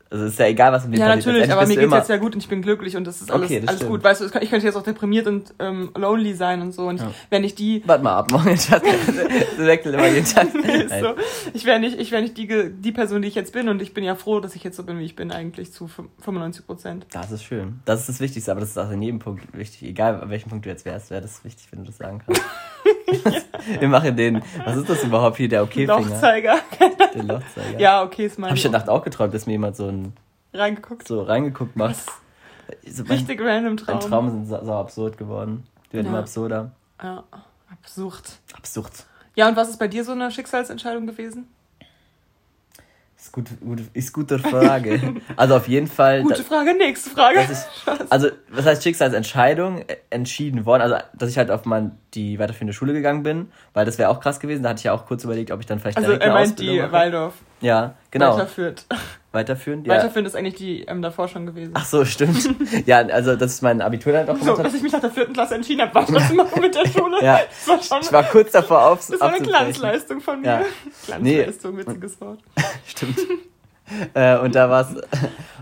also 0.09 0.25
ist 0.25 0.39
ja 0.39 0.47
egal, 0.47 0.71
was 0.71 0.85
im 0.85 0.91
Leben 0.91 1.01
ja, 1.01 1.07
passiert. 1.07 1.25
Ja, 1.25 1.31
natürlich, 1.33 1.51
aber 1.51 1.67
mir 1.67 1.75
geht's 1.75 1.93
jetzt 1.93 2.09
ja 2.09 2.17
gut 2.17 2.33
und 2.33 2.41
ich 2.41 2.47
bin 2.47 2.61
glücklich 2.61 2.95
und 2.95 3.05
das 3.05 3.21
ist 3.21 3.29
alles, 3.29 3.45
okay, 3.45 3.59
das 3.59 3.69
alles 3.69 3.87
gut. 3.87 4.03
Weißt 4.03 4.21
du, 4.21 4.25
ich 4.39 4.49
könnte 4.49 4.65
jetzt 4.65 4.75
auch 4.75 4.83
deprimiert 4.83 5.27
und 5.27 5.53
ähm, 5.59 5.91
lonely 5.95 6.33
sein 6.33 6.61
und 6.61 6.71
so. 6.71 6.87
Und 6.87 7.01
ja. 7.01 7.11
wenn 7.29 7.43
ich 7.43 7.55
die. 7.55 7.83
Warte 7.85 8.03
mal 8.03 8.15
ab, 8.15 8.31
morgen 8.31 8.45
wechselt 9.57 9.93
immer 9.93 10.07
jeden 10.07 10.25
Tag. 10.25 10.47
so. 11.01 11.15
Ich 11.53 11.65
wäre 11.65 11.79
nicht, 11.79 11.99
ich 11.99 12.11
wär 12.11 12.21
nicht 12.21 12.37
die, 12.37 12.71
die 12.71 12.91
Person, 12.93 13.21
die 13.21 13.27
ich 13.27 13.35
jetzt 13.35 13.51
bin 13.51 13.67
und 13.67 13.81
ich 13.81 13.93
bin 13.93 14.05
ja 14.05 14.15
froh, 14.15 14.39
dass 14.39 14.55
ich 14.55 14.63
jetzt 14.63 14.77
so 14.77 14.83
bin, 14.83 14.97
wie 14.97 15.05
ich 15.05 15.15
bin, 15.17 15.31
eigentlich 15.31 15.73
zu 15.73 15.87
95 15.87 16.65
Prozent. 16.65 17.05
Das 17.11 17.31
ist 17.31 17.43
schön. 17.43 17.81
Das 17.83 17.99
ist 17.99 18.09
das 18.09 18.19
Wichtigste, 18.21 18.51
aber 18.51 18.61
das 18.61 18.69
ist 18.69 18.77
auch 18.77 18.89
in 18.89 19.01
jedem 19.01 19.19
Punkt 19.19 19.45
wichtig. 19.57 19.83
Egal, 19.89 20.21
an 20.21 20.29
welchem 20.29 20.49
Punkt 20.49 20.65
du 20.65 20.69
jetzt 20.69 20.85
wärst, 20.85 21.11
wäre 21.11 21.21
das 21.21 21.43
wichtig, 21.43 21.67
wenn 21.71 21.79
du 21.79 21.85
das 21.85 21.97
sagen 21.97 22.21
kannst. 22.25 22.41
Wir 23.79 23.87
machen 23.87 24.15
den, 24.15 24.41
was 24.65 24.75
ist 24.75 24.89
das 24.89 25.03
überhaupt 25.03 25.37
hier, 25.37 25.47
der 25.47 25.63
Okay-Finger? 25.63 25.99
Lochzeiger. 25.99 26.57
Der 27.15 27.23
Lochzeiger. 27.23 27.79
Ja, 27.79 28.03
okay, 28.03 28.25
ist 28.25 28.37
mein. 28.37 28.49
Hab 28.49 28.57
ich 28.57 28.65
in 28.65 28.71
Nacht 28.71 28.89
auch 28.89 29.03
geträumt, 29.03 29.33
dass 29.33 29.45
mir 29.45 29.53
jemand 29.53 29.75
so 29.75 29.87
ein 29.87 30.13
reingeguckt. 30.53 31.07
So 31.07 31.21
reingeguckt 31.21 31.75
macht. 31.75 31.97
So 32.85 33.03
Richtig 33.03 33.39
mein, 33.39 33.65
random 33.65 33.77
Traum. 33.77 33.99
Mein 33.99 34.09
Traum 34.09 34.29
sind 34.29 34.47
so, 34.47 34.63
so 34.63 34.73
absurd 34.73 35.17
geworden. 35.17 35.65
Die 35.89 35.93
werden 35.93 36.07
ja. 36.07 36.11
immer 36.11 36.19
absurder. 36.19 36.71
Ja, 37.01 37.23
absurd. 37.71 38.23
Absurd. 38.55 39.05
Ja, 39.35 39.47
und 39.47 39.55
was 39.55 39.69
ist 39.69 39.77
bei 39.77 39.87
dir 39.87 40.03
so 40.03 40.11
eine 40.11 40.31
Schicksalsentscheidung 40.31 41.07
gewesen? 41.07 41.47
Ist, 43.27 43.33
gut, 43.33 43.49
gut, 43.59 43.81
ist 43.93 44.13
gute 44.13 44.39
Frage. 44.39 45.15
also 45.35 45.57
auf 45.57 45.67
jeden 45.67 45.87
Fall. 45.87 46.23
Gute 46.23 46.45
Frage, 46.45 46.73
nächste 46.77 47.09
Frage. 47.09 47.41
Ich, 47.41 47.57
also, 48.09 48.29
was 48.49 48.65
heißt 48.65 48.83
Schicksalsentscheidung? 48.83 49.79
Äh, 49.79 49.97
entschieden 50.09 50.65
worden. 50.65 50.81
Also, 50.81 50.95
dass 51.13 51.29
ich 51.29 51.37
halt 51.37 51.51
auf 51.51 51.65
mein, 51.65 51.97
die 52.13 52.39
weiterführende 52.39 52.71
Schule 52.71 52.93
gegangen 52.93 53.23
bin, 53.23 53.51
weil 53.73 53.85
das 53.85 53.97
wäre 53.97 54.09
auch 54.09 54.21
krass 54.21 54.39
gewesen. 54.39 54.63
Da 54.63 54.69
hatte 54.69 54.77
ich 54.77 54.85
ja 54.85 54.93
auch 54.93 55.05
kurz 55.05 55.25
überlegt, 55.25 55.51
ob 55.51 55.59
ich 55.59 55.65
dann 55.65 55.79
vielleicht. 55.79 55.97
Also, 55.97 56.13
er 56.13 56.33
meint 56.33 56.57
die 56.57 56.79
mache. 56.79 56.93
Waldorf. 56.93 57.33
Ja, 57.59 57.95
genau. 58.11 58.35
Weiterführt. 58.35 58.85
Weiterführend, 59.37 59.85
ja. 59.85 59.93
Weiterführend 59.93 60.27
ist 60.27 60.35
eigentlich 60.35 60.55
die 60.55 60.81
ähm, 60.81 61.03
davor 61.03 61.27
schon 61.27 61.45
gewesen. 61.45 61.71
Ach 61.75 61.85
so, 61.85 62.03
stimmt. 62.05 62.49
ja, 62.87 62.97
also 62.97 63.35
das 63.35 63.53
ist 63.53 63.61
mein 63.61 63.81
Abitur 63.81 64.13
dann 64.13 64.27
auch 64.27 64.37
so, 64.37 64.55
Dass 64.57 64.73
ich 64.73 64.81
mich 64.81 64.91
nach 64.91 64.99
der 64.99 65.11
vierten 65.11 65.33
Klasse 65.33 65.53
entschieden 65.53 65.81
habe, 65.81 65.93
was 65.93 66.07
zu 66.07 66.33
machen 66.33 66.59
mit 66.59 66.73
der 66.73 66.87
Schule. 66.87 67.17
ja. 67.23 67.39
War 67.67 67.83
schon, 67.83 68.01
ich 68.01 68.11
war 68.11 68.23
kurz 68.23 68.51
davor 68.51 68.87
auf. 68.87 69.07
Das 69.07 69.21
war 69.21 69.31
eine 69.31 69.45
Glanzleistung 69.45 70.21
von 70.21 70.41
mir. 70.41 70.47
Ja. 70.47 70.61
Glanzleistung, 71.05 71.75
nee. 71.75 71.85
witziges 71.85 72.19
Wort. 72.19 72.39
stimmt. 72.87 73.19
äh, 74.15 74.39
und 74.39 74.55
da 74.55 74.71
war 74.71 74.81
es 74.81 74.95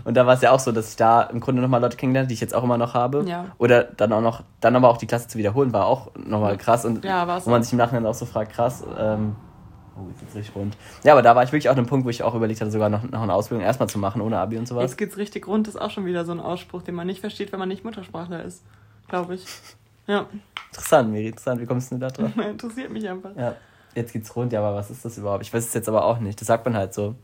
und 0.04 0.16
da 0.16 0.24
war 0.24 0.32
es 0.32 0.40
ja 0.40 0.52
auch 0.52 0.60
so, 0.60 0.72
dass 0.72 0.90
ich 0.90 0.96
da 0.96 1.24
im 1.24 1.40
Grunde 1.40 1.60
nochmal 1.60 1.82
Leute 1.82 1.98
kennengelernt, 1.98 2.30
die 2.30 2.34
ich 2.34 2.40
jetzt 2.40 2.54
auch 2.54 2.64
immer 2.64 2.78
noch 2.78 2.94
habe. 2.94 3.24
Ja. 3.28 3.46
Oder 3.58 3.84
dann 3.84 4.10
auch 4.14 4.22
noch, 4.22 4.42
dann 4.60 4.74
aber 4.74 4.88
auch 4.88 4.96
die 4.96 5.06
Klasse 5.06 5.28
zu 5.28 5.36
wiederholen, 5.36 5.74
war 5.74 5.84
auch 5.84 6.12
nochmal 6.16 6.56
krass. 6.56 6.86
Und 6.86 7.04
ja, 7.04 7.28
wo 7.44 7.50
man 7.50 7.62
sich 7.62 7.72
im 7.72 7.78
Nachhinein 7.78 8.06
auch 8.06 8.14
so 8.14 8.24
fragt, 8.24 8.52
krass, 8.52 8.82
ähm, 8.98 9.36
Oh, 9.96 10.02
jetzt 10.20 10.34
richtig 10.34 10.54
rund. 10.54 10.76
Ja, 11.04 11.12
aber 11.12 11.22
da 11.22 11.34
war 11.34 11.42
ich 11.42 11.52
wirklich 11.52 11.68
auch 11.68 11.72
an 11.72 11.78
einem 11.78 11.86
Punkt, 11.86 12.04
wo 12.04 12.10
ich 12.10 12.22
auch 12.22 12.34
überlegt 12.34 12.60
hatte, 12.60 12.70
sogar 12.70 12.90
noch, 12.90 13.02
noch 13.02 13.22
eine 13.22 13.32
Ausbildung 13.32 13.64
erstmal 13.64 13.88
zu 13.88 13.98
machen, 13.98 14.20
ohne 14.20 14.38
Abi 14.38 14.58
und 14.58 14.68
sowas. 14.68 14.82
Jetzt 14.82 14.98
geht's 14.98 15.16
richtig 15.16 15.46
rund, 15.46 15.68
ist 15.68 15.80
auch 15.80 15.90
schon 15.90 16.04
wieder 16.04 16.24
so 16.26 16.32
ein 16.32 16.40
Ausspruch, 16.40 16.82
den 16.82 16.94
man 16.94 17.06
nicht 17.06 17.20
versteht, 17.20 17.50
wenn 17.52 17.58
man 17.58 17.68
nicht 17.68 17.84
Muttersprachler 17.84 18.44
ist. 18.44 18.62
Glaube 19.08 19.36
ich. 19.36 19.46
Ja. 20.06 20.26
Interessant, 20.70 21.10
Miri, 21.10 21.28
interessant. 21.28 21.60
Wie 21.60 21.66
kommst 21.66 21.90
du 21.90 21.94
denn 21.94 22.00
da 22.00 22.10
drauf? 22.10 22.30
Interessiert 22.50 22.90
mich 22.90 23.08
einfach. 23.08 23.30
Ja. 23.36 23.56
Jetzt 23.94 24.12
geht's 24.12 24.36
rund, 24.36 24.52
ja, 24.52 24.60
aber 24.60 24.76
was 24.76 24.90
ist 24.90 25.04
das 25.04 25.16
überhaupt? 25.16 25.42
Ich 25.42 25.52
weiß 25.52 25.66
es 25.66 25.72
jetzt 25.72 25.88
aber 25.88 26.04
auch 26.04 26.18
nicht. 26.18 26.38
Das 26.38 26.48
sagt 26.48 26.66
man 26.66 26.76
halt 26.76 26.92
so. 26.92 27.14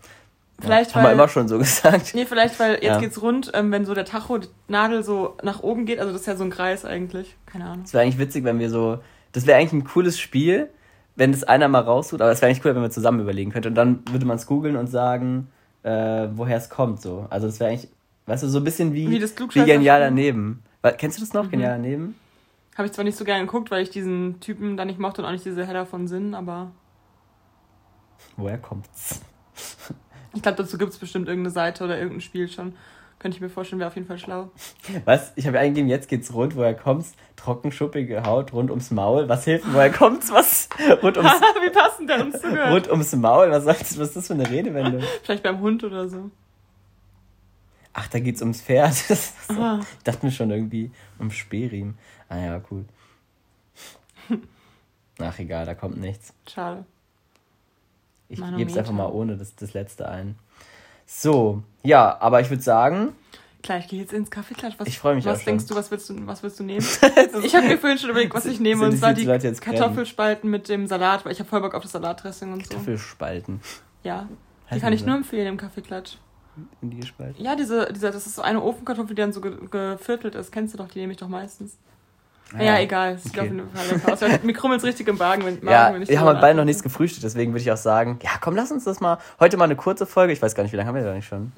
Vielleicht, 0.58 0.90
ja, 0.90 0.96
haben 0.96 1.04
wir 1.04 1.12
immer 1.12 1.28
schon 1.28 1.48
so 1.48 1.58
gesagt. 1.58 2.14
Nee, 2.14 2.24
vielleicht, 2.24 2.58
weil 2.58 2.74
jetzt 2.74 2.84
ja. 2.84 2.98
geht's 2.98 3.20
rund, 3.20 3.50
ähm, 3.52 3.70
wenn 3.72 3.84
so 3.84 3.92
der 3.92 4.06
Tacho-Nadel 4.06 5.02
so 5.02 5.36
nach 5.42 5.62
oben 5.62 5.84
geht. 5.84 5.98
Also 5.98 6.12
das 6.12 6.22
ist 6.22 6.26
ja 6.26 6.36
so 6.36 6.44
ein 6.44 6.50
Kreis 6.50 6.86
eigentlich. 6.86 7.36
Keine 7.44 7.66
Ahnung. 7.66 7.82
Das 7.82 7.92
wäre 7.92 8.04
eigentlich 8.04 8.18
witzig, 8.18 8.44
wenn 8.44 8.58
wir 8.58 8.70
so. 8.70 9.00
Das 9.32 9.46
wäre 9.46 9.58
eigentlich 9.58 9.72
ein 9.72 9.84
cooles 9.84 10.18
Spiel, 10.18 10.70
wenn 11.16 11.32
das 11.32 11.44
einer 11.44 11.68
mal 11.68 11.80
raussucht, 11.80 12.20
aber 12.20 12.30
es 12.30 12.40
wäre 12.40 12.50
eigentlich 12.50 12.64
cool, 12.64 12.74
wenn 12.74 12.82
wir 12.82 12.90
zusammen 12.90 13.20
überlegen 13.20 13.50
könnten. 13.50 13.68
Und 13.68 13.74
dann 13.74 14.02
würde 14.10 14.26
man 14.26 14.36
es 14.36 14.46
googeln 14.46 14.76
und 14.76 14.86
sagen, 14.86 15.48
äh, 15.82 16.28
woher 16.32 16.56
es 16.56 16.70
kommt. 16.70 17.00
So. 17.00 17.26
Also 17.30 17.46
das 17.46 17.60
wäre 17.60 17.70
eigentlich, 17.70 17.90
weißt 18.26 18.42
du, 18.42 18.48
so 18.48 18.58
ein 18.58 18.64
bisschen 18.64 18.94
wie, 18.94 19.10
wie, 19.10 19.18
das 19.18 19.34
wie 19.38 19.64
Genial 19.64 20.00
daneben. 20.00 20.62
Kennst 20.98 21.18
du 21.18 21.22
das 21.22 21.32
noch, 21.32 21.44
mhm. 21.44 21.50
Genial 21.50 21.72
daneben? 21.72 22.14
Habe 22.76 22.86
ich 22.86 22.92
zwar 22.92 23.04
nicht 23.04 23.18
so 23.18 23.24
gerne 23.24 23.44
geguckt, 23.44 23.70
weil 23.70 23.82
ich 23.82 23.90
diesen 23.90 24.40
Typen 24.40 24.76
da 24.76 24.84
nicht 24.84 24.98
mochte 24.98 25.20
und 25.20 25.28
auch 25.28 25.32
nicht 25.32 25.44
diese 25.44 25.66
Header 25.66 25.84
von 25.84 26.08
Sinn, 26.08 26.34
aber. 26.34 26.72
Woher 28.36 28.58
kommt's? 28.58 29.20
ich 30.34 30.42
glaube, 30.42 30.56
dazu 30.56 30.78
gibt 30.78 30.92
es 30.92 30.98
bestimmt 30.98 31.28
irgendeine 31.28 31.52
Seite 31.52 31.84
oder 31.84 31.98
irgendein 31.98 32.22
Spiel 32.22 32.48
schon. 32.48 32.74
Könnte 33.22 33.36
ich 33.36 33.40
mir 33.40 33.50
vorstellen, 33.50 33.78
wäre 33.78 33.86
auf 33.86 33.94
jeden 33.94 34.08
Fall 34.08 34.18
schlau. 34.18 34.50
Was? 35.04 35.32
Ich 35.36 35.46
habe 35.46 35.60
eingegeben, 35.60 35.88
jetzt 35.88 36.08
geht's 36.08 36.34
rund, 36.34 36.56
woher 36.56 36.74
kommt's? 36.74 37.14
Trocken, 37.36 37.70
schuppige 37.70 38.24
Haut 38.24 38.52
rund 38.52 38.68
ums 38.68 38.90
Maul. 38.90 39.28
Was 39.28 39.44
hilft? 39.44 39.72
Woher 39.72 39.92
kommt's? 39.92 40.32
Was? 40.32 40.68
Rund 41.02 41.16
ums, 41.16 41.30
Wie 41.62 41.70
passend 41.70 42.10
der 42.10 42.20
uns 42.20 42.40
zugehört. 42.40 42.72
Rund 42.72 42.88
ums 42.90 43.14
Maul? 43.14 43.52
Was, 43.52 43.64
was 43.64 43.92
ist 43.92 44.16
das 44.16 44.26
für 44.26 44.34
eine 44.34 44.50
Redewendung? 44.50 45.02
Vielleicht 45.22 45.44
beim 45.44 45.60
Hund 45.60 45.84
oder 45.84 46.08
so. 46.08 46.32
Ach, 47.92 48.08
da 48.08 48.18
geht's 48.18 48.40
ums 48.42 48.60
Pferd. 48.60 48.92
So. 48.94 49.14
Ich 49.48 50.02
dachte 50.02 50.26
mir 50.26 50.32
schon 50.32 50.50
irgendwie 50.50 50.90
um 51.20 51.30
Sperriem. 51.30 51.94
Ah 52.28 52.38
ja, 52.38 52.60
cool. 52.72 52.84
Ach, 55.20 55.38
egal, 55.38 55.64
da 55.64 55.74
kommt 55.74 55.98
nichts. 55.98 56.34
Schade. 56.48 56.84
Ich 58.28 58.40
gebe 58.56 58.68
es 58.68 58.76
einfach 58.76 58.92
mal 58.92 59.10
ohne 59.10 59.36
das, 59.36 59.54
das 59.54 59.74
letzte 59.74 60.08
ein. 60.08 60.36
So, 61.14 61.62
ja, 61.82 62.16
aber 62.20 62.40
ich 62.40 62.48
würde 62.48 62.62
sagen. 62.62 63.12
Gleich 63.60 63.86
gehe 63.86 64.00
jetzt 64.00 64.12
ins 64.12 64.30
Kaffeeklatsch. 64.30 64.74
Was, 64.78 64.88
ich 64.88 64.98
freue 64.98 65.14
mich 65.14 65.24
Was 65.24 65.44
denkst 65.44 65.66
du, 65.66 65.74
was 65.74 65.90
willst 65.90 66.08
du, 66.08 66.26
was 66.26 66.42
willst 66.42 66.58
du 66.58 66.64
nehmen? 66.64 66.84
ich 67.44 67.54
habe 67.54 67.68
mir 67.68 67.78
vorhin 67.78 67.98
schon 67.98 68.10
überlegt, 68.10 68.34
was 68.34 68.46
ich 68.46 68.58
nehme. 68.58 68.86
Und 68.86 68.96
zwar 68.96 69.12
die 69.12 69.26
Kartoffelspalten 69.26 70.50
mit 70.50 70.68
dem 70.68 70.86
Salat, 70.86 71.24
weil 71.24 71.32
ich 71.32 71.38
habe 71.38 71.48
voll 71.48 71.60
Bock 71.60 71.74
auf 71.74 71.82
das 71.82 71.92
Salatdressing 71.92 72.52
und 72.52 72.64
so. 72.64 72.70
Kartoffelspalten? 72.70 73.60
Ja. 74.02 74.26
Die 74.72 74.80
kann 74.80 74.92
ich 74.92 75.04
nur 75.04 75.14
empfehlen 75.14 75.46
im 75.46 75.56
Kaffeeklatsch. 75.58 76.16
In 76.80 76.90
die 76.90 77.00
gespalten? 77.00 77.42
Ja, 77.42 77.56
diese, 77.56 77.92
diese, 77.92 78.10
das 78.10 78.26
ist 78.26 78.34
so 78.34 78.42
eine 78.42 78.62
Ofenkartoffel, 78.62 79.14
die 79.14 79.22
dann 79.22 79.32
so 79.32 79.40
geviertelt 79.40 80.34
ist. 80.34 80.50
Kennst 80.50 80.74
du 80.74 80.78
doch, 80.78 80.88
die 80.88 80.98
nehme 80.98 81.12
ich 81.12 81.18
doch 81.18 81.28
meistens. 81.28 81.78
Ah, 82.58 82.62
ja, 82.62 82.78
egal. 82.78 83.18
Sieht 83.18 83.36
okay. 83.36 83.44
jeden 83.44 83.70
Fall 83.70 83.86
lecker 83.90 84.12
aus. 84.12 84.42
Mir 84.42 84.52
krummelt 84.52 84.80
es 84.80 84.86
richtig 84.86 85.08
im 85.08 85.16
Magen, 85.16 85.44
wenn, 85.44 85.54
Magen, 85.54 85.70
ja, 85.70 85.94
wenn 85.94 86.02
ich 86.02 86.08
Wir 86.08 86.20
haben 86.20 86.40
beide 86.40 86.56
noch 86.56 86.64
nichts 86.64 86.82
gefrühstückt, 86.82 87.24
deswegen 87.24 87.52
würde 87.52 87.62
ich 87.62 87.72
auch 87.72 87.76
sagen, 87.76 88.18
ja 88.22 88.30
komm, 88.40 88.56
lass 88.56 88.70
uns 88.70 88.84
das 88.84 89.00
mal. 89.00 89.18
Heute 89.40 89.56
mal 89.56 89.64
eine 89.64 89.76
kurze 89.76 90.06
Folge. 90.06 90.32
Ich 90.32 90.42
weiß 90.42 90.54
gar 90.54 90.62
nicht, 90.62 90.72
wie 90.72 90.76
lange 90.76 90.88
haben 90.88 90.94
wir 90.96 91.04
da 91.04 91.14
nicht 91.14 91.26
schon? 91.26 91.52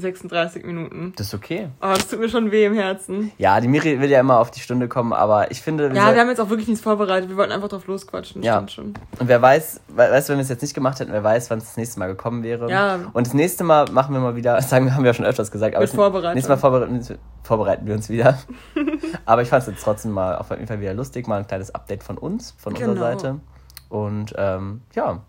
36 0.00 0.64
Minuten. 0.64 1.12
Das 1.16 1.28
ist 1.28 1.34
okay. 1.34 1.68
Oh, 1.80 1.92
das 1.94 2.08
tut 2.08 2.20
mir 2.20 2.28
schon 2.28 2.50
weh 2.50 2.64
im 2.64 2.74
Herzen. 2.74 3.32
Ja, 3.38 3.60
die 3.60 3.68
Miri 3.68 4.00
will 4.00 4.10
ja 4.10 4.20
immer 4.20 4.38
auf 4.38 4.50
die 4.50 4.60
Stunde 4.60 4.88
kommen, 4.88 5.12
aber 5.12 5.50
ich 5.50 5.62
finde. 5.62 5.88
Ja, 5.94 6.14
wir 6.14 6.20
haben 6.20 6.28
jetzt 6.28 6.40
auch 6.40 6.50
wirklich 6.50 6.68
nichts 6.68 6.82
vorbereitet. 6.82 7.28
Wir 7.28 7.36
wollten 7.36 7.52
einfach 7.52 7.68
drauf 7.68 7.86
losquatschen. 7.86 8.42
ja. 8.42 8.66
schon. 8.68 8.94
Und 9.18 9.28
wer 9.28 9.40
weiß, 9.40 9.80
weißt 9.88 10.28
du, 10.28 10.32
wenn 10.32 10.38
wir 10.38 10.42
es 10.42 10.48
jetzt 10.48 10.62
nicht 10.62 10.74
gemacht 10.74 11.00
hätten, 11.00 11.12
wer 11.12 11.24
weiß, 11.24 11.50
wann 11.50 11.58
es 11.58 11.64
das 11.64 11.76
nächste 11.76 11.98
Mal 11.98 12.06
gekommen 12.06 12.42
wäre. 12.42 12.70
Ja. 12.70 12.98
Und 13.12 13.26
das 13.26 13.34
nächste 13.34 13.64
Mal 13.64 13.86
machen 13.90 14.14
wir 14.14 14.20
mal 14.20 14.36
wieder, 14.36 14.60
sagen 14.62 14.86
wir, 14.86 14.94
haben 14.94 15.04
wir 15.04 15.10
ja 15.10 15.14
schon 15.14 15.26
öfters 15.26 15.50
gesagt, 15.50 15.74
aber. 15.74 15.84
Mit 15.84 15.94
Vorbereitung. 15.94 16.34
Nächstes 16.34 16.48
Mal 16.48 16.56
vorbereiten, 16.56 17.18
vorbereiten 17.42 17.86
wir 17.86 17.94
uns 17.94 18.08
wieder. 18.08 18.38
aber 19.24 19.42
ich 19.42 19.48
fand 19.48 19.62
es 19.62 19.68
jetzt 19.68 19.82
trotzdem 19.82 20.12
mal 20.12 20.36
auf 20.36 20.50
jeden 20.50 20.66
Fall 20.66 20.80
wieder 20.80 20.94
lustig, 20.94 21.26
mal 21.26 21.38
ein 21.38 21.46
kleines 21.46 21.74
Update 21.74 22.02
von 22.02 22.18
uns, 22.18 22.54
von 22.58 22.74
genau. 22.74 22.90
unserer 22.90 23.12
Seite. 23.12 23.40
Und 23.88 24.34
ähm, 24.36 24.82
ja, 24.94 25.22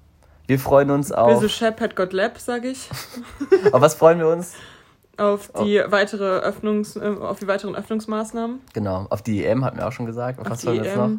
wir 0.50 0.58
freuen 0.58 0.90
uns 0.90 1.12
auf. 1.12 1.40
Böse 1.40 1.48
Shep 1.48 1.80
hat 1.80 1.96
got 1.96 2.12
lab, 2.12 2.40
sag 2.40 2.66
ich. 2.66 2.90
auf 3.72 3.82
was 3.82 3.94
freuen 3.94 4.18
wir 4.18 4.28
uns? 4.28 4.56
Auf 5.16 5.52
die 5.62 5.80
oh. 5.80 5.92
weitere 5.92 6.40
Öffnungs, 6.40 6.96
äh, 6.96 7.16
auf 7.20 7.38
die 7.38 7.48
weiteren 7.48 7.76
Öffnungsmaßnahmen. 7.76 8.60
Genau, 8.74 9.06
auf 9.12 9.22
die 9.22 9.46
EM 9.46 9.64
hatten 9.64 9.78
wir 9.78 9.88
auch 9.88 9.92
schon 9.92 10.08
gesagt. 10.08 10.40
Auf, 10.40 10.46
auf 10.48 10.52
was 10.54 10.62
die 10.62 10.70
EM, 10.70 10.98
noch? 10.98 11.10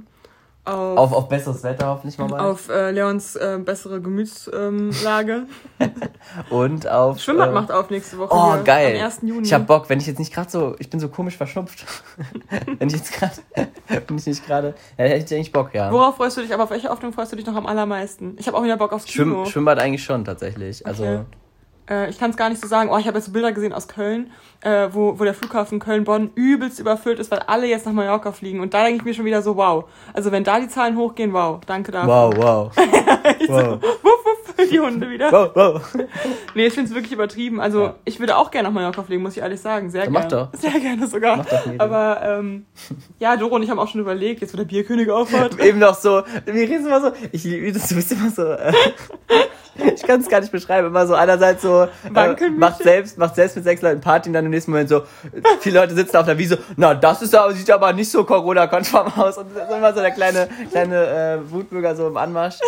Auf, 0.70 0.98
auf, 0.98 1.12
auf, 1.12 1.28
besseres 1.28 1.62
Wetter 1.62 1.88
hoffentlich 1.88 2.18
mal 2.18 2.28
bald. 2.28 2.42
Auf 2.42 2.68
äh, 2.68 2.90
Leons 2.90 3.36
äh, 3.36 3.58
bessere 3.64 4.00
Gemütslage. 4.00 5.46
Ähm, 5.78 5.92
und 6.50 6.88
auf. 6.88 7.20
Schwimmbad 7.20 7.50
äh, 7.50 7.52
macht 7.52 7.72
auf 7.72 7.90
nächste 7.90 8.18
Woche. 8.18 8.34
Oh, 8.34 8.54
hier, 8.54 8.62
geil. 8.62 8.96
Am 8.96 9.04
1. 9.04 9.18
Juni. 9.22 9.46
Ich 9.46 9.52
hab 9.52 9.66
Bock, 9.66 9.88
wenn 9.88 9.98
ich 9.98 10.06
jetzt 10.06 10.18
nicht 10.18 10.32
gerade 10.32 10.50
so. 10.50 10.76
Ich 10.78 10.90
bin 10.90 11.00
so 11.00 11.08
komisch 11.08 11.36
verschnupft. 11.36 11.84
wenn 12.78 12.88
ich 12.88 12.94
jetzt 12.94 13.12
gerade. 13.12 13.34
wenn 13.88 14.16
ich 14.16 14.26
nicht 14.26 14.46
gerade. 14.46 14.74
Ja, 14.98 15.04
hätte 15.04 15.24
ich 15.24 15.34
eigentlich 15.34 15.52
Bock, 15.52 15.74
ja. 15.74 15.90
Worauf 15.92 16.16
freust 16.16 16.36
du 16.36 16.42
dich? 16.42 16.52
Aber 16.54 16.64
auf 16.64 16.70
welche 16.70 16.88
Hoffnung 16.88 17.12
freust 17.12 17.32
du 17.32 17.36
dich 17.36 17.46
noch 17.46 17.56
am 17.56 17.66
allermeisten? 17.66 18.36
Ich 18.38 18.46
habe 18.46 18.56
auch 18.56 18.64
wieder 18.64 18.76
Bock 18.76 18.92
aufs 18.92 19.06
Kino. 19.06 19.24
Schwimm, 19.24 19.46
Schwimmbad 19.46 19.78
eigentlich 19.78 20.04
schon, 20.04 20.24
tatsächlich. 20.24 20.86
Also. 20.86 21.04
Okay. 21.04 21.24
Äh, 21.90 22.08
ich 22.08 22.18
kann 22.18 22.30
es 22.30 22.36
gar 22.36 22.48
nicht 22.48 22.62
so 22.62 22.68
sagen. 22.68 22.88
Oh, 22.90 22.96
ich 22.98 23.06
habe 23.06 23.18
jetzt 23.18 23.32
Bilder 23.32 23.52
gesehen 23.52 23.72
aus 23.72 23.88
Köln, 23.88 24.30
äh, 24.60 24.88
wo, 24.92 25.18
wo 25.18 25.24
der 25.24 25.34
Flughafen 25.34 25.80
Köln-Bonn 25.80 26.30
übelst 26.34 26.78
überfüllt 26.78 27.18
ist, 27.18 27.30
weil 27.30 27.40
alle 27.40 27.66
jetzt 27.66 27.84
nach 27.84 27.92
Mallorca 27.92 28.32
fliegen. 28.32 28.60
Und 28.60 28.72
da 28.72 28.84
denke 28.84 28.98
ich 28.98 29.04
mir 29.04 29.14
schon 29.14 29.24
wieder 29.24 29.42
so, 29.42 29.56
wow. 29.56 29.84
Also 30.14 30.30
wenn 30.30 30.44
da 30.44 30.60
die 30.60 30.68
Zahlen 30.68 30.96
hochgehen, 30.96 31.32
wow. 31.32 31.60
Danke 31.66 31.92
dafür. 31.92 32.08
Wow, 32.08 32.36
wow. 32.36 32.72
wow. 32.76 32.80
So, 33.46 33.82
wuff, 33.82 34.24
wuff, 34.24 34.39
die 34.70 34.80
Hunde 34.80 35.08
wieder. 35.08 35.30
Wow, 35.32 35.50
wow. 35.54 35.82
nee, 36.54 36.66
ich 36.66 36.74
finde 36.74 36.88
es 36.88 36.94
wirklich 36.94 37.12
übertrieben. 37.12 37.60
Also 37.60 37.84
ja. 37.84 37.94
ich 38.04 38.20
würde 38.20 38.36
auch 38.36 38.50
gerne 38.50 38.68
nach 38.68 38.74
Mallorca 38.74 39.02
fliegen, 39.02 39.22
muss 39.22 39.36
ich 39.36 39.42
ehrlich 39.42 39.60
sagen. 39.60 39.90
Sehr 39.90 40.02
gerne. 40.02 40.18
Mach 40.18 40.28
doch. 40.28 40.48
Sehr 40.52 40.78
gerne 40.78 41.06
sogar. 41.06 41.38
Mach 41.38 41.46
doch 41.46 41.60
Aber 41.78 42.20
ähm, 42.22 42.66
ja, 43.18 43.36
Doro 43.36 43.56
und 43.56 43.62
ich 43.62 43.70
haben 43.70 43.78
auch 43.78 43.88
schon 43.88 44.00
überlegt, 44.00 44.40
jetzt 44.40 44.52
wo 44.52 44.56
der 44.56 44.64
Bierkönig 44.64 45.10
aufhört. 45.10 45.58
Eben 45.64 45.78
noch 45.78 45.94
so, 45.94 46.22
wir 46.44 46.54
reden 46.54 46.86
immer 46.86 47.00
so, 47.00 47.12
ich 47.32 47.44
liebe 47.44 47.72
das, 47.72 47.88
du 47.88 47.94
bist 47.94 48.12
immer 48.12 48.30
so... 48.30 48.44
Äh, 48.44 48.72
ich 49.94 50.02
kann 50.02 50.20
es 50.20 50.28
gar 50.28 50.40
nicht 50.40 50.52
beschreiben. 50.52 50.88
Immer 50.88 51.06
so 51.06 51.14
einerseits 51.14 51.62
so 51.62 51.82
äh, 51.82 52.50
macht 52.50 52.82
selbst 52.82 53.18
macht 53.18 53.34
selbst 53.34 53.56
mit 53.56 53.64
sechs 53.64 53.82
Leuten 53.82 54.00
Party 54.00 54.28
und 54.28 54.34
dann 54.34 54.44
im 54.44 54.50
nächsten 54.50 54.70
Moment 54.70 54.88
so 54.88 55.02
viele 55.60 55.80
Leute 55.80 55.94
sitzen 55.94 56.16
auf 56.16 56.26
der 56.26 56.38
Wiese. 56.38 56.58
Na, 56.76 56.94
das 56.94 57.22
ist 57.22 57.34
aber 57.34 57.52
sieht 57.52 57.70
aber 57.70 57.92
nicht 57.92 58.10
so 58.10 58.24
Corona-konform 58.24 59.12
aus 59.16 59.38
und 59.38 59.46
das 59.54 59.68
ist 59.68 59.76
immer 59.76 59.94
so 59.94 60.00
der 60.00 60.10
kleine 60.10 60.48
kleine 60.70 61.40
äh, 61.46 61.50
Wutbürger 61.50 61.94
so 61.96 62.08
im 62.08 62.16
Anmarsch. 62.16 62.58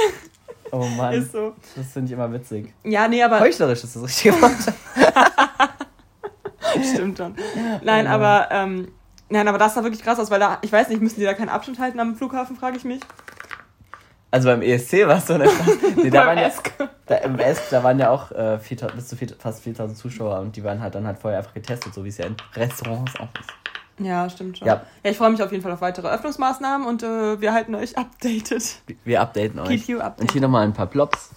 Oh 0.72 0.86
Mann. 0.96 1.12
Ist 1.12 1.32
so. 1.32 1.54
Das 1.76 1.92
finde 1.92 2.06
ich 2.06 2.12
immer 2.12 2.32
witzig. 2.32 2.72
Ja, 2.82 3.06
nee, 3.06 3.22
aber 3.22 3.40
heuchlerisch 3.40 3.84
ist 3.84 3.94
das 3.94 4.02
richtig 4.02 4.32
gemacht. 4.32 4.72
Stimmt 6.94 7.18
schon. 7.18 7.34
Nein, 7.82 8.06
aber 8.06 8.48
ähm, 8.50 8.88
nein, 9.28 9.46
aber 9.46 9.58
das 9.58 9.74
sah 9.74 9.82
wirklich 9.82 10.02
krass 10.02 10.18
aus, 10.18 10.30
weil 10.30 10.40
da 10.40 10.58
ich 10.62 10.72
weiß 10.72 10.88
nicht, 10.88 11.02
müssen 11.02 11.20
die 11.20 11.26
da 11.26 11.34
keinen 11.34 11.50
Abstand 11.50 11.78
halten 11.78 12.00
am 12.00 12.16
Flughafen, 12.16 12.56
frage 12.56 12.78
ich 12.78 12.84
mich. 12.84 13.00
Also 14.30 14.48
beim 14.48 14.62
ESC 14.62 15.06
war 15.06 15.18
es 15.18 15.26
so 15.26 15.34
eine 15.34 15.44
nee, 15.96 16.08
da 16.08 16.26
waren 16.26 16.38
ja, 16.38 16.50
da, 17.04 17.16
Im 17.16 17.38
ESC, 17.38 17.68
da 17.70 17.84
waren 17.84 17.98
ja 17.98 18.08
auch 18.08 18.32
äh, 18.32 18.58
4, 18.58 18.78
bis 18.96 19.08
zu 19.08 19.16
4, 19.16 19.28
fast 19.38 19.62
4000 19.62 19.98
Zuschauer 19.98 20.40
und 20.40 20.56
die 20.56 20.64
waren 20.64 20.80
halt 20.80 20.94
dann 20.94 21.06
halt 21.06 21.18
vorher 21.18 21.40
einfach 21.40 21.52
getestet, 21.52 21.92
so 21.92 22.02
wie 22.02 22.08
es 22.08 22.16
ja 22.16 22.24
in 22.24 22.36
Restaurants 22.54 23.14
auch 23.16 23.28
ist. 23.38 23.50
Ja, 23.98 24.28
stimmt 24.30 24.58
schon. 24.58 24.66
Ja, 24.66 24.82
ja 25.04 25.10
ich 25.10 25.16
freue 25.16 25.30
mich 25.30 25.42
auf 25.42 25.50
jeden 25.50 25.62
Fall 25.62 25.72
auf 25.72 25.80
weitere 25.80 26.08
Öffnungsmaßnahmen 26.08 26.86
und 26.86 27.02
äh, 27.02 27.40
wir 27.40 27.52
halten 27.52 27.74
euch 27.74 27.96
updated. 27.98 28.62
Wir 29.04 29.20
updaten 29.20 29.60
euch. 29.60 29.68
Keep 29.68 29.88
you 29.88 29.98
updated. 29.98 30.20
Und 30.20 30.32
hier 30.32 30.40
nochmal 30.40 30.64
ein 30.64 30.72
paar 30.72 30.86
Plops 30.86 31.30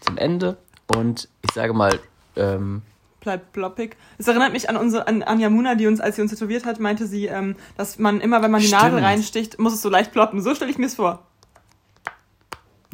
zum 0.00 0.16
Ende 0.18 0.56
und 0.94 1.28
ich 1.42 1.52
sage 1.52 1.72
mal, 1.72 1.98
ähm, 2.36 2.82
bleibt 3.20 3.52
ploppig. 3.52 3.96
Es 4.18 4.28
erinnert 4.28 4.52
mich 4.52 4.68
an 4.68 4.76
unsere 4.76 5.08
an, 5.08 5.22
an 5.22 5.40
Yamuna, 5.40 5.74
die 5.74 5.86
uns, 5.86 6.00
als 6.00 6.16
sie 6.16 6.22
uns 6.22 6.30
tätowiert 6.30 6.64
hat, 6.64 6.78
meinte 6.78 7.06
sie, 7.06 7.26
ähm, 7.26 7.56
dass 7.76 7.98
man 7.98 8.20
immer, 8.20 8.42
wenn 8.42 8.50
man 8.50 8.60
die 8.60 8.68
Stimmt. 8.68 8.82
Nadel 8.82 9.00
reinsticht, 9.00 9.58
muss 9.58 9.72
es 9.72 9.82
so 9.82 9.88
leicht 9.88 10.12
ploppen. 10.12 10.42
So 10.42 10.54
stelle 10.54 10.70
ich 10.70 10.78
mir 10.78 10.86
es 10.86 10.94
vor. 10.94 11.26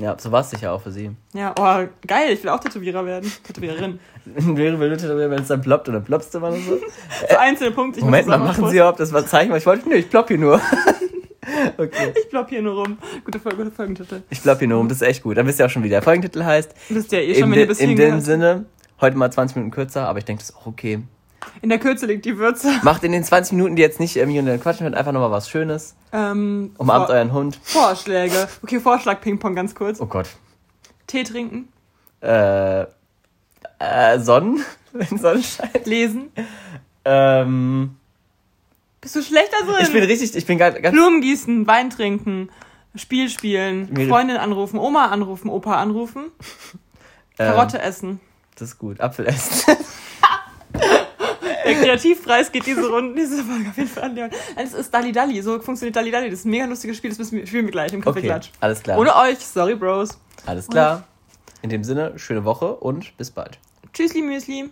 Ja, 0.00 0.16
so 0.18 0.32
war 0.32 0.40
es 0.40 0.50
sicher 0.50 0.72
auch 0.72 0.80
für 0.80 0.90
sie. 0.90 1.10
Ja, 1.34 1.54
oh, 1.58 1.86
geil, 2.06 2.32
ich 2.32 2.42
will 2.42 2.50
auch 2.50 2.60
Tätowierer 2.60 3.04
werden. 3.04 3.30
Tätowiererin. 3.44 4.00
Wäre 4.24 4.76
blöd, 4.76 5.02
wenn 5.02 5.32
es 5.32 5.48
dann 5.48 5.60
ploppt 5.60 5.88
oder 5.88 6.00
ploppst 6.00 6.34
du 6.34 6.40
mal 6.40 6.52
so. 6.52 6.78
so 7.28 7.36
einzelne 7.36 7.70
Punkte. 7.70 8.00
Ich 8.00 8.04
Moment 8.04 8.26
mal, 8.26 8.38
machen 8.38 8.68
Sie 8.70 8.76
überhaupt 8.76 9.00
das 9.00 9.12
mal 9.12 9.26
zeigen? 9.26 9.54
Ich 9.54 9.66
wollte, 9.66 9.88
nö, 9.88 9.96
ich 9.96 10.08
plopp 10.08 10.28
hier 10.28 10.38
nur. 10.38 10.60
okay. 11.78 12.14
Ich 12.18 12.30
plopp 12.30 12.48
hier 12.48 12.62
nur 12.62 12.76
rum. 12.76 12.98
Gute, 13.24 13.38
gute 13.38 13.70
Folgentitel. 13.70 14.22
Ich 14.30 14.42
plopp 14.42 14.58
hier 14.58 14.68
nur 14.68 14.78
rum, 14.78 14.88
das 14.88 15.02
ist 15.02 15.06
echt 15.06 15.22
gut. 15.22 15.36
Dann 15.36 15.46
wisst 15.46 15.58
ihr 15.58 15.66
auch 15.66 15.70
schon, 15.70 15.82
wie 15.82 15.90
der 15.90 16.02
Folgentitel 16.02 16.44
heißt. 16.44 16.74
Wisst 16.88 17.12
ihr 17.12 17.20
eh 17.20 17.34
schon, 17.34 17.50
wenn 17.50 17.58
ihr 17.58 17.66
bis 17.66 17.80
In 17.80 17.96
dem 17.96 18.20
Sinne, 18.20 18.64
heute 19.00 19.16
mal 19.16 19.30
20 19.30 19.56
Minuten 19.56 19.70
kürzer, 19.70 20.08
aber 20.08 20.18
ich 20.18 20.24
denke, 20.24 20.40
das 20.40 20.50
ist 20.50 20.56
auch 20.56 20.66
okay. 20.66 21.02
In 21.62 21.68
der 21.68 21.78
Kürze 21.78 22.06
liegt 22.06 22.24
die 22.24 22.38
Würze. 22.38 22.72
Macht 22.82 23.04
in 23.04 23.12
den 23.12 23.24
20 23.24 23.52
Minuten, 23.52 23.76
die 23.76 23.82
jetzt 23.82 24.00
nicht 24.00 24.16
irgendwie 24.16 24.38
unter 24.38 24.52
den 24.52 24.60
Quatschen 24.60 24.84
hört, 24.84 24.94
einfach 24.94 25.12
nochmal 25.12 25.30
was 25.30 25.48
Schönes. 25.48 25.94
Ähm, 26.12 26.74
Umarmt 26.78 27.10
euren 27.10 27.32
Hund. 27.32 27.58
Vorschläge. 27.62 28.48
Okay, 28.62 28.80
Vorschlag 28.80 29.20
Ping-Pong 29.20 29.54
ganz 29.54 29.74
kurz. 29.74 30.00
Oh 30.00 30.06
Gott. 30.06 30.28
Tee 31.06 31.24
trinken. 31.24 31.68
Äh, 32.20 32.82
äh 33.78 34.18
Sonnen, 34.18 34.64
wenn 34.92 35.18
Sonnenschein. 35.18 35.70
Lesen. 35.84 36.32
Ähm. 37.04 37.96
Bist 39.00 39.16
du 39.16 39.22
schlechter 39.22 39.64
drin? 39.64 39.76
Ich 39.82 39.92
bin 39.92 40.04
richtig, 40.04 40.34
ich 40.34 40.46
bin 40.46 40.58
ganz. 40.58 40.78
Blumen 40.90 41.22
gießen, 41.22 41.66
Wein 41.66 41.88
trinken, 41.88 42.50
Spiel 42.94 43.30
spielen, 43.30 43.88
Freundin 44.08 44.36
anrufen, 44.36 44.78
Oma 44.78 45.06
anrufen, 45.06 45.48
Opa 45.48 45.80
anrufen. 45.80 46.26
Ähm, 47.38 47.54
Karotte 47.54 47.80
essen. 47.80 48.20
Das 48.56 48.68
ist 48.68 48.78
gut. 48.78 49.00
Apfel 49.00 49.26
essen. 49.26 49.74
Der 51.70 51.82
Kreativpreis 51.82 52.52
geht 52.52 52.66
diese 52.66 52.88
Runde, 52.88 53.20
diese 53.20 53.44
Folge 53.44 53.68
auf 53.68 53.76
jeden 53.76 53.88
Fall 53.88 54.04
an 54.04 54.14
Leon. 54.14 54.30
Es 54.56 54.74
ist 54.74 54.92
Dali 54.92 55.12
Dali, 55.12 55.40
so 55.42 55.60
funktioniert 55.60 55.96
Dali 55.96 56.10
Dali. 56.10 56.30
Das 56.30 56.40
ist 56.40 56.44
ein 56.46 56.50
mega 56.50 56.64
lustiges 56.64 56.96
Spiel, 56.96 57.10
das 57.10 57.18
müssen 57.18 57.38
wir, 57.38 57.46
spielen 57.46 57.66
wir 57.66 57.72
gleich 57.72 57.92
im 57.92 58.00
Kaffeeklatsch. 58.00 58.48
Okay, 58.48 58.58
alles 58.60 58.82
klar. 58.82 58.98
Ohne 58.98 59.14
euch, 59.16 59.38
sorry 59.38 59.74
Bros. 59.74 60.18
Alles 60.46 60.68
klar. 60.68 61.04
In 61.62 61.70
dem 61.70 61.84
Sinne, 61.84 62.18
schöne 62.18 62.44
Woche 62.44 62.74
und 62.74 63.16
bis 63.16 63.30
bald. 63.30 63.58
Tschüssli 63.92 64.22
Müsli. 64.22 64.70